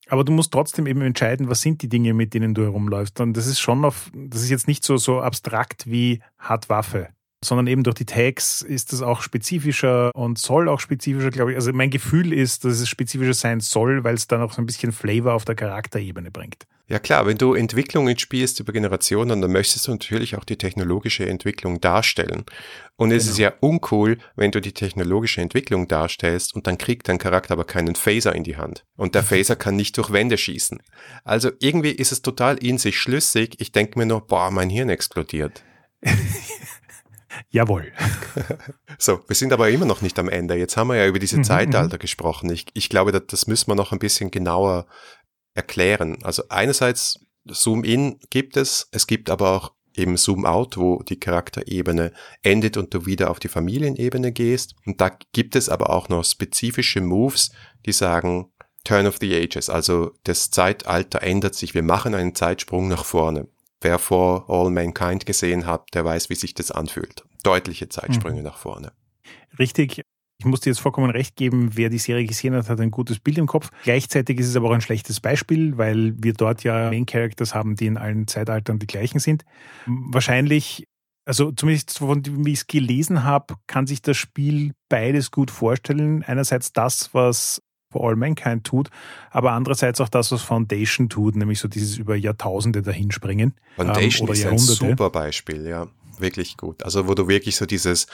Aber 0.09 0.25
du 0.25 0.33
musst 0.33 0.53
trotzdem 0.53 0.87
eben 0.87 1.01
entscheiden, 1.03 1.49
was 1.49 1.61
sind 1.61 1.83
die 1.83 1.88
Dinge, 1.88 2.12
mit 2.12 2.35
denen 2.35 2.55
du 2.55 2.62
herumläufst. 2.62 3.20
Und 3.20 3.37
das 3.37 3.46
ist 3.46 3.61
schon 3.61 3.85
auf, 3.85 4.11
das 4.14 4.42
ist 4.42 4.51
jetzt 4.51 4.66
nicht 4.66 4.85
so, 4.85 4.96
so 4.96 5.20
abstrakt 5.20 5.88
wie 5.88 6.22
hat 6.38 6.68
Waffe 6.68 7.09
sondern 7.44 7.66
eben 7.66 7.83
durch 7.83 7.94
die 7.94 8.07
Tags 8.07 8.62
ist 8.62 8.92
das 8.92 9.03
auch 9.03 9.22
spezifischer 9.22 10.11
und 10.14 10.38
soll 10.38 10.68
auch 10.68 10.81
spezifischer, 10.81 11.31
glaube 11.31 11.53
ich. 11.53 11.57
Also 11.57 11.72
mein 11.72 11.90
Gefühl 11.90 12.33
ist, 12.33 12.64
dass 12.64 12.81
es 12.81 12.88
spezifischer 12.88 13.35
sein 13.35 13.61
soll, 13.61 14.05
weil 14.05 14.14
es 14.14 14.27
dann 14.27 14.42
auch 14.42 14.53
so 14.53 14.62
ein 14.62 14.66
bisschen 14.66 14.92
Flavor 14.92 15.35
auf 15.35 15.44
der 15.44 15.55
Charakterebene 15.55 16.31
bringt. 16.31 16.66
Ja 16.88 17.01
klar, 17.01 17.27
wenn 17.27 17.37
du 17.37 17.55
Entwicklungen 17.55 18.16
spielst 18.16 18.61
über 18.61 18.72
Generationen, 18.72 19.42
dann 19.42 19.51
möchtest 19.51 19.88
du 19.88 19.90
natürlich 19.90 20.37
auch 20.37 20.44
die 20.44 20.57
technologische 20.57 21.27
Entwicklung 21.27 21.81
darstellen. 21.81 22.44
Und 22.94 23.11
es 23.11 23.25
genau. 23.25 23.33
ist 23.33 23.38
ja 23.38 23.53
uncool, 23.59 24.18
wenn 24.37 24.53
du 24.53 24.61
die 24.61 24.72
technologische 24.72 25.40
Entwicklung 25.40 25.88
darstellst 25.88 26.55
und 26.55 26.68
dann 26.68 26.79
kriegt 26.79 27.09
dein 27.09 27.18
Charakter 27.18 27.55
aber 27.55 27.64
keinen 27.64 27.96
Phaser 27.96 28.37
in 28.37 28.44
die 28.44 28.57
Hand. 28.57 28.85
Und 28.96 29.16
der 29.16 29.22
Phaser 29.25 29.57
kann 29.57 29.75
nicht 29.75 29.99
durch 29.99 30.12
Wände 30.12 30.38
schießen. 30.38 30.79
Also 31.25 31.51
irgendwie 31.59 31.90
ist 31.90 32.12
es 32.12 32.22
total 32.22 32.57
in 32.59 32.79
sich 32.79 32.99
schlüssig. 32.99 33.57
Ich 33.59 33.72
denke 33.72 33.99
mir 33.99 34.07
nur, 34.07 34.25
boah, 34.25 34.53
mein 34.53 34.70
Hirn 34.70 34.88
explodiert. 34.88 35.64
Jawohl. 37.51 37.92
So, 38.99 39.20
wir 39.27 39.37
sind 39.37 39.53
aber 39.53 39.68
immer 39.68 39.85
noch 39.85 40.01
nicht 40.01 40.18
am 40.18 40.31
Ende. 40.31 40.55
Jetzt 40.55 40.79
haben 40.79 40.88
wir 40.88 40.96
ja 40.96 41.07
über 41.07 41.18
diese 41.18 41.38
mhm, 41.38 41.44
Zeitalter 41.44 41.96
mhm. 41.96 42.01
gesprochen. 42.01 42.49
Ich, 42.51 42.64
ich 42.72 42.88
glaube, 42.88 43.12
das, 43.12 43.25
das 43.29 43.46
müssen 43.46 43.68
wir 43.70 43.75
noch 43.75 43.92
ein 43.92 43.99
bisschen 43.99 44.31
genauer 44.31 44.87
erklären. 45.55 46.16
Also 46.22 46.44
einerseits 46.49 47.20
Zoom-In 47.44 48.18
gibt 48.31 48.57
es, 48.57 48.88
es 48.92 49.07
gibt 49.07 49.29
aber 49.29 49.51
auch 49.51 49.72
eben 49.94 50.16
Zoom-Out, 50.16 50.77
wo 50.77 51.03
die 51.03 51.20
Charakterebene 51.20 52.12
endet 52.42 52.77
und 52.79 52.94
du 52.94 53.05
wieder 53.07 53.31
auf 53.31 53.38
die 53.38 53.49
Familienebene 53.49 54.33
gehst. 54.33 54.75
Und 54.87 55.01
da 55.01 55.11
gibt 55.33 55.57
es 55.57 55.68
aber 55.68 55.90
auch 55.90 56.09
noch 56.09 56.25
spezifische 56.25 57.01
Moves, 57.01 57.51
die 57.85 57.92
sagen 57.92 58.51
Turn 58.85 59.07
of 59.07 59.16
the 59.20 59.35
Ages, 59.35 59.68
also 59.68 60.12
das 60.22 60.53
Zeitalter 60.53 61.20
ändert 61.20 61.57
sich, 61.57 61.75
wir 61.75 61.83
machen 61.83 62.14
einen 62.14 62.37
Zeitsprung 62.37 62.87
nach 62.87 63.05
vorne. 63.05 63.49
Wer 63.81 63.99
vor 63.99 64.49
All 64.49 64.71
Mankind 64.71 65.27
gesehen 65.27 65.67
hat, 65.67 65.89
der 65.95 66.05
weiß, 66.05 66.31
wie 66.31 66.35
sich 66.35 66.55
das 66.55 66.71
anfühlt. 66.71 67.25
Deutliche 67.43 67.89
Zeitsprünge 67.89 68.39
mhm. 68.39 68.45
nach 68.45 68.59
vorne. 68.59 68.93
Richtig. 69.59 70.03
Ich 70.39 70.45
muss 70.45 70.61
dir 70.61 70.71
jetzt 70.71 70.81
vollkommen 70.81 71.11
recht 71.11 71.37
geben, 71.37 71.71
wer 71.77 71.89
die 71.89 71.99
Serie 71.99 72.27
gesehen 72.27 72.55
hat, 72.55 72.69
hat 72.69 72.81
ein 72.81 72.91
gutes 72.91 73.19
Bild 73.21 73.39
im 73.39 73.47
Kopf. 73.47 73.71
Gleichzeitig 73.85 74.39
ist 74.39 74.49
es 74.49 74.57
aber 74.57 74.69
auch 74.69 74.75
ein 74.75 74.83
schlechtes 74.83 75.21
Beispiel, 75.21 75.79
weil 75.79 76.15
wir 76.19 76.35
dort 76.35 76.62
ja 76.62 76.91
Main 76.91 77.07
Characters 77.07 77.55
haben, 77.55 77.75
die 77.75 77.87
in 77.87 77.97
allen 77.97 78.27
Zeitaltern 78.27 78.79
die 78.79 78.87
gleichen 78.87 79.19
sind. 79.19 79.45
Wahrscheinlich, 79.87 80.87
also 81.25 81.53
zumindest 81.53 81.99
von 81.99 82.23
wie 82.27 82.53
ich 82.53 82.59
es 82.59 82.67
gelesen 82.67 83.25
habe, 83.25 83.55
kann 83.67 83.87
sich 83.87 84.03
das 84.03 84.19
Spiel 84.19 84.75
beides 84.91 85.31
gut 85.31 85.51
vorstellen. 85.51 86.23
Einerseits 86.23 86.73
das, 86.73 87.15
was 87.15 87.62
for 87.96 88.09
All 88.09 88.16
Mankind 88.16 88.64
tut, 88.64 88.90
aber 89.30 89.52
andererseits 89.52 90.00
auch 90.00 90.09
das, 90.09 90.32
was 90.32 90.42
Foundation 90.42 91.09
tut, 91.09 91.37
nämlich 91.37 91.59
so 91.59 91.68
dieses 91.68 91.96
über 91.96 92.16
Jahrtausende 92.16 92.82
dahinspringen. 92.82 93.54
Foundation 93.76 94.28
ähm, 94.28 94.35
ist 94.35 94.46
ein 94.46 94.59
super 94.59 95.11
Beispiel, 95.11 95.66
ja. 95.66 95.88
Wirklich 96.18 96.56
gut. 96.56 96.82
Also 96.82 97.09
wo 97.09 97.14
du 97.14 97.28
wirklich 97.28 97.56
so 97.56 97.66
dieses, 97.66 98.06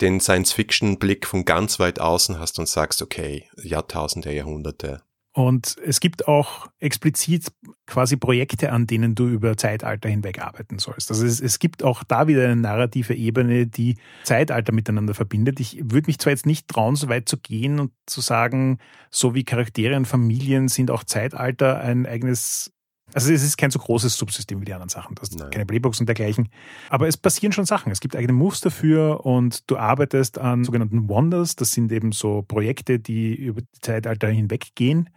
den 0.00 0.20
Science-Fiction-Blick 0.20 1.26
von 1.26 1.44
ganz 1.44 1.80
weit 1.80 2.00
außen 2.00 2.38
hast 2.38 2.60
und 2.60 2.68
sagst, 2.68 3.02
okay, 3.02 3.48
Jahrtausende, 3.60 4.32
Jahrhunderte, 4.32 5.02
und 5.34 5.76
es 5.84 5.98
gibt 5.98 6.28
auch 6.28 6.68
explizit 6.78 7.52
quasi 7.86 8.16
Projekte, 8.16 8.70
an 8.70 8.86
denen 8.86 9.16
du 9.16 9.26
über 9.26 9.56
Zeitalter 9.56 10.08
hinweg 10.08 10.40
arbeiten 10.40 10.78
sollst. 10.78 11.10
Also 11.10 11.26
es, 11.26 11.40
es 11.40 11.58
gibt 11.58 11.82
auch 11.82 12.04
da 12.04 12.28
wieder 12.28 12.44
eine 12.44 12.54
narrative 12.54 13.14
Ebene, 13.14 13.66
die 13.66 13.96
Zeitalter 14.22 14.72
miteinander 14.72 15.12
verbindet. 15.12 15.58
Ich 15.58 15.80
würde 15.82 16.06
mich 16.06 16.20
zwar 16.20 16.30
jetzt 16.30 16.46
nicht 16.46 16.68
trauen, 16.68 16.94
so 16.94 17.08
weit 17.08 17.28
zu 17.28 17.36
gehen 17.36 17.80
und 17.80 17.90
zu 18.06 18.20
sagen, 18.20 18.78
so 19.10 19.34
wie 19.34 19.42
Charaktere 19.42 19.96
und 19.96 20.06
Familien 20.06 20.68
sind 20.68 20.92
auch 20.92 21.02
Zeitalter 21.02 21.80
ein 21.80 22.06
eigenes 22.06 22.72
also 23.14 23.32
es 23.32 23.44
ist 23.44 23.56
kein 23.56 23.70
so 23.70 23.78
großes 23.78 24.16
Subsystem 24.16 24.60
wie 24.60 24.64
die 24.64 24.72
anderen 24.72 24.88
Sachen. 24.88 25.14
Hast 25.20 25.38
Nein. 25.38 25.50
keine 25.50 25.66
Playbox 25.66 26.00
und 26.00 26.06
dergleichen. 26.06 26.48
Aber 26.90 27.06
es 27.06 27.16
passieren 27.16 27.52
schon 27.52 27.64
Sachen. 27.64 27.92
Es 27.92 28.00
gibt 28.00 28.16
eigene 28.16 28.32
Moves 28.32 28.60
dafür 28.60 29.24
und 29.24 29.70
du 29.70 29.76
arbeitest 29.76 30.38
an 30.38 30.64
sogenannten 30.64 31.08
Wonders. 31.08 31.54
Das 31.54 31.70
sind 31.72 31.92
eben 31.92 32.10
so 32.10 32.42
Projekte, 32.42 32.98
die 32.98 33.36
über 33.36 33.60
die 33.60 33.80
Zeitalter 33.80 34.28
hinweg 34.28 34.74
gehen. 34.74 35.10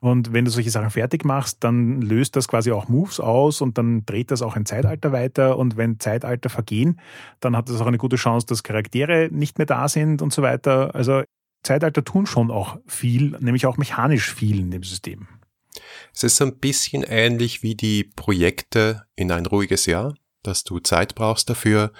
Und 0.00 0.32
wenn 0.32 0.44
du 0.44 0.52
solche 0.52 0.70
Sachen 0.70 0.90
fertig 0.90 1.24
machst, 1.24 1.64
dann 1.64 2.00
löst 2.00 2.36
das 2.36 2.46
quasi 2.46 2.70
auch 2.70 2.88
Moves 2.88 3.18
aus 3.18 3.60
und 3.60 3.76
dann 3.76 4.06
dreht 4.06 4.30
das 4.30 4.40
auch 4.42 4.54
ein 4.54 4.64
Zeitalter 4.64 5.10
weiter. 5.10 5.58
Und 5.58 5.76
wenn 5.76 5.98
Zeitalter 5.98 6.48
vergehen, 6.48 7.00
dann 7.40 7.56
hat 7.56 7.68
das 7.68 7.80
auch 7.80 7.86
eine 7.86 7.98
gute 7.98 8.16
Chance, 8.16 8.46
dass 8.46 8.62
Charaktere 8.62 9.28
nicht 9.32 9.58
mehr 9.58 9.66
da 9.66 9.88
sind 9.88 10.22
und 10.22 10.32
so 10.32 10.42
weiter. 10.42 10.94
Also 10.94 11.22
Zeitalter 11.64 12.04
tun 12.04 12.26
schon 12.26 12.52
auch 12.52 12.78
viel, 12.86 13.36
nämlich 13.40 13.66
auch 13.66 13.76
mechanisch 13.76 14.32
viel 14.32 14.60
in 14.60 14.70
dem 14.70 14.84
System. 14.84 15.26
Es 16.14 16.22
ist 16.22 16.40
ein 16.42 16.58
bisschen 16.58 17.02
ähnlich 17.02 17.62
wie 17.62 17.74
die 17.74 18.04
Projekte 18.04 19.02
in 19.14 19.32
ein 19.32 19.46
ruhiges 19.46 19.86
Jahr, 19.86 20.14
dass 20.42 20.64
du 20.64 20.78
Zeit 20.78 21.14
brauchst 21.14 21.50
dafür. 21.50 21.92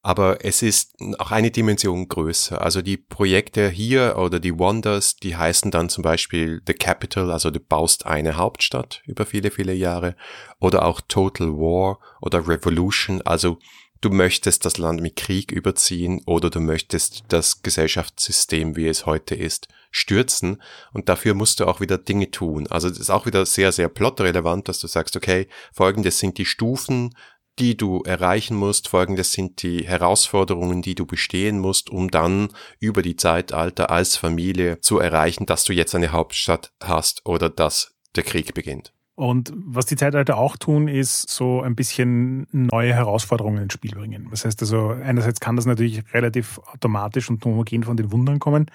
Aber 0.00 0.44
es 0.44 0.62
ist 0.62 0.94
auch 1.18 1.32
eine 1.32 1.50
Dimension 1.50 2.08
größer. 2.08 2.62
Also 2.62 2.82
die 2.82 2.96
Projekte 2.96 3.68
hier 3.68 4.16
oder 4.16 4.38
die 4.38 4.58
Wonders, 4.58 5.16
die 5.16 5.36
heißen 5.36 5.70
dann 5.70 5.88
zum 5.88 6.02
Beispiel 6.02 6.62
The 6.66 6.72
Capital, 6.72 7.30
also 7.30 7.50
du 7.50 7.58
baust 7.58 8.06
eine 8.06 8.36
Hauptstadt 8.36 9.02
über 9.06 9.26
viele, 9.26 9.50
viele 9.50 9.74
Jahre. 9.74 10.14
Oder 10.60 10.84
auch 10.84 11.00
Total 11.00 11.48
War 11.48 11.98
oder 12.22 12.46
Revolution, 12.46 13.22
also 13.22 13.58
du 14.00 14.10
möchtest 14.10 14.64
das 14.64 14.78
Land 14.78 15.00
mit 15.00 15.16
Krieg 15.16 15.52
überziehen 15.52 16.22
oder 16.26 16.50
du 16.50 16.60
möchtest 16.60 17.24
das 17.28 17.62
Gesellschaftssystem, 17.62 18.76
wie 18.76 18.88
es 18.88 19.06
heute 19.06 19.34
ist, 19.34 19.68
stürzen 19.90 20.62
und 20.92 21.08
dafür 21.08 21.34
musst 21.34 21.60
du 21.60 21.66
auch 21.66 21.80
wieder 21.80 21.98
Dinge 21.98 22.30
tun. 22.30 22.66
Also 22.68 22.88
das 22.88 22.98
ist 22.98 23.10
auch 23.10 23.26
wieder 23.26 23.46
sehr, 23.46 23.72
sehr 23.72 23.88
plotrelevant, 23.88 24.68
dass 24.68 24.80
du 24.80 24.86
sagst, 24.86 25.16
okay, 25.16 25.48
folgendes 25.72 26.18
sind 26.18 26.38
die 26.38 26.44
Stufen, 26.44 27.14
die 27.58 27.76
du 27.76 28.02
erreichen 28.02 28.56
musst, 28.56 28.88
folgendes 28.88 29.32
sind 29.32 29.62
die 29.62 29.86
Herausforderungen, 29.86 30.82
die 30.82 30.94
du 30.94 31.06
bestehen 31.06 31.58
musst, 31.58 31.90
um 31.90 32.10
dann 32.10 32.50
über 32.78 33.02
die 33.02 33.16
Zeitalter 33.16 33.90
als 33.90 34.16
Familie 34.16 34.80
zu 34.80 34.98
erreichen, 34.98 35.46
dass 35.46 35.64
du 35.64 35.72
jetzt 35.72 35.94
eine 35.94 36.12
Hauptstadt 36.12 36.72
hast 36.80 37.26
oder 37.26 37.50
dass 37.50 37.96
der 38.14 38.22
Krieg 38.22 38.54
beginnt. 38.54 38.92
Und 39.18 39.52
was 39.56 39.86
die 39.86 39.96
Zeitalter 39.96 40.38
auch 40.38 40.56
tun, 40.56 40.86
ist 40.86 41.28
so 41.28 41.60
ein 41.60 41.74
bisschen 41.74 42.46
neue 42.52 42.94
Herausforderungen 42.94 43.64
ins 43.64 43.72
Spiel 43.72 43.90
bringen. 43.90 44.28
Das 44.30 44.44
heißt 44.44 44.62
also, 44.62 44.90
einerseits 44.90 45.40
kann 45.40 45.56
das 45.56 45.66
natürlich 45.66 46.04
relativ 46.14 46.60
automatisch 46.72 47.28
und 47.28 47.44
homogen 47.44 47.82
von 47.82 47.96
den 47.96 48.12
Wundern 48.12 48.38
kommen. 48.38 48.66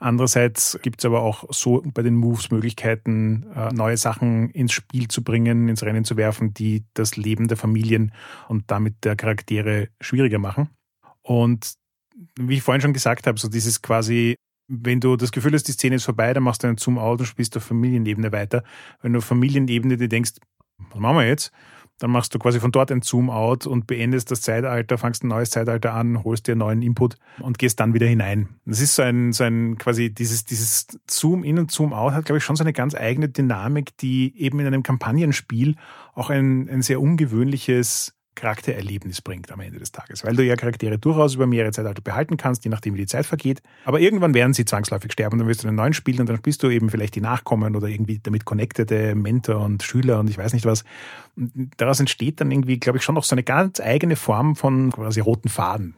Andererseits 0.00 0.76
gibt 0.82 0.98
es 0.98 1.04
aber 1.04 1.22
auch 1.22 1.44
so 1.50 1.80
bei 1.94 2.02
den 2.02 2.16
Moves 2.16 2.50
Möglichkeiten, 2.50 3.46
äh, 3.54 3.72
neue 3.72 3.96
Sachen 3.96 4.50
ins 4.50 4.72
Spiel 4.72 5.06
zu 5.06 5.22
bringen, 5.22 5.68
ins 5.68 5.84
Rennen 5.84 6.04
zu 6.04 6.16
werfen, 6.16 6.52
die 6.52 6.82
das 6.94 7.16
Leben 7.16 7.46
der 7.46 7.56
Familien 7.56 8.10
und 8.48 8.64
damit 8.72 9.04
der 9.04 9.14
Charaktere 9.14 9.90
schwieriger 10.00 10.40
machen. 10.40 10.70
Und 11.22 11.74
wie 12.36 12.54
ich 12.54 12.62
vorhin 12.62 12.80
schon 12.80 12.94
gesagt 12.94 13.28
habe, 13.28 13.38
so 13.38 13.48
dieses 13.48 13.80
quasi 13.80 14.34
wenn 14.68 15.00
du 15.00 15.16
das 15.16 15.32
Gefühl 15.32 15.52
hast, 15.52 15.68
die 15.68 15.72
Szene 15.72 15.96
ist 15.96 16.04
vorbei, 16.04 16.32
dann 16.32 16.42
machst 16.42 16.62
du 16.62 16.66
einen 16.66 16.78
Zoom-out 16.78 17.20
und 17.20 17.26
spielst 17.26 17.56
auf 17.56 17.64
Familienebene 17.64 18.32
weiter. 18.32 18.62
Wenn 19.02 19.12
du 19.12 19.18
auf 19.18 19.24
Familienebene 19.24 19.96
dir 19.96 20.08
denkst, 20.08 20.32
was 20.90 21.00
machen 21.00 21.16
wir 21.16 21.26
jetzt? 21.26 21.52
Dann 21.98 22.10
machst 22.10 22.34
du 22.34 22.40
quasi 22.40 22.58
von 22.58 22.72
dort 22.72 22.90
ein 22.90 23.02
Zoom-out 23.02 23.66
und 23.66 23.86
beendest 23.86 24.30
das 24.30 24.40
Zeitalter, 24.40 24.98
fangst 24.98 25.22
ein 25.22 25.28
neues 25.28 25.50
Zeitalter 25.50 25.94
an, 25.94 26.24
holst 26.24 26.48
dir 26.48 26.52
einen 26.52 26.58
neuen 26.58 26.82
Input 26.82 27.16
und 27.38 27.58
gehst 27.58 27.78
dann 27.78 27.94
wieder 27.94 28.06
hinein. 28.06 28.48
Das 28.64 28.80
ist 28.80 28.96
so 28.96 29.02
ein, 29.02 29.32
so 29.32 29.44
ein 29.44 29.78
quasi 29.78 30.12
dieses, 30.12 30.44
dieses 30.44 30.88
Zoom-in 31.08 31.58
und 31.58 31.70
Zoom-out 31.70 32.12
hat, 32.12 32.24
glaube 32.24 32.38
ich, 32.38 32.44
schon 32.44 32.56
so 32.56 32.64
eine 32.64 32.72
ganz 32.72 32.96
eigene 32.96 33.28
Dynamik, 33.28 33.96
die 33.98 34.36
eben 34.36 34.58
in 34.58 34.66
einem 34.66 34.82
Kampagnenspiel 34.82 35.76
auch 36.14 36.30
ein, 36.30 36.68
ein 36.68 36.82
sehr 36.82 37.00
ungewöhnliches 37.00 38.14
Charaktererlebnis 38.34 39.20
bringt 39.20 39.50
am 39.52 39.60
Ende 39.60 39.78
des 39.78 39.92
Tages, 39.92 40.24
weil 40.24 40.34
du 40.36 40.44
ja 40.44 40.56
Charaktere 40.56 40.98
durchaus 40.98 41.34
über 41.34 41.46
mehrere 41.46 41.72
Zeitalter 41.72 42.02
behalten 42.02 42.36
kannst, 42.36 42.64
je 42.64 42.70
nachdem 42.70 42.94
wie 42.94 42.98
die 42.98 43.06
Zeit 43.06 43.26
vergeht. 43.26 43.62
Aber 43.84 44.00
irgendwann 44.00 44.34
werden 44.34 44.54
sie 44.54 44.64
zwangsläufig 44.64 45.12
sterben, 45.12 45.38
dann 45.38 45.48
wirst 45.48 45.62
du 45.62 45.68
einen 45.68 45.76
neuen 45.76 45.92
spielen 45.92 46.20
und 46.20 46.28
dann 46.28 46.36
spielst 46.36 46.62
du 46.62 46.70
eben 46.70 46.90
vielleicht 46.90 47.14
die 47.14 47.20
Nachkommen 47.20 47.76
oder 47.76 47.88
irgendwie 47.88 48.18
damit 48.18 48.44
connectede 48.44 49.14
Mentor 49.14 49.60
und 49.60 49.82
Schüler 49.82 50.20
und 50.20 50.28
ich 50.30 50.38
weiß 50.38 50.52
nicht 50.52 50.66
was. 50.66 50.84
Und 51.36 51.72
daraus 51.76 52.00
entsteht 52.00 52.40
dann 52.40 52.50
irgendwie, 52.50 52.78
glaube 52.78 52.98
ich, 52.98 53.04
schon 53.04 53.14
noch 53.14 53.24
so 53.24 53.34
eine 53.34 53.42
ganz 53.42 53.80
eigene 53.80 54.16
Form 54.16 54.56
von 54.56 54.92
quasi 54.92 55.20
roten 55.20 55.48
Faden. 55.48 55.94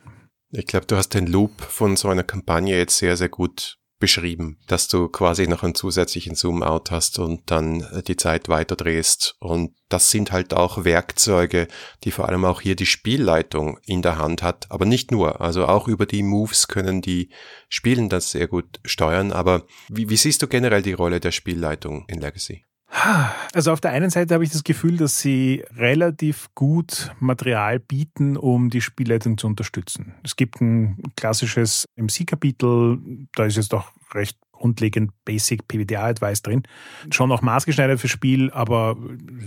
Ich 0.53 0.66
glaube, 0.66 0.87
du 0.87 0.97
hast 0.97 1.11
den 1.11 1.26
Loop 1.26 1.61
von 1.61 1.97
so 1.97 2.09
einer 2.09 2.22
Kampagne 2.22 2.76
jetzt 2.76 2.99
sehr, 2.99 3.16
sehr 3.16 3.28
gut 3.28 3.78
beschrieben, 4.07 4.57
dass 4.68 4.86
du 4.86 5.09
quasi 5.09 5.48
noch 5.48 5.64
einen 5.64 5.74
zusätzlichen 5.74 6.36
Zoom-out 6.36 6.92
hast 6.92 7.18
und 7.18 7.50
dann 7.50 7.80
äh, 7.80 8.04
die 8.04 8.14
Zeit 8.14 8.48
weiterdrehst. 8.48 9.34
Und 9.40 9.74
das 9.88 10.12
sind 10.12 10.30
halt 10.30 10.54
auch 10.54 10.84
Werkzeuge, 10.84 11.66
die 12.04 12.12
vor 12.12 12.28
allem 12.28 12.44
auch 12.44 12.61
hier 12.61 12.76
die 12.76 12.86
Spielleitung 12.86 13.80
in 13.84 14.02
der 14.02 14.16
Hand 14.16 14.44
hat, 14.44 14.66
aber 14.70 14.84
nicht 14.84 15.11
nur. 15.11 15.40
Also 15.40 15.66
auch 15.66 15.88
über 15.88 16.07
die 16.07 16.22
Moves 16.22 16.68
können 16.68 17.02
die 17.02 17.30
Spielen 17.68 18.09
das 18.09 18.30
sehr 18.30 18.46
gut 18.46 18.78
steuern. 18.84 19.32
Aber 19.32 19.66
wie, 19.88 20.09
wie 20.09 20.16
siehst 20.16 20.40
du 20.40 20.46
generell 20.46 20.82
die 20.82 20.92
Rolle 20.92 21.18
der 21.18 21.32
Spielleitung 21.32 22.04
in 22.07 22.20
Legacy? 22.20 22.66
Also 23.53 23.72
auf 23.72 23.80
der 23.80 23.93
einen 23.93 24.11
Seite 24.11 24.34
habe 24.34 24.45
ich 24.45 24.51
das 24.51 24.64
Gefühl, 24.64 24.97
dass 24.97 25.18
sie 25.20 25.64
relativ 25.76 26.49
gut 26.55 27.12
Material 27.20 27.78
bieten, 27.78 28.37
um 28.37 28.70
die 28.70 28.80
Spielleitung 28.80 29.39
zu 29.39 29.47
unterstützen. 29.47 30.14
Es 30.22 30.37
gibt 30.37 30.61
ein 30.61 31.03
klassisches 31.16 31.87
MC-Kapitel, 31.97 32.99
da 33.34 33.45
ist 33.45 33.57
jetzt 33.57 33.72
doch 33.72 33.93
recht 34.14 34.39
grundlegend 34.53 35.12
Basic 35.24 35.68
PBTA-Advice 35.68 36.43
drin. 36.43 36.62
Schon 37.11 37.30
auch 37.32 37.43
maßgeschneidert 37.43 38.01
fürs 38.01 38.11
Spiel, 38.11 38.51
aber 38.51 38.97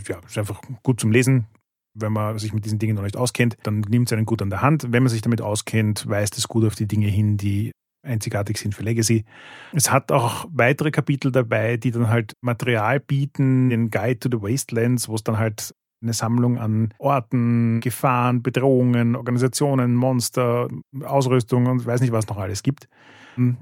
ja, 0.08 0.20
ist 0.26 0.38
einfach 0.38 0.62
gut 0.84 1.00
zum 1.00 1.12
Lesen. 1.12 1.48
Wenn 1.96 2.14
man 2.14 2.38
sich 2.38 2.54
mit 2.54 2.66
diesen 2.66 2.80
Dingen 2.80 2.96
noch 2.96 3.04
nicht 3.04 3.18
auskennt, 3.18 3.58
dann 3.64 3.82
nimmt 3.82 4.10
es 4.10 4.14
einen 4.14 4.26
gut 4.26 4.42
an 4.42 4.52
der 4.52 4.62
Hand. 4.62 4.88
Wenn 4.90 5.04
man 5.04 5.10
sich 5.10 5.22
damit 5.22 5.42
auskennt, 5.42 6.08
weist 6.08 6.38
es 6.38 6.48
gut 6.48 6.66
auf 6.66 6.76
die 6.76 6.88
Dinge 6.88 7.08
hin, 7.08 7.38
die 7.38 7.72
einzigartig 8.04 8.58
sind 8.58 8.76
für 8.76 8.84
Legacy. 8.84 9.26
Es 9.74 9.91
hat 9.91 10.12
auch 10.12 10.45
weitere 10.52 10.91
Kapitel 10.91 11.32
dabei, 11.32 11.78
die 11.78 11.91
dann 11.91 12.10
halt 12.10 12.34
Material 12.41 13.00
bieten, 13.00 13.70
den 13.70 13.89
Guide 13.89 14.20
to 14.20 14.30
the 14.32 14.41
Wastelands, 14.41 15.10
wo 15.10 15.16
es 15.16 15.24
dann 15.24 15.38
halt 15.38 15.74
eine 16.02 16.14
Sammlung 16.14 16.58
an 16.58 16.93
Orten, 16.97 17.82
Gefahren, 17.82 18.41
Bedrohungen, 18.41 19.16
Organisationen, 19.16 19.95
Monster, 19.95 20.70
Ausrüstung 21.04 21.66
und 21.66 21.86
weiß 21.86 22.00
nicht, 22.02 22.14
was 22.14 22.28
noch 22.28 22.38
alles 22.38 22.64
gibt. 22.64 22.88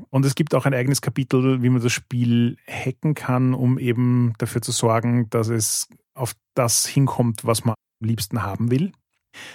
Und 0.10 0.26
es 0.26 0.34
gibt 0.34 0.56
auch 0.56 0.66
ein 0.66 0.74
eigenes 0.74 1.02
Kapitel, 1.02 1.62
wie 1.62 1.70
man 1.70 1.82
das 1.82 1.92
Spiel 1.92 2.58
hacken 2.68 3.14
kann, 3.14 3.54
um 3.54 3.78
eben 3.78 4.34
dafür 4.40 4.62
zu 4.62 4.72
sorgen, 4.72 5.30
dass 5.30 5.50
es 5.50 5.88
auf 6.16 6.34
das 6.56 6.88
hinkommt, 6.88 7.46
was 7.46 7.64
man 7.64 7.76
am 8.02 8.08
liebsten 8.08 8.42
haben 8.42 8.72
will. 8.72 8.92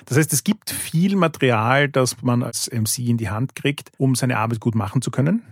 Das 0.06 0.18
heißt, 0.18 0.32
es 0.32 0.44
gibt 0.44 0.70
viel 0.70 1.16
Material, 1.16 1.88
das 1.88 2.22
man 2.22 2.42
als 2.42 2.70
MC 2.70 2.98
in 3.00 3.16
die 3.16 3.30
Hand 3.30 3.54
kriegt, 3.54 3.90
um 3.98 4.14
seine 4.14 4.38
Arbeit 4.38 4.60
gut 4.60 4.74
machen 4.74 5.02
zu 5.02 5.10
können. 5.10 5.42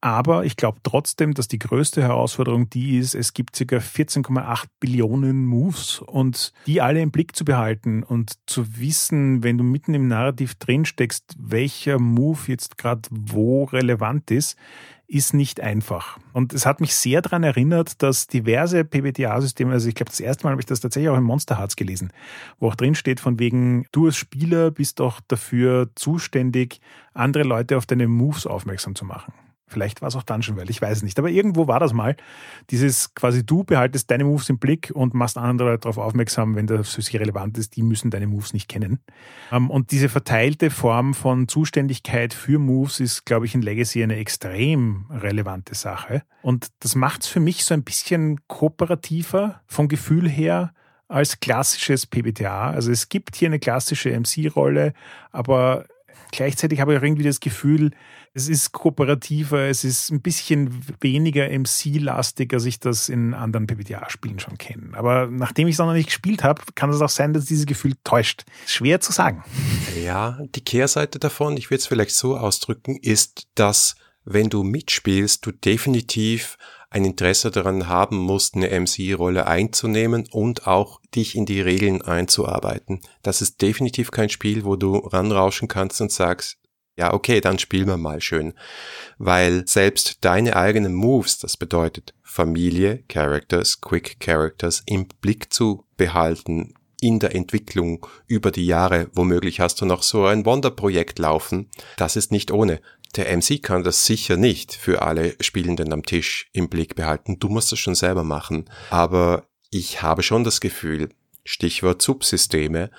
Aber 0.00 0.44
ich 0.44 0.56
glaube 0.56 0.78
trotzdem, 0.84 1.34
dass 1.34 1.48
die 1.48 1.58
größte 1.58 2.00
Herausforderung 2.00 2.70
die 2.70 2.98
ist, 2.98 3.16
es 3.16 3.34
gibt 3.34 3.56
ca. 3.56 3.78
14,8 3.78 4.66
Billionen 4.78 5.44
Moves 5.44 5.98
und 5.98 6.52
die 6.66 6.80
alle 6.80 7.00
im 7.00 7.10
Blick 7.10 7.34
zu 7.34 7.44
behalten 7.44 8.04
und 8.04 8.34
zu 8.46 8.78
wissen, 8.78 9.42
wenn 9.42 9.58
du 9.58 9.64
mitten 9.64 9.94
im 9.94 10.06
Narrativ 10.06 10.54
drinsteckst, 10.54 11.34
welcher 11.36 11.98
Move 11.98 12.38
jetzt 12.46 12.78
gerade 12.78 13.08
wo 13.10 13.64
relevant 13.64 14.30
ist, 14.30 14.56
ist 15.08 15.32
nicht 15.32 15.60
einfach. 15.60 16.18
Und 16.34 16.52
es 16.52 16.66
hat 16.66 16.80
mich 16.80 16.94
sehr 16.94 17.22
daran 17.22 17.42
erinnert, 17.42 18.02
dass 18.02 18.26
diverse 18.26 18.84
PBTA-Systeme, 18.84 19.72
also 19.72 19.88
ich 19.88 19.94
glaube, 19.94 20.10
das 20.10 20.20
erste 20.20 20.44
Mal 20.44 20.50
habe 20.50 20.60
ich 20.60 20.66
das 20.66 20.80
tatsächlich 20.80 21.08
auch 21.08 21.16
im 21.16 21.24
Monster 21.24 21.58
Hearts 21.58 21.76
gelesen, 21.76 22.12
wo 22.60 22.68
auch 22.68 22.74
drin 22.74 22.94
steht 22.94 23.18
von 23.18 23.38
wegen, 23.38 23.86
du 23.90 24.06
als 24.06 24.16
Spieler 24.16 24.70
bist 24.70 25.00
doch 25.00 25.20
dafür 25.26 25.88
zuständig, 25.94 26.80
andere 27.14 27.44
Leute 27.44 27.78
auf 27.78 27.86
deine 27.86 28.06
Moves 28.06 28.46
aufmerksam 28.46 28.94
zu 28.94 29.06
machen. 29.06 29.32
Vielleicht 29.68 30.02
war 30.02 30.08
es 30.08 30.16
auch 30.16 30.24
schon, 30.40 30.56
weil 30.56 30.70
ich 30.70 30.80
weiß 30.80 30.98
es 30.98 31.02
nicht. 31.02 31.18
Aber 31.18 31.30
irgendwo 31.30 31.66
war 31.66 31.80
das 31.80 31.92
mal. 31.92 32.16
Dieses 32.70 33.14
quasi 33.14 33.44
du 33.44 33.64
behaltest 33.64 34.10
deine 34.10 34.24
Moves 34.24 34.48
im 34.48 34.58
Blick 34.58 34.90
und 34.94 35.14
machst 35.14 35.38
andere 35.38 35.78
darauf 35.78 35.98
aufmerksam, 35.98 36.54
wenn 36.54 36.66
das 36.66 36.94
für 36.94 37.02
sie 37.02 37.16
relevant 37.16 37.58
ist. 37.58 37.76
Die 37.76 37.82
müssen 37.82 38.10
deine 38.10 38.26
Moves 38.26 38.52
nicht 38.52 38.68
kennen. 38.68 39.00
Ähm, 39.52 39.70
und 39.70 39.90
diese 39.90 40.08
verteilte 40.08 40.70
Form 40.70 41.14
von 41.14 41.48
Zuständigkeit 41.48 42.34
für 42.34 42.58
Moves 42.58 43.00
ist, 43.00 43.24
glaube 43.24 43.46
ich, 43.46 43.54
in 43.54 43.62
Legacy 43.62 44.02
eine 44.02 44.16
extrem 44.16 45.06
relevante 45.10 45.74
Sache. 45.74 46.22
Und 46.42 46.68
das 46.80 46.94
macht 46.94 47.22
es 47.22 47.28
für 47.28 47.40
mich 47.40 47.64
so 47.64 47.74
ein 47.74 47.82
bisschen 47.82 48.40
kooperativer 48.46 49.60
vom 49.66 49.88
Gefühl 49.88 50.28
her 50.28 50.72
als 51.08 51.40
klassisches 51.40 52.06
PBTA. 52.06 52.70
Also 52.70 52.92
es 52.92 53.08
gibt 53.08 53.34
hier 53.36 53.48
eine 53.48 53.58
klassische 53.58 54.10
MC-Rolle, 54.10 54.92
aber 55.32 55.86
gleichzeitig 56.32 56.80
habe 56.80 56.92
ich 56.92 56.98
auch 56.98 57.02
irgendwie 57.02 57.24
das 57.24 57.40
Gefühl, 57.40 57.92
es 58.34 58.48
ist 58.48 58.72
kooperativer, 58.72 59.68
es 59.68 59.84
ist 59.84 60.10
ein 60.10 60.20
bisschen 60.20 60.84
weniger 61.00 61.48
MC-lastig, 61.48 62.52
als 62.52 62.64
ich 62.64 62.80
das 62.80 63.08
in 63.08 63.34
anderen 63.34 63.66
PBTA-Spielen 63.66 64.38
schon 64.38 64.58
kenne. 64.58 64.96
Aber 64.96 65.26
nachdem 65.26 65.68
ich 65.68 65.74
es 65.74 65.78
noch 65.78 65.92
nicht 65.92 66.06
gespielt 66.06 66.44
habe, 66.44 66.62
kann 66.74 66.90
es 66.90 67.00
auch 67.00 67.08
sein, 67.08 67.32
dass 67.32 67.46
dieses 67.46 67.66
Gefühl 67.66 67.94
täuscht. 68.04 68.44
Schwer 68.66 69.00
zu 69.00 69.12
sagen. 69.12 69.42
Ja, 70.02 70.38
die 70.54 70.64
Kehrseite 70.64 71.18
davon, 71.18 71.56
ich 71.56 71.70
würde 71.70 71.80
es 71.80 71.86
vielleicht 71.86 72.14
so 72.14 72.36
ausdrücken, 72.36 72.96
ist, 72.96 73.48
dass 73.54 73.96
wenn 74.24 74.50
du 74.50 74.62
mitspielst, 74.62 75.44
du 75.44 75.52
definitiv 75.52 76.58
ein 76.90 77.04
Interesse 77.04 77.50
daran 77.50 77.88
haben 77.88 78.16
musst, 78.16 78.54
eine 78.54 78.68
MC-Rolle 78.68 79.46
einzunehmen 79.46 80.26
und 80.30 80.66
auch 80.66 81.00
dich 81.14 81.34
in 81.34 81.44
die 81.46 81.60
Regeln 81.60 82.02
einzuarbeiten. 82.02 83.00
Das 83.22 83.42
ist 83.42 83.60
definitiv 83.60 84.10
kein 84.10 84.30
Spiel, 84.30 84.64
wo 84.64 84.76
du 84.76 84.96
ranrauschen 84.96 85.68
kannst 85.68 86.00
und 86.00 86.12
sagst, 86.12 86.58
ja, 86.98 87.14
okay, 87.14 87.40
dann 87.40 87.58
spielen 87.58 87.86
wir 87.86 87.96
mal 87.96 88.20
schön. 88.20 88.54
Weil 89.18 89.66
selbst 89.66 90.24
deine 90.24 90.56
eigenen 90.56 90.94
Moves, 90.94 91.38
das 91.38 91.56
bedeutet 91.56 92.12
Familie, 92.22 93.04
Characters, 93.08 93.80
Quick 93.80 94.18
Characters 94.20 94.82
im 94.84 95.06
Blick 95.20 95.52
zu 95.52 95.84
behalten, 95.96 96.74
in 97.00 97.20
der 97.20 97.34
Entwicklung 97.36 98.06
über 98.26 98.50
die 98.50 98.66
Jahre, 98.66 99.08
womöglich 99.12 99.60
hast 99.60 99.80
du 99.80 99.86
noch 99.86 100.02
so 100.02 100.26
ein 100.26 100.44
Wonderprojekt 100.44 101.20
laufen, 101.20 101.70
das 101.96 102.16
ist 102.16 102.32
nicht 102.32 102.50
ohne. 102.50 102.80
Der 103.16 103.34
MC 103.34 103.62
kann 103.62 103.84
das 103.84 104.04
sicher 104.04 104.36
nicht 104.36 104.74
für 104.74 105.00
alle 105.02 105.36
Spielenden 105.40 105.92
am 105.92 106.02
Tisch 106.02 106.50
im 106.52 106.68
Blick 106.68 106.96
behalten. 106.96 107.38
Du 107.38 107.48
musst 107.48 107.72
es 107.72 107.78
schon 107.78 107.94
selber 107.94 108.24
machen. 108.24 108.68
Aber 108.90 109.46
ich 109.70 110.02
habe 110.02 110.22
schon 110.22 110.44
das 110.44 110.60
Gefühl, 110.60 111.08
Stichwort 111.44 112.02
Subsysteme, 112.02 112.90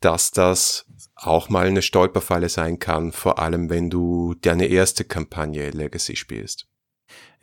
dass 0.00 0.32
das 0.32 0.86
auch 1.26 1.48
mal 1.48 1.66
eine 1.66 1.82
Stolperfalle 1.82 2.48
sein 2.48 2.78
kann, 2.78 3.12
vor 3.12 3.38
allem 3.38 3.70
wenn 3.70 3.90
du 3.90 4.34
deine 4.40 4.66
erste 4.66 5.04
Kampagne 5.04 5.70
Legacy 5.70 6.16
spielst. 6.16 6.68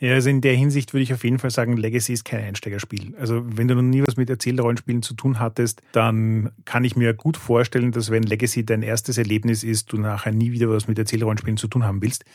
Ja, 0.02 0.16
also 0.16 0.32
in 0.32 0.42
der 0.42 0.56
Hinsicht 0.56 0.94
würde 0.94 1.04
ich 1.04 1.14
auf 1.14 1.24
jeden 1.24 1.38
Fall 1.38 1.52
sagen, 1.52 1.78
Legacy 1.78 2.14
ist 2.14 2.26
kein 2.26 2.44
Einsteigerspiel. 2.44 3.14
Also 3.20 3.44
wenn 3.46 3.68
du 3.68 3.76
noch 3.76 3.84
nie 3.84 4.02
was 4.02 4.18
mit 4.18 4.32
Erzählrollenspielen 4.32 5.04
zu 5.04 5.14
tun 5.14 5.40
hattest, 5.40 5.84
dann 5.92 6.50
kann 6.66 6.84
ich 6.84 6.96
mir 6.96 7.14
gut 7.14 7.38
vorstellen, 7.38 7.92
dass 7.92 8.10
wenn 8.10 8.24
Legacy 8.24 8.66
dein 8.66 8.82
erstes 8.82 9.20
Erlebnis 9.20 9.64
ist, 9.64 9.94
du 9.94 9.98
nachher 9.98 10.32
nie 10.32 10.52
wieder 10.54 10.70
was 10.70 10.88
mit 10.88 10.98
Erzählrollenspielen 10.98 11.58
zu 11.58 11.68
tun 11.68 11.84
haben 11.84 12.02
willst. 12.02 12.26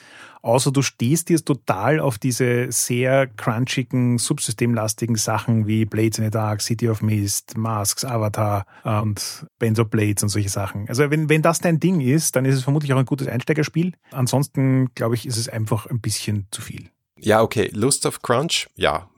Außer 0.42 0.70
du 0.70 0.80
stehst 0.80 1.28
jetzt 1.28 1.46
total 1.46 1.98
auf 1.98 2.18
diese 2.18 2.70
sehr 2.70 3.26
crunchigen, 3.26 4.18
subsystemlastigen 4.18 5.16
Sachen 5.16 5.66
wie 5.66 5.86
Blades 5.86 6.18
in 6.18 6.24
the 6.24 6.30
Dark, 6.30 6.62
City 6.62 6.88
of 6.88 7.02
Mist, 7.02 7.56
Masks, 7.58 8.04
Avatar 8.04 8.64
und 8.84 9.44
Benzo 9.58 9.84
Blades 9.84 10.22
und 10.22 10.28
solche 10.28 10.50
Sachen. 10.50 10.88
Also 10.88 11.10
wenn, 11.10 11.28
wenn 11.28 11.42
das 11.42 11.58
dein 11.58 11.80
Ding 11.80 12.00
ist, 12.00 12.36
dann 12.36 12.44
ist 12.44 12.54
es 12.54 12.62
vermutlich 12.62 12.92
auch 12.92 12.98
ein 12.98 13.06
gutes 13.06 13.26
Einsteigerspiel. 13.26 13.94
Ansonsten, 14.12 14.94
glaube 14.94 15.16
ich, 15.16 15.26
ist 15.26 15.36
es 15.36 15.48
einfach 15.48 15.86
ein 15.86 16.00
bisschen 16.00 16.46
zu 16.52 16.62
viel. 16.62 16.90
Ja, 17.18 17.42
okay. 17.42 17.70
Lust 17.72 18.06
of 18.06 18.22
Crunch, 18.22 18.68
ja. 18.74 19.10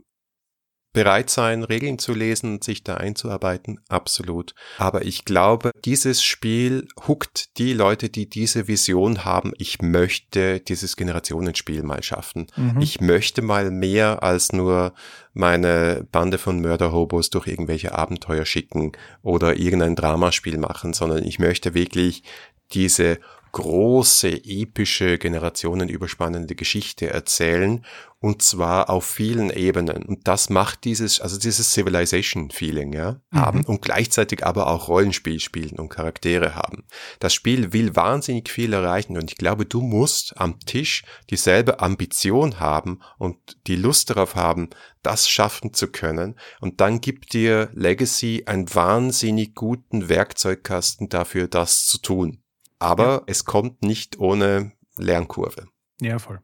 bereit 0.93 1.31
sein, 1.31 1.63
Regeln 1.63 1.99
zu 1.99 2.13
lesen 2.13 2.55
und 2.55 2.65
sich 2.65 2.83
da 2.83 2.95
einzuarbeiten, 2.95 3.81
absolut. 3.89 4.55
Aber 4.79 5.05
ich 5.05 5.25
glaube, 5.25 5.71
dieses 5.85 6.25
Spiel 6.25 6.89
huckt 7.07 7.57
die 7.59 7.73
Leute, 7.73 8.09
die 8.09 8.29
diese 8.29 8.67
Vision 8.67 9.25
haben, 9.25 9.53
ich 9.59 9.81
möchte 9.83 10.61
dieses 10.61 10.97
Generationenspiel 10.97 11.83
mal 11.83 12.03
schaffen. 12.03 12.47
Mhm. 12.57 12.81
Ich 12.81 13.01
möchte 13.01 13.43
mal 13.43 13.71
mehr 13.71 14.23
als 14.23 14.53
nur 14.53 14.95
meine 15.35 16.07
Bande 16.11 16.39
von 16.39 16.61
Mörderhobos 16.61 17.31
durch 17.31 17.47
irgendwelche 17.47 17.97
Abenteuer 17.97 18.45
schicken 18.45 18.93
oder 19.23 19.57
irgendein 19.57 19.95
Dramaspiel 19.95 20.59
machen, 20.59 20.95
sondern 20.95 21.23
ich 21.23 21.39
möchte 21.39 21.75
wirklich 21.75 22.25
diese 22.73 23.19
große, 23.53 24.45
epische, 24.45 25.19
generationenüberspannende 25.19 26.55
Geschichte 26.55 27.11
erzählen 27.11 27.85
und 28.21 28.43
zwar 28.43 28.91
auf 28.91 29.05
vielen 29.05 29.51
Ebenen. 29.51 30.03
Und 30.03 30.27
das 30.27 30.51
macht 30.51 30.85
dieses, 30.85 31.21
also 31.21 31.39
dieses 31.39 31.73
Civilization-Feeling, 31.73 32.93
ja, 32.93 33.21
mhm. 33.31 33.39
haben 33.39 33.65
und 33.65 33.81
gleichzeitig 33.81 34.45
aber 34.45 34.67
auch 34.67 34.89
Rollenspiel 34.89 35.39
spielen 35.39 35.79
und 35.79 35.89
Charaktere 35.89 36.57
haben. 36.57 36.85
Das 37.21 37.33
Spiel 37.33 37.73
will 37.73 37.95
wahnsinnig 37.95 38.51
viel 38.51 38.73
erreichen 38.73 39.17
und 39.17 39.31
ich 39.31 39.39
glaube, 39.39 39.67
du 39.67 39.81
musst 39.81 40.39
am 40.39 40.59
Tisch 40.61 41.05
dieselbe 41.31 41.81
Ambition 41.81 42.59
haben 42.59 43.01
und 43.19 43.37
die 43.69 43.77
Lust 43.77 44.11
darauf 44.11 44.35
haben, 44.35 44.71
das 45.03 45.29
schaffen 45.29 45.73
zu 45.73 45.89
können. 45.89 46.35
Und 46.61 46.81
dann 46.81 47.01
gibt 47.01 47.33
dir 47.33 47.71
Legacy 47.73 48.45
einen 48.47 48.73
wahnsinnig 48.75 49.55
guten 49.55 50.09
Werkzeugkasten 50.09 51.09
dafür, 51.09 51.47
das 51.47 51.87
zu 51.87 51.99
tun. 51.99 52.43
Aber 52.79 53.05
ja. 53.05 53.23
es 53.27 53.45
kommt 53.45 53.83
nicht 53.83 54.19
ohne 54.19 54.73
Lernkurve. 54.97 55.67
Ja, 56.01 56.19
voll. 56.19 56.41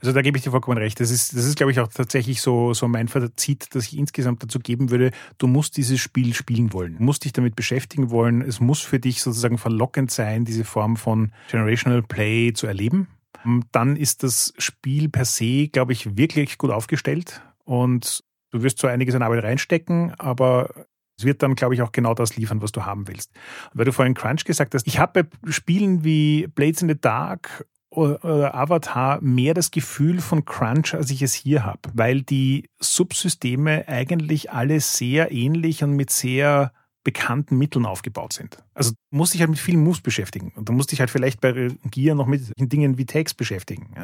Also 0.00 0.12
da 0.12 0.22
gebe 0.22 0.38
ich 0.38 0.44
dir 0.44 0.50
vollkommen 0.50 0.78
recht. 0.78 1.00
Das 1.00 1.10
ist, 1.10 1.36
das 1.36 1.44
ist, 1.44 1.56
glaube 1.56 1.72
ich, 1.72 1.80
auch 1.80 1.88
tatsächlich 1.88 2.40
so, 2.40 2.74
so 2.74 2.88
mein 2.88 3.08
Fazit, 3.08 3.74
dass 3.74 3.86
ich 3.86 3.98
insgesamt 3.98 4.42
dazu 4.42 4.58
geben 4.58 4.90
würde, 4.90 5.10
du 5.38 5.46
musst 5.46 5.76
dieses 5.76 6.00
Spiel 6.00 6.34
spielen 6.34 6.72
wollen. 6.72 6.96
Du 6.98 7.02
musst 7.02 7.24
dich 7.24 7.32
damit 7.32 7.56
beschäftigen 7.56 8.10
wollen. 8.10 8.42
Es 8.42 8.60
muss 8.60 8.80
für 8.80 9.00
dich 9.00 9.22
sozusagen 9.22 9.58
verlockend 9.58 10.10
sein, 10.10 10.44
diese 10.44 10.64
Form 10.64 10.96
von 10.96 11.32
Generational 11.50 12.02
Play 12.02 12.52
zu 12.52 12.66
erleben. 12.66 13.08
Dann 13.72 13.96
ist 13.96 14.22
das 14.22 14.54
Spiel 14.58 15.08
per 15.08 15.24
se, 15.24 15.68
glaube 15.68 15.92
ich, 15.92 16.16
wirklich 16.16 16.56
gut 16.56 16.70
aufgestellt. 16.70 17.42
Und 17.64 18.24
du 18.52 18.62
wirst 18.62 18.78
zwar 18.78 18.90
einiges 18.90 19.14
an 19.14 19.22
Arbeit 19.22 19.44
reinstecken, 19.44 20.14
aber 20.18 20.86
es 21.16 21.24
wird 21.24 21.42
dann, 21.42 21.54
glaube 21.54 21.74
ich, 21.74 21.82
auch 21.82 21.92
genau 21.92 22.14
das 22.14 22.36
liefern, 22.36 22.62
was 22.62 22.72
du 22.72 22.84
haben 22.84 23.06
willst. 23.08 23.30
Weil 23.72 23.84
du 23.84 23.92
vorhin 23.92 24.14
Crunch 24.14 24.44
gesagt 24.44 24.74
hast, 24.74 24.86
ich 24.86 24.98
habe 24.98 25.24
bei 25.24 25.52
Spielen 25.52 26.04
wie 26.04 26.46
Blades 26.48 26.82
in 26.82 26.88
the 26.88 27.00
Dark 27.00 27.66
oder 27.90 28.54
Avatar 28.54 29.20
mehr 29.20 29.54
das 29.54 29.70
Gefühl 29.70 30.20
von 30.20 30.44
Crunch, 30.44 30.94
als 30.94 31.10
ich 31.10 31.22
es 31.22 31.32
hier 31.32 31.64
habe, 31.64 31.80
weil 31.92 32.22
die 32.22 32.68
Subsysteme 32.80 33.86
eigentlich 33.86 34.50
alle 34.50 34.80
sehr 34.80 35.30
ähnlich 35.30 35.84
und 35.84 35.92
mit 35.92 36.10
sehr 36.10 36.72
bekannten 37.04 37.58
Mitteln 37.58 37.86
aufgebaut 37.86 38.32
sind. 38.32 38.64
Also 38.72 38.92
musst 39.10 39.34
dich 39.34 39.42
halt 39.42 39.50
mit 39.50 39.58
vielen 39.60 39.84
Moves 39.84 40.00
beschäftigen 40.00 40.52
und 40.56 40.68
du 40.68 40.72
musst 40.72 40.90
dich 40.90 41.00
halt 41.00 41.10
vielleicht 41.10 41.40
bei 41.40 41.68
Gear 41.90 42.16
noch 42.16 42.26
mit 42.26 42.50
Dingen 42.56 42.98
wie 42.98 43.06
Tags 43.06 43.34
beschäftigen. 43.34 43.94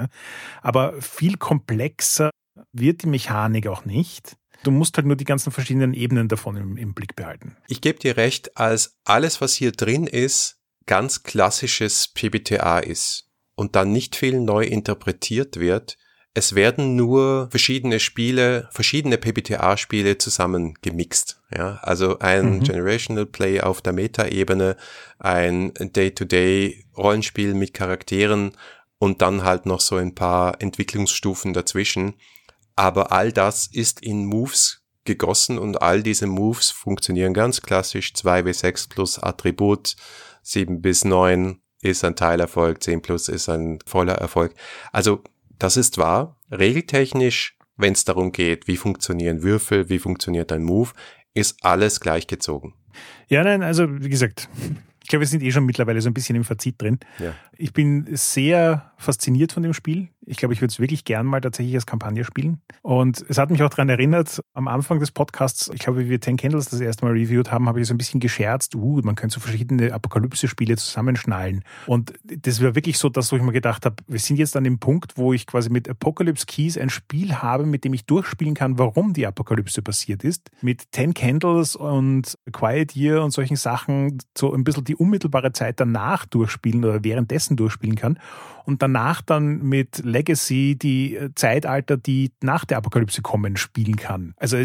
Aber 0.60 1.00
viel 1.00 1.36
komplexer 1.38 2.30
wird 2.72 3.02
die 3.02 3.08
Mechanik 3.08 3.66
auch 3.66 3.86
nicht. 3.86 4.36
Du 4.62 4.70
musst 4.70 4.96
halt 4.96 5.06
nur 5.06 5.16
die 5.16 5.24
ganzen 5.24 5.52
verschiedenen 5.52 5.94
Ebenen 5.94 6.28
davon 6.28 6.56
im, 6.56 6.76
im 6.76 6.94
Blick 6.94 7.16
behalten. 7.16 7.56
Ich 7.68 7.80
gebe 7.80 7.98
dir 7.98 8.16
recht, 8.16 8.56
als 8.56 8.98
alles, 9.04 9.40
was 9.40 9.54
hier 9.54 9.72
drin 9.72 10.06
ist, 10.06 10.58
ganz 10.86 11.22
klassisches 11.22 12.08
PBTA 12.08 12.80
ist 12.80 13.28
und 13.54 13.76
dann 13.76 13.92
nicht 13.92 14.16
viel 14.16 14.40
neu 14.40 14.64
interpretiert 14.64 15.58
wird, 15.58 15.96
es 16.32 16.54
werden 16.54 16.94
nur 16.94 17.48
verschiedene 17.50 17.98
Spiele, 17.98 18.68
verschiedene 18.70 19.18
PBTA-Spiele 19.18 20.18
zusammen 20.18 20.74
gemixt. 20.80 21.40
Ja, 21.54 21.80
also 21.82 22.20
ein 22.20 22.58
mhm. 22.58 22.60
Generational 22.62 23.26
Play 23.26 23.60
auf 23.60 23.82
der 23.82 23.92
Meta-Ebene, 23.92 24.76
ein 25.18 25.72
Day-to-Day-Rollenspiel 25.74 27.54
mit 27.54 27.74
Charakteren 27.74 28.52
und 28.98 29.22
dann 29.22 29.42
halt 29.42 29.66
noch 29.66 29.80
so 29.80 29.96
ein 29.96 30.14
paar 30.14 30.62
Entwicklungsstufen 30.62 31.52
dazwischen. 31.52 32.14
Aber 32.76 33.12
all 33.12 33.32
das 33.32 33.66
ist 33.66 34.00
in 34.00 34.26
Moves 34.26 34.82
gegossen 35.04 35.58
und 35.58 35.82
all 35.82 36.02
diese 36.02 36.26
Moves 36.26 36.70
funktionieren 36.70 37.34
ganz 37.34 37.62
klassisch. 37.62 38.12
2w6 38.14 38.88
plus 38.88 39.18
Attribut, 39.18 39.96
7 40.42 40.80
bis 40.80 41.04
9 41.04 41.60
ist 41.82 42.04
ein 42.04 42.16
Teilerfolg, 42.16 42.82
10 42.82 43.02
plus 43.02 43.28
ist 43.28 43.48
ein 43.48 43.78
voller 43.86 44.14
Erfolg. 44.14 44.54
Also 44.92 45.22
das 45.58 45.76
ist 45.76 45.98
wahr. 45.98 46.38
Regeltechnisch, 46.50 47.56
wenn 47.76 47.92
es 47.92 48.04
darum 48.04 48.32
geht, 48.32 48.66
wie 48.66 48.76
funktionieren 48.76 49.42
Würfel, 49.42 49.88
wie 49.88 49.98
funktioniert 49.98 50.52
ein 50.52 50.62
Move, 50.62 50.90
ist 51.34 51.64
alles 51.64 52.00
gleichgezogen. 52.00 52.74
Ja, 53.28 53.44
nein, 53.44 53.62
also 53.62 53.86
wie 53.88 54.08
gesagt, 54.08 54.48
ich 55.02 55.08
glaube, 55.08 55.20
wir 55.20 55.26
sind 55.28 55.42
eh 55.42 55.50
schon 55.50 55.64
mittlerweile 55.64 56.00
so 56.00 56.10
ein 56.10 56.14
bisschen 56.14 56.36
im 56.36 56.44
Fazit 56.44 56.80
drin. 56.80 56.98
Ja. 57.18 57.34
Ich 57.56 57.72
bin 57.72 58.06
sehr 58.12 58.89
fasziniert 59.00 59.52
von 59.52 59.62
dem 59.62 59.72
Spiel. 59.72 60.08
Ich 60.26 60.36
glaube, 60.36 60.54
ich 60.54 60.60
würde 60.60 60.70
es 60.70 60.78
wirklich 60.78 61.04
gern 61.04 61.26
mal 61.26 61.40
tatsächlich 61.40 61.74
als 61.74 61.86
Kampagne 61.86 62.24
spielen. 62.24 62.60
Und 62.82 63.24
es 63.28 63.38
hat 63.38 63.50
mich 63.50 63.62
auch 63.62 63.70
daran 63.70 63.88
erinnert, 63.88 64.42
am 64.52 64.68
Anfang 64.68 65.00
des 65.00 65.10
Podcasts, 65.10 65.70
ich 65.72 65.80
glaube, 65.80 66.00
wie 66.00 66.10
wir 66.10 66.20
Ten 66.20 66.36
Candles 66.36 66.68
das 66.68 66.80
erste 66.80 67.04
Mal 67.04 67.12
reviewed 67.12 67.50
haben, 67.50 67.66
habe 67.68 67.80
ich 67.80 67.86
so 67.86 67.94
ein 67.94 67.98
bisschen 67.98 68.20
gescherzt, 68.20 68.74
uh, 68.74 69.00
man 69.02 69.14
könnte 69.14 69.34
so 69.34 69.40
verschiedene 69.40 69.92
Apokalypse-Spiele 69.92 70.76
zusammenschnallen. 70.76 71.64
Und 71.86 72.12
das 72.24 72.62
war 72.62 72.74
wirklich 72.74 72.98
so 72.98 73.08
das, 73.08 73.32
wo 73.32 73.36
ich 73.36 73.42
mir 73.42 73.52
gedacht 73.52 73.86
habe, 73.86 73.96
wir 74.06 74.18
sind 74.18 74.38
jetzt 74.38 74.56
an 74.56 74.64
dem 74.64 74.78
Punkt, 74.78 75.16
wo 75.16 75.32
ich 75.32 75.46
quasi 75.46 75.70
mit 75.70 75.88
Apocalypse 75.88 76.46
Keys 76.46 76.76
ein 76.76 76.90
Spiel 76.90 77.36
habe, 77.36 77.64
mit 77.64 77.84
dem 77.84 77.94
ich 77.94 78.04
durchspielen 78.04 78.54
kann, 78.54 78.78
warum 78.78 79.14
die 79.14 79.26
Apokalypse 79.26 79.82
passiert 79.82 80.22
ist. 80.22 80.50
Mit 80.60 80.92
Ten 80.92 81.14
Candles 81.14 81.74
und 81.74 82.38
Quiet 82.52 82.94
Year 82.94 83.24
und 83.24 83.30
solchen 83.30 83.56
Sachen 83.56 84.18
so 84.36 84.52
ein 84.52 84.64
bisschen 84.64 84.84
die 84.84 84.96
unmittelbare 84.96 85.52
Zeit 85.52 85.80
danach 85.80 86.26
durchspielen 86.26 86.84
oder 86.84 87.02
währenddessen 87.02 87.56
durchspielen 87.56 87.96
kann 87.96 88.18
und 88.70 88.82
danach 88.82 89.20
dann 89.20 89.62
mit 89.62 89.98
Legacy 90.04 90.76
die 90.76 91.16
äh, 91.16 91.30
Zeitalter, 91.34 91.96
die 91.96 92.30
nach 92.40 92.64
der 92.64 92.78
Apokalypse 92.78 93.20
kommen, 93.20 93.56
spielen 93.56 93.96
kann. 93.96 94.32
Also 94.36 94.56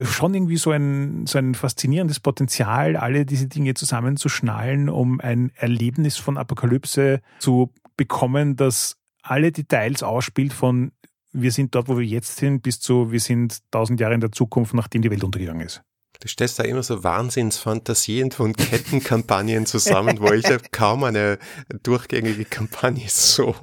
schon 0.00 0.34
irgendwie 0.34 0.56
so 0.56 0.70
ein, 0.70 1.26
so 1.26 1.38
ein 1.38 1.54
faszinierendes 1.54 2.20
Potenzial, 2.20 2.96
alle 2.96 3.26
diese 3.26 3.48
Dinge 3.48 3.74
zusammenzuschnallen, 3.74 4.88
um 4.88 5.20
ein 5.20 5.50
Erlebnis 5.56 6.16
von 6.16 6.36
Apokalypse 6.36 7.20
zu 7.40 7.72
bekommen, 7.96 8.54
das 8.54 8.96
alle 9.22 9.50
Details 9.50 10.04
ausspielt 10.04 10.52
von 10.52 10.92
wir 11.32 11.52
sind 11.52 11.74
dort, 11.74 11.88
wo 11.88 11.98
wir 11.98 12.06
jetzt 12.06 12.36
sind, 12.36 12.62
bis 12.62 12.80
zu 12.80 13.12
wir 13.12 13.20
sind 13.20 13.58
tausend 13.70 14.00
Jahre 14.00 14.14
in 14.14 14.20
der 14.20 14.32
Zukunft, 14.32 14.72
nachdem 14.72 15.02
die 15.02 15.10
Welt 15.10 15.24
untergegangen 15.24 15.66
ist. 15.66 15.82
Du 16.20 16.26
stellst 16.26 16.58
da 16.58 16.64
immer 16.64 16.82
so 16.82 17.04
Wahnsinnsfantasien 17.04 18.32
von 18.32 18.52
Kettenkampagnen 18.52 19.66
zusammen, 19.66 20.18
wo 20.20 20.32
ich 20.32 20.48
ja 20.48 20.58
kaum 20.72 21.04
eine 21.04 21.38
durchgängige 21.84 22.44
Kampagne 22.44 23.08
so 23.08 23.54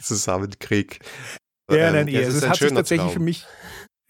zusammenkriege. 0.00 0.96
Ja, 1.70 1.88
ähm, 1.88 1.94
nein, 1.94 2.08
ja, 2.08 2.20
es, 2.20 2.34
es 2.34 2.48
hat 2.48 2.56
sich 2.56 2.72
tatsächlich 2.72 3.04
Traum. 3.04 3.12
für 3.12 3.20
mich, 3.20 3.46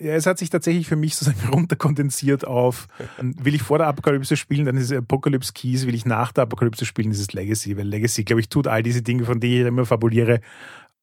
ja, 0.01 0.14
es 0.14 0.24
hat 0.24 0.38
sich 0.38 0.49
tatsächlich 0.49 0.88
für 0.88 0.97
mich 0.97 1.16
sozusagen 1.16 1.49
runterkondensiert 1.53 2.47
auf, 2.47 2.88
will 3.18 3.55
ich 3.55 3.62
vor 3.62 3.76
der 3.76 3.88
Apokalypse 3.88 4.36
spielen, 4.36 4.64
dann 4.64 4.76
ist 4.78 4.90
es 4.90 4.97
Apocalypse 4.97 5.53
Keys, 5.53 5.86
will 5.86 5.95
ich 5.95 6.07
nach 6.07 6.32
der 6.32 6.45
Apokalypse 6.45 6.86
spielen, 6.86 7.11
ist 7.11 7.20
es 7.20 7.34
Legacy, 7.34 7.76
weil 7.76 7.86
Legacy, 7.86 8.24
glaube 8.24 8.40
ich, 8.40 8.49
tut 8.49 8.66
all 8.66 8.82
diese 8.82 9.03
Dinge, 9.03 9.26
von 9.26 9.38
denen 9.38 9.61
ich 9.61 9.66
immer 9.66 9.84
fabuliere, 9.84 10.40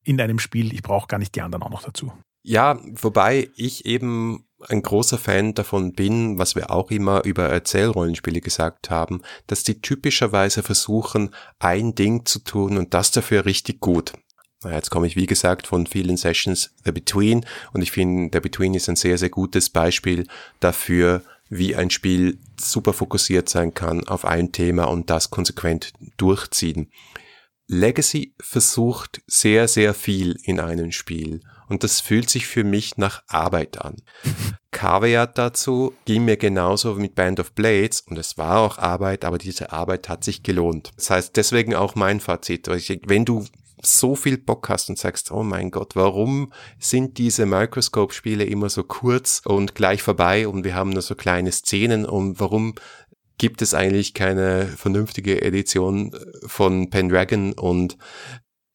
in 0.04 0.20
einem 0.20 0.40
Spiel. 0.40 0.74
Ich 0.74 0.82
brauche 0.82 1.08
gar 1.08 1.20
nicht 1.20 1.36
die 1.36 1.42
anderen 1.42 1.62
auch 1.62 1.70
noch 1.70 1.84
dazu. 1.84 2.12
Ja, 2.42 2.80
wobei 2.96 3.50
ich 3.56 3.86
eben 3.86 4.46
ein 4.68 4.82
großer 4.82 5.18
Fan 5.18 5.54
davon 5.54 5.94
bin, 5.94 6.38
was 6.38 6.56
wir 6.56 6.72
auch 6.72 6.92
immer 6.92 7.24
über 7.24 7.48
Erzählrollenspiele 7.48 8.42
gesagt 8.42 8.90
haben, 8.90 9.22
dass 9.48 9.64
die 9.64 9.82
typischerweise 9.82 10.64
versuchen, 10.64 11.32
ein 11.60 11.96
Ding 11.96 12.26
zu 12.26 12.40
tun 12.40 12.78
und 12.78 12.94
das 12.94 13.12
dafür 13.12 13.46
richtig 13.46 13.80
gut. 13.80 14.14
Jetzt 14.64 14.90
komme 14.90 15.08
ich, 15.08 15.16
wie 15.16 15.26
gesagt, 15.26 15.68
von 15.68 15.88
vielen 15.88 16.18
Sessions 16.18 16.72
The 16.84 16.92
Between 16.92 17.46
und 17.72 17.82
ich 17.82 17.92
finde, 17.92 18.30
The 18.34 18.42
Between 18.42 18.74
ist 18.74 18.90
ein 18.90 18.98
sehr, 18.98 19.18
sehr 19.18 19.30
gutes 19.30 19.70
Beispiel 19.70 20.28
dafür, 20.60 21.24
wie 21.50 21.76
ein 21.76 21.90
Spiel 21.90 22.40
super 22.60 22.94
fokussiert 22.94 23.48
sein 23.48 23.74
kann 23.74 24.08
auf 24.08 24.26
ein 24.26 24.52
Thema 24.52 24.86
und 24.86 25.10
das 25.10 25.30
konsequent 25.30 25.94
durchziehen. 26.18 26.92
Legacy 27.68 28.34
versucht 28.40 29.22
sehr, 29.28 29.68
sehr 29.68 29.94
viel 29.94 30.38
in 30.44 30.60
einem 30.60 30.92
Spiel 30.92 31.42
und 31.70 31.84
das 31.84 32.02
fühlt 32.02 32.30
sich 32.30 32.48
für 32.48 32.64
mich 32.64 32.98
nach 32.98 33.24
Arbeit 33.28 33.80
an. 33.80 33.96
Kaviat 34.72 35.38
dazu 35.38 35.94
ging 36.06 36.26
mir 36.26 36.38
genauso 36.38 36.96
mit 36.96 37.16
Band 37.16 37.40
of 37.40 37.54
Blades 37.54 38.02
und 38.02 38.18
es 38.18 38.38
war 38.38 38.60
auch 38.60 38.78
Arbeit, 38.78 39.26
aber 39.26 39.38
diese 39.38 39.72
Arbeit 39.72 40.10
hat 40.10 40.24
sich 40.24 40.44
gelohnt. 40.44 40.92
Das 40.96 41.10
heißt, 41.10 41.36
deswegen 41.38 41.76
auch 41.76 41.96
mein 41.96 42.20
Fazit. 42.20 42.68
Wenn 42.68 43.26
du 43.26 43.46
so 43.82 44.16
viel 44.16 44.38
Bock 44.38 44.70
hast 44.70 44.90
und 44.90 44.98
sagst, 44.98 45.32
oh 45.32 45.44
mein 45.44 45.72
Gott, 45.72 45.96
warum 45.96 46.52
sind 46.80 47.18
diese 47.18 47.46
Microscope-Spiele 47.46 48.44
immer 48.44 48.70
so 48.70 48.84
kurz 48.84 49.42
und 49.46 49.76
gleich 49.76 50.04
vorbei 50.04 50.48
und 50.48 50.64
wir 50.64 50.76
haben 50.76 50.90
nur 50.90 51.02
so 51.02 51.16
kleine 51.16 51.52
Szenen 51.52 52.06
und 52.06 52.40
warum 52.40 52.76
gibt 53.38 53.62
es 53.62 53.74
eigentlich 53.74 54.14
keine 54.14 54.68
vernünftige 54.68 55.42
Edition 55.42 56.14
von 56.46 56.90
Pendragon 56.90 57.54
und 57.54 57.98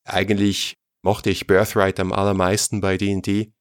eigentlich 0.05 0.79
mochte 1.05 1.31
ich 1.31 1.47
Birthright 1.47 2.01
am 2.01 2.13
allermeisten 2.13 2.81
bei 2.81 2.97
D&D. 2.97 3.53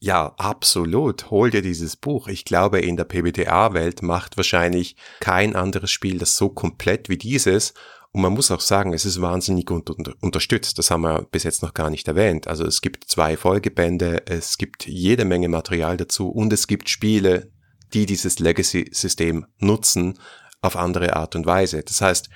Ja, 0.00 0.34
absolut. 0.36 1.30
Hol 1.30 1.50
dir 1.50 1.62
dieses 1.62 1.96
Buch. 1.96 2.28
Ich 2.28 2.44
glaube, 2.44 2.80
in 2.80 2.98
der 2.98 3.04
PBTA-Welt 3.04 4.02
macht 4.02 4.36
wahrscheinlich 4.36 4.96
kein 5.20 5.56
anderes 5.56 5.90
Spiel 5.90 6.18
das 6.18 6.36
so 6.36 6.50
komplett 6.50 7.08
wie 7.08 7.16
dieses. 7.16 7.72
Und 8.12 8.20
man 8.20 8.34
muss 8.34 8.50
auch 8.50 8.60
sagen, 8.60 8.92
es 8.92 9.06
ist 9.06 9.20
wahnsinnig 9.22 9.70
unter 9.70 9.94
unterstützt. 10.20 10.78
Das 10.78 10.90
haben 10.90 11.02
wir 11.02 11.22
bis 11.22 11.44
jetzt 11.44 11.62
noch 11.62 11.72
gar 11.72 11.88
nicht 11.88 12.06
erwähnt. 12.06 12.48
Also 12.48 12.66
es 12.66 12.82
gibt 12.82 13.04
zwei 13.04 13.36
Folgebände, 13.38 14.26
es 14.26 14.58
gibt 14.58 14.86
jede 14.86 15.24
Menge 15.24 15.48
Material 15.48 15.96
dazu 15.96 16.28
und 16.28 16.52
es 16.52 16.66
gibt 16.66 16.90
Spiele, 16.90 17.50
die 17.94 18.04
dieses 18.04 18.40
Legacy-System 18.40 19.46
nutzen 19.58 20.18
auf 20.60 20.76
andere 20.76 21.16
Art 21.16 21.34
und 21.34 21.46
Weise. 21.46 21.82
Das 21.82 22.02
heißt, 22.02 22.28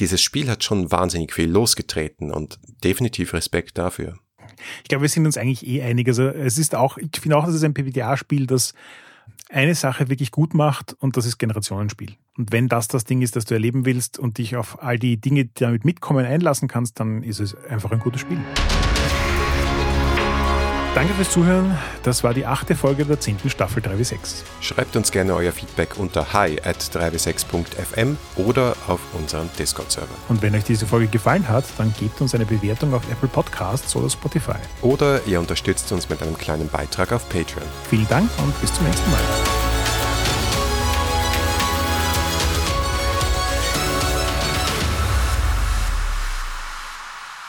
dieses 0.00 0.20
Spiel 0.22 0.48
hat 0.48 0.64
schon 0.64 0.90
wahnsinnig 0.90 1.32
viel 1.32 1.50
losgetreten 1.50 2.32
und 2.32 2.58
definitiv 2.82 3.32
Respekt 3.32 3.78
dafür. 3.78 4.18
Ich 4.82 4.88
glaube, 4.88 5.02
wir 5.02 5.08
sind 5.08 5.26
uns 5.26 5.36
eigentlich 5.36 5.66
eh 5.66 5.82
einig. 5.82 6.08
Also 6.08 6.28
es 6.28 6.58
ist 6.58 6.74
auch, 6.74 6.98
ich 6.98 7.10
finde 7.20 7.36
auch, 7.36 7.46
dass 7.46 7.54
es 7.54 7.64
ein 7.64 7.74
PBTA-Spiel, 7.74 8.46
das 8.46 8.74
eine 9.50 9.74
Sache 9.74 10.08
wirklich 10.08 10.30
gut 10.30 10.54
macht 10.54 10.94
und 10.98 11.16
das 11.16 11.26
ist 11.26 11.38
Generationenspiel. 11.38 12.16
Und 12.36 12.52
wenn 12.52 12.68
das 12.68 12.88
das 12.88 13.04
Ding 13.04 13.22
ist, 13.22 13.36
das 13.36 13.44
du 13.44 13.54
erleben 13.54 13.84
willst 13.84 14.18
und 14.18 14.38
dich 14.38 14.56
auf 14.56 14.82
all 14.82 14.98
die 14.98 15.20
Dinge, 15.20 15.44
die 15.44 15.54
damit 15.54 15.84
mitkommen, 15.84 16.26
einlassen 16.26 16.68
kannst, 16.68 16.98
dann 16.98 17.22
ist 17.22 17.40
es 17.40 17.54
einfach 17.54 17.92
ein 17.92 18.00
gutes 18.00 18.20
Spiel. 18.20 18.40
Danke 20.94 21.12
fürs 21.14 21.30
Zuhören. 21.30 21.76
Das 22.04 22.22
war 22.22 22.34
die 22.34 22.46
achte 22.46 22.76
Folge 22.76 23.04
der 23.04 23.18
zehnten 23.18 23.50
Staffel 23.50 23.82
3W6. 23.82 24.44
Schreibt 24.60 24.94
uns 24.94 25.10
gerne 25.10 25.34
euer 25.34 25.50
Feedback 25.50 25.98
unter 25.98 26.32
hi 26.32 26.60
at 26.62 26.76
3w6.fm 26.76 28.16
oder 28.36 28.76
auf 28.86 29.00
unserem 29.12 29.48
Discord-Server. 29.58 30.14
Und 30.28 30.40
wenn 30.40 30.54
euch 30.54 30.62
diese 30.62 30.86
Folge 30.86 31.08
gefallen 31.08 31.48
hat, 31.48 31.64
dann 31.78 31.92
gebt 31.98 32.20
uns 32.20 32.32
eine 32.36 32.46
Bewertung 32.46 32.94
auf 32.94 33.02
Apple 33.10 33.28
Podcasts 33.28 33.96
oder 33.96 34.08
Spotify. 34.08 34.54
Oder 34.82 35.20
ihr 35.26 35.40
unterstützt 35.40 35.90
uns 35.90 36.08
mit 36.08 36.22
einem 36.22 36.38
kleinen 36.38 36.68
Beitrag 36.68 37.12
auf 37.12 37.28
Patreon. 37.28 37.66
Vielen 37.90 38.06
Dank 38.06 38.30
und 38.38 38.60
bis 38.60 38.72
zum 38.72 38.86
nächsten 38.86 39.10
Mal. 39.10 39.73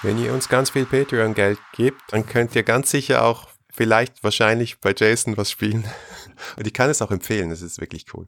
Wenn 0.06 0.24
ihr 0.24 0.34
uns 0.34 0.50
ganz 0.50 0.70
viel 0.70 0.86
Patreon-Geld 0.86 1.58
gebt, 1.76 2.00
dann 2.10 2.28
könnt 2.28 2.56
ihr 2.56 2.62
ganz 2.62 2.92
sicher 2.92 3.26
auch 3.26 3.48
vielleicht 3.74 4.24
wahrscheinlich 4.24 4.80
bei 4.80 4.94
Jason 4.96 5.36
was 5.36 5.50
spielen. 5.50 5.84
Und 6.58 6.68
ich 6.68 6.74
kann 6.74 6.92
es 6.92 7.02
auch 7.02 7.10
empfehlen, 7.10 7.50
es 7.50 7.64
ist 7.64 7.82
wirklich 7.82 8.06
cool. 8.14 8.28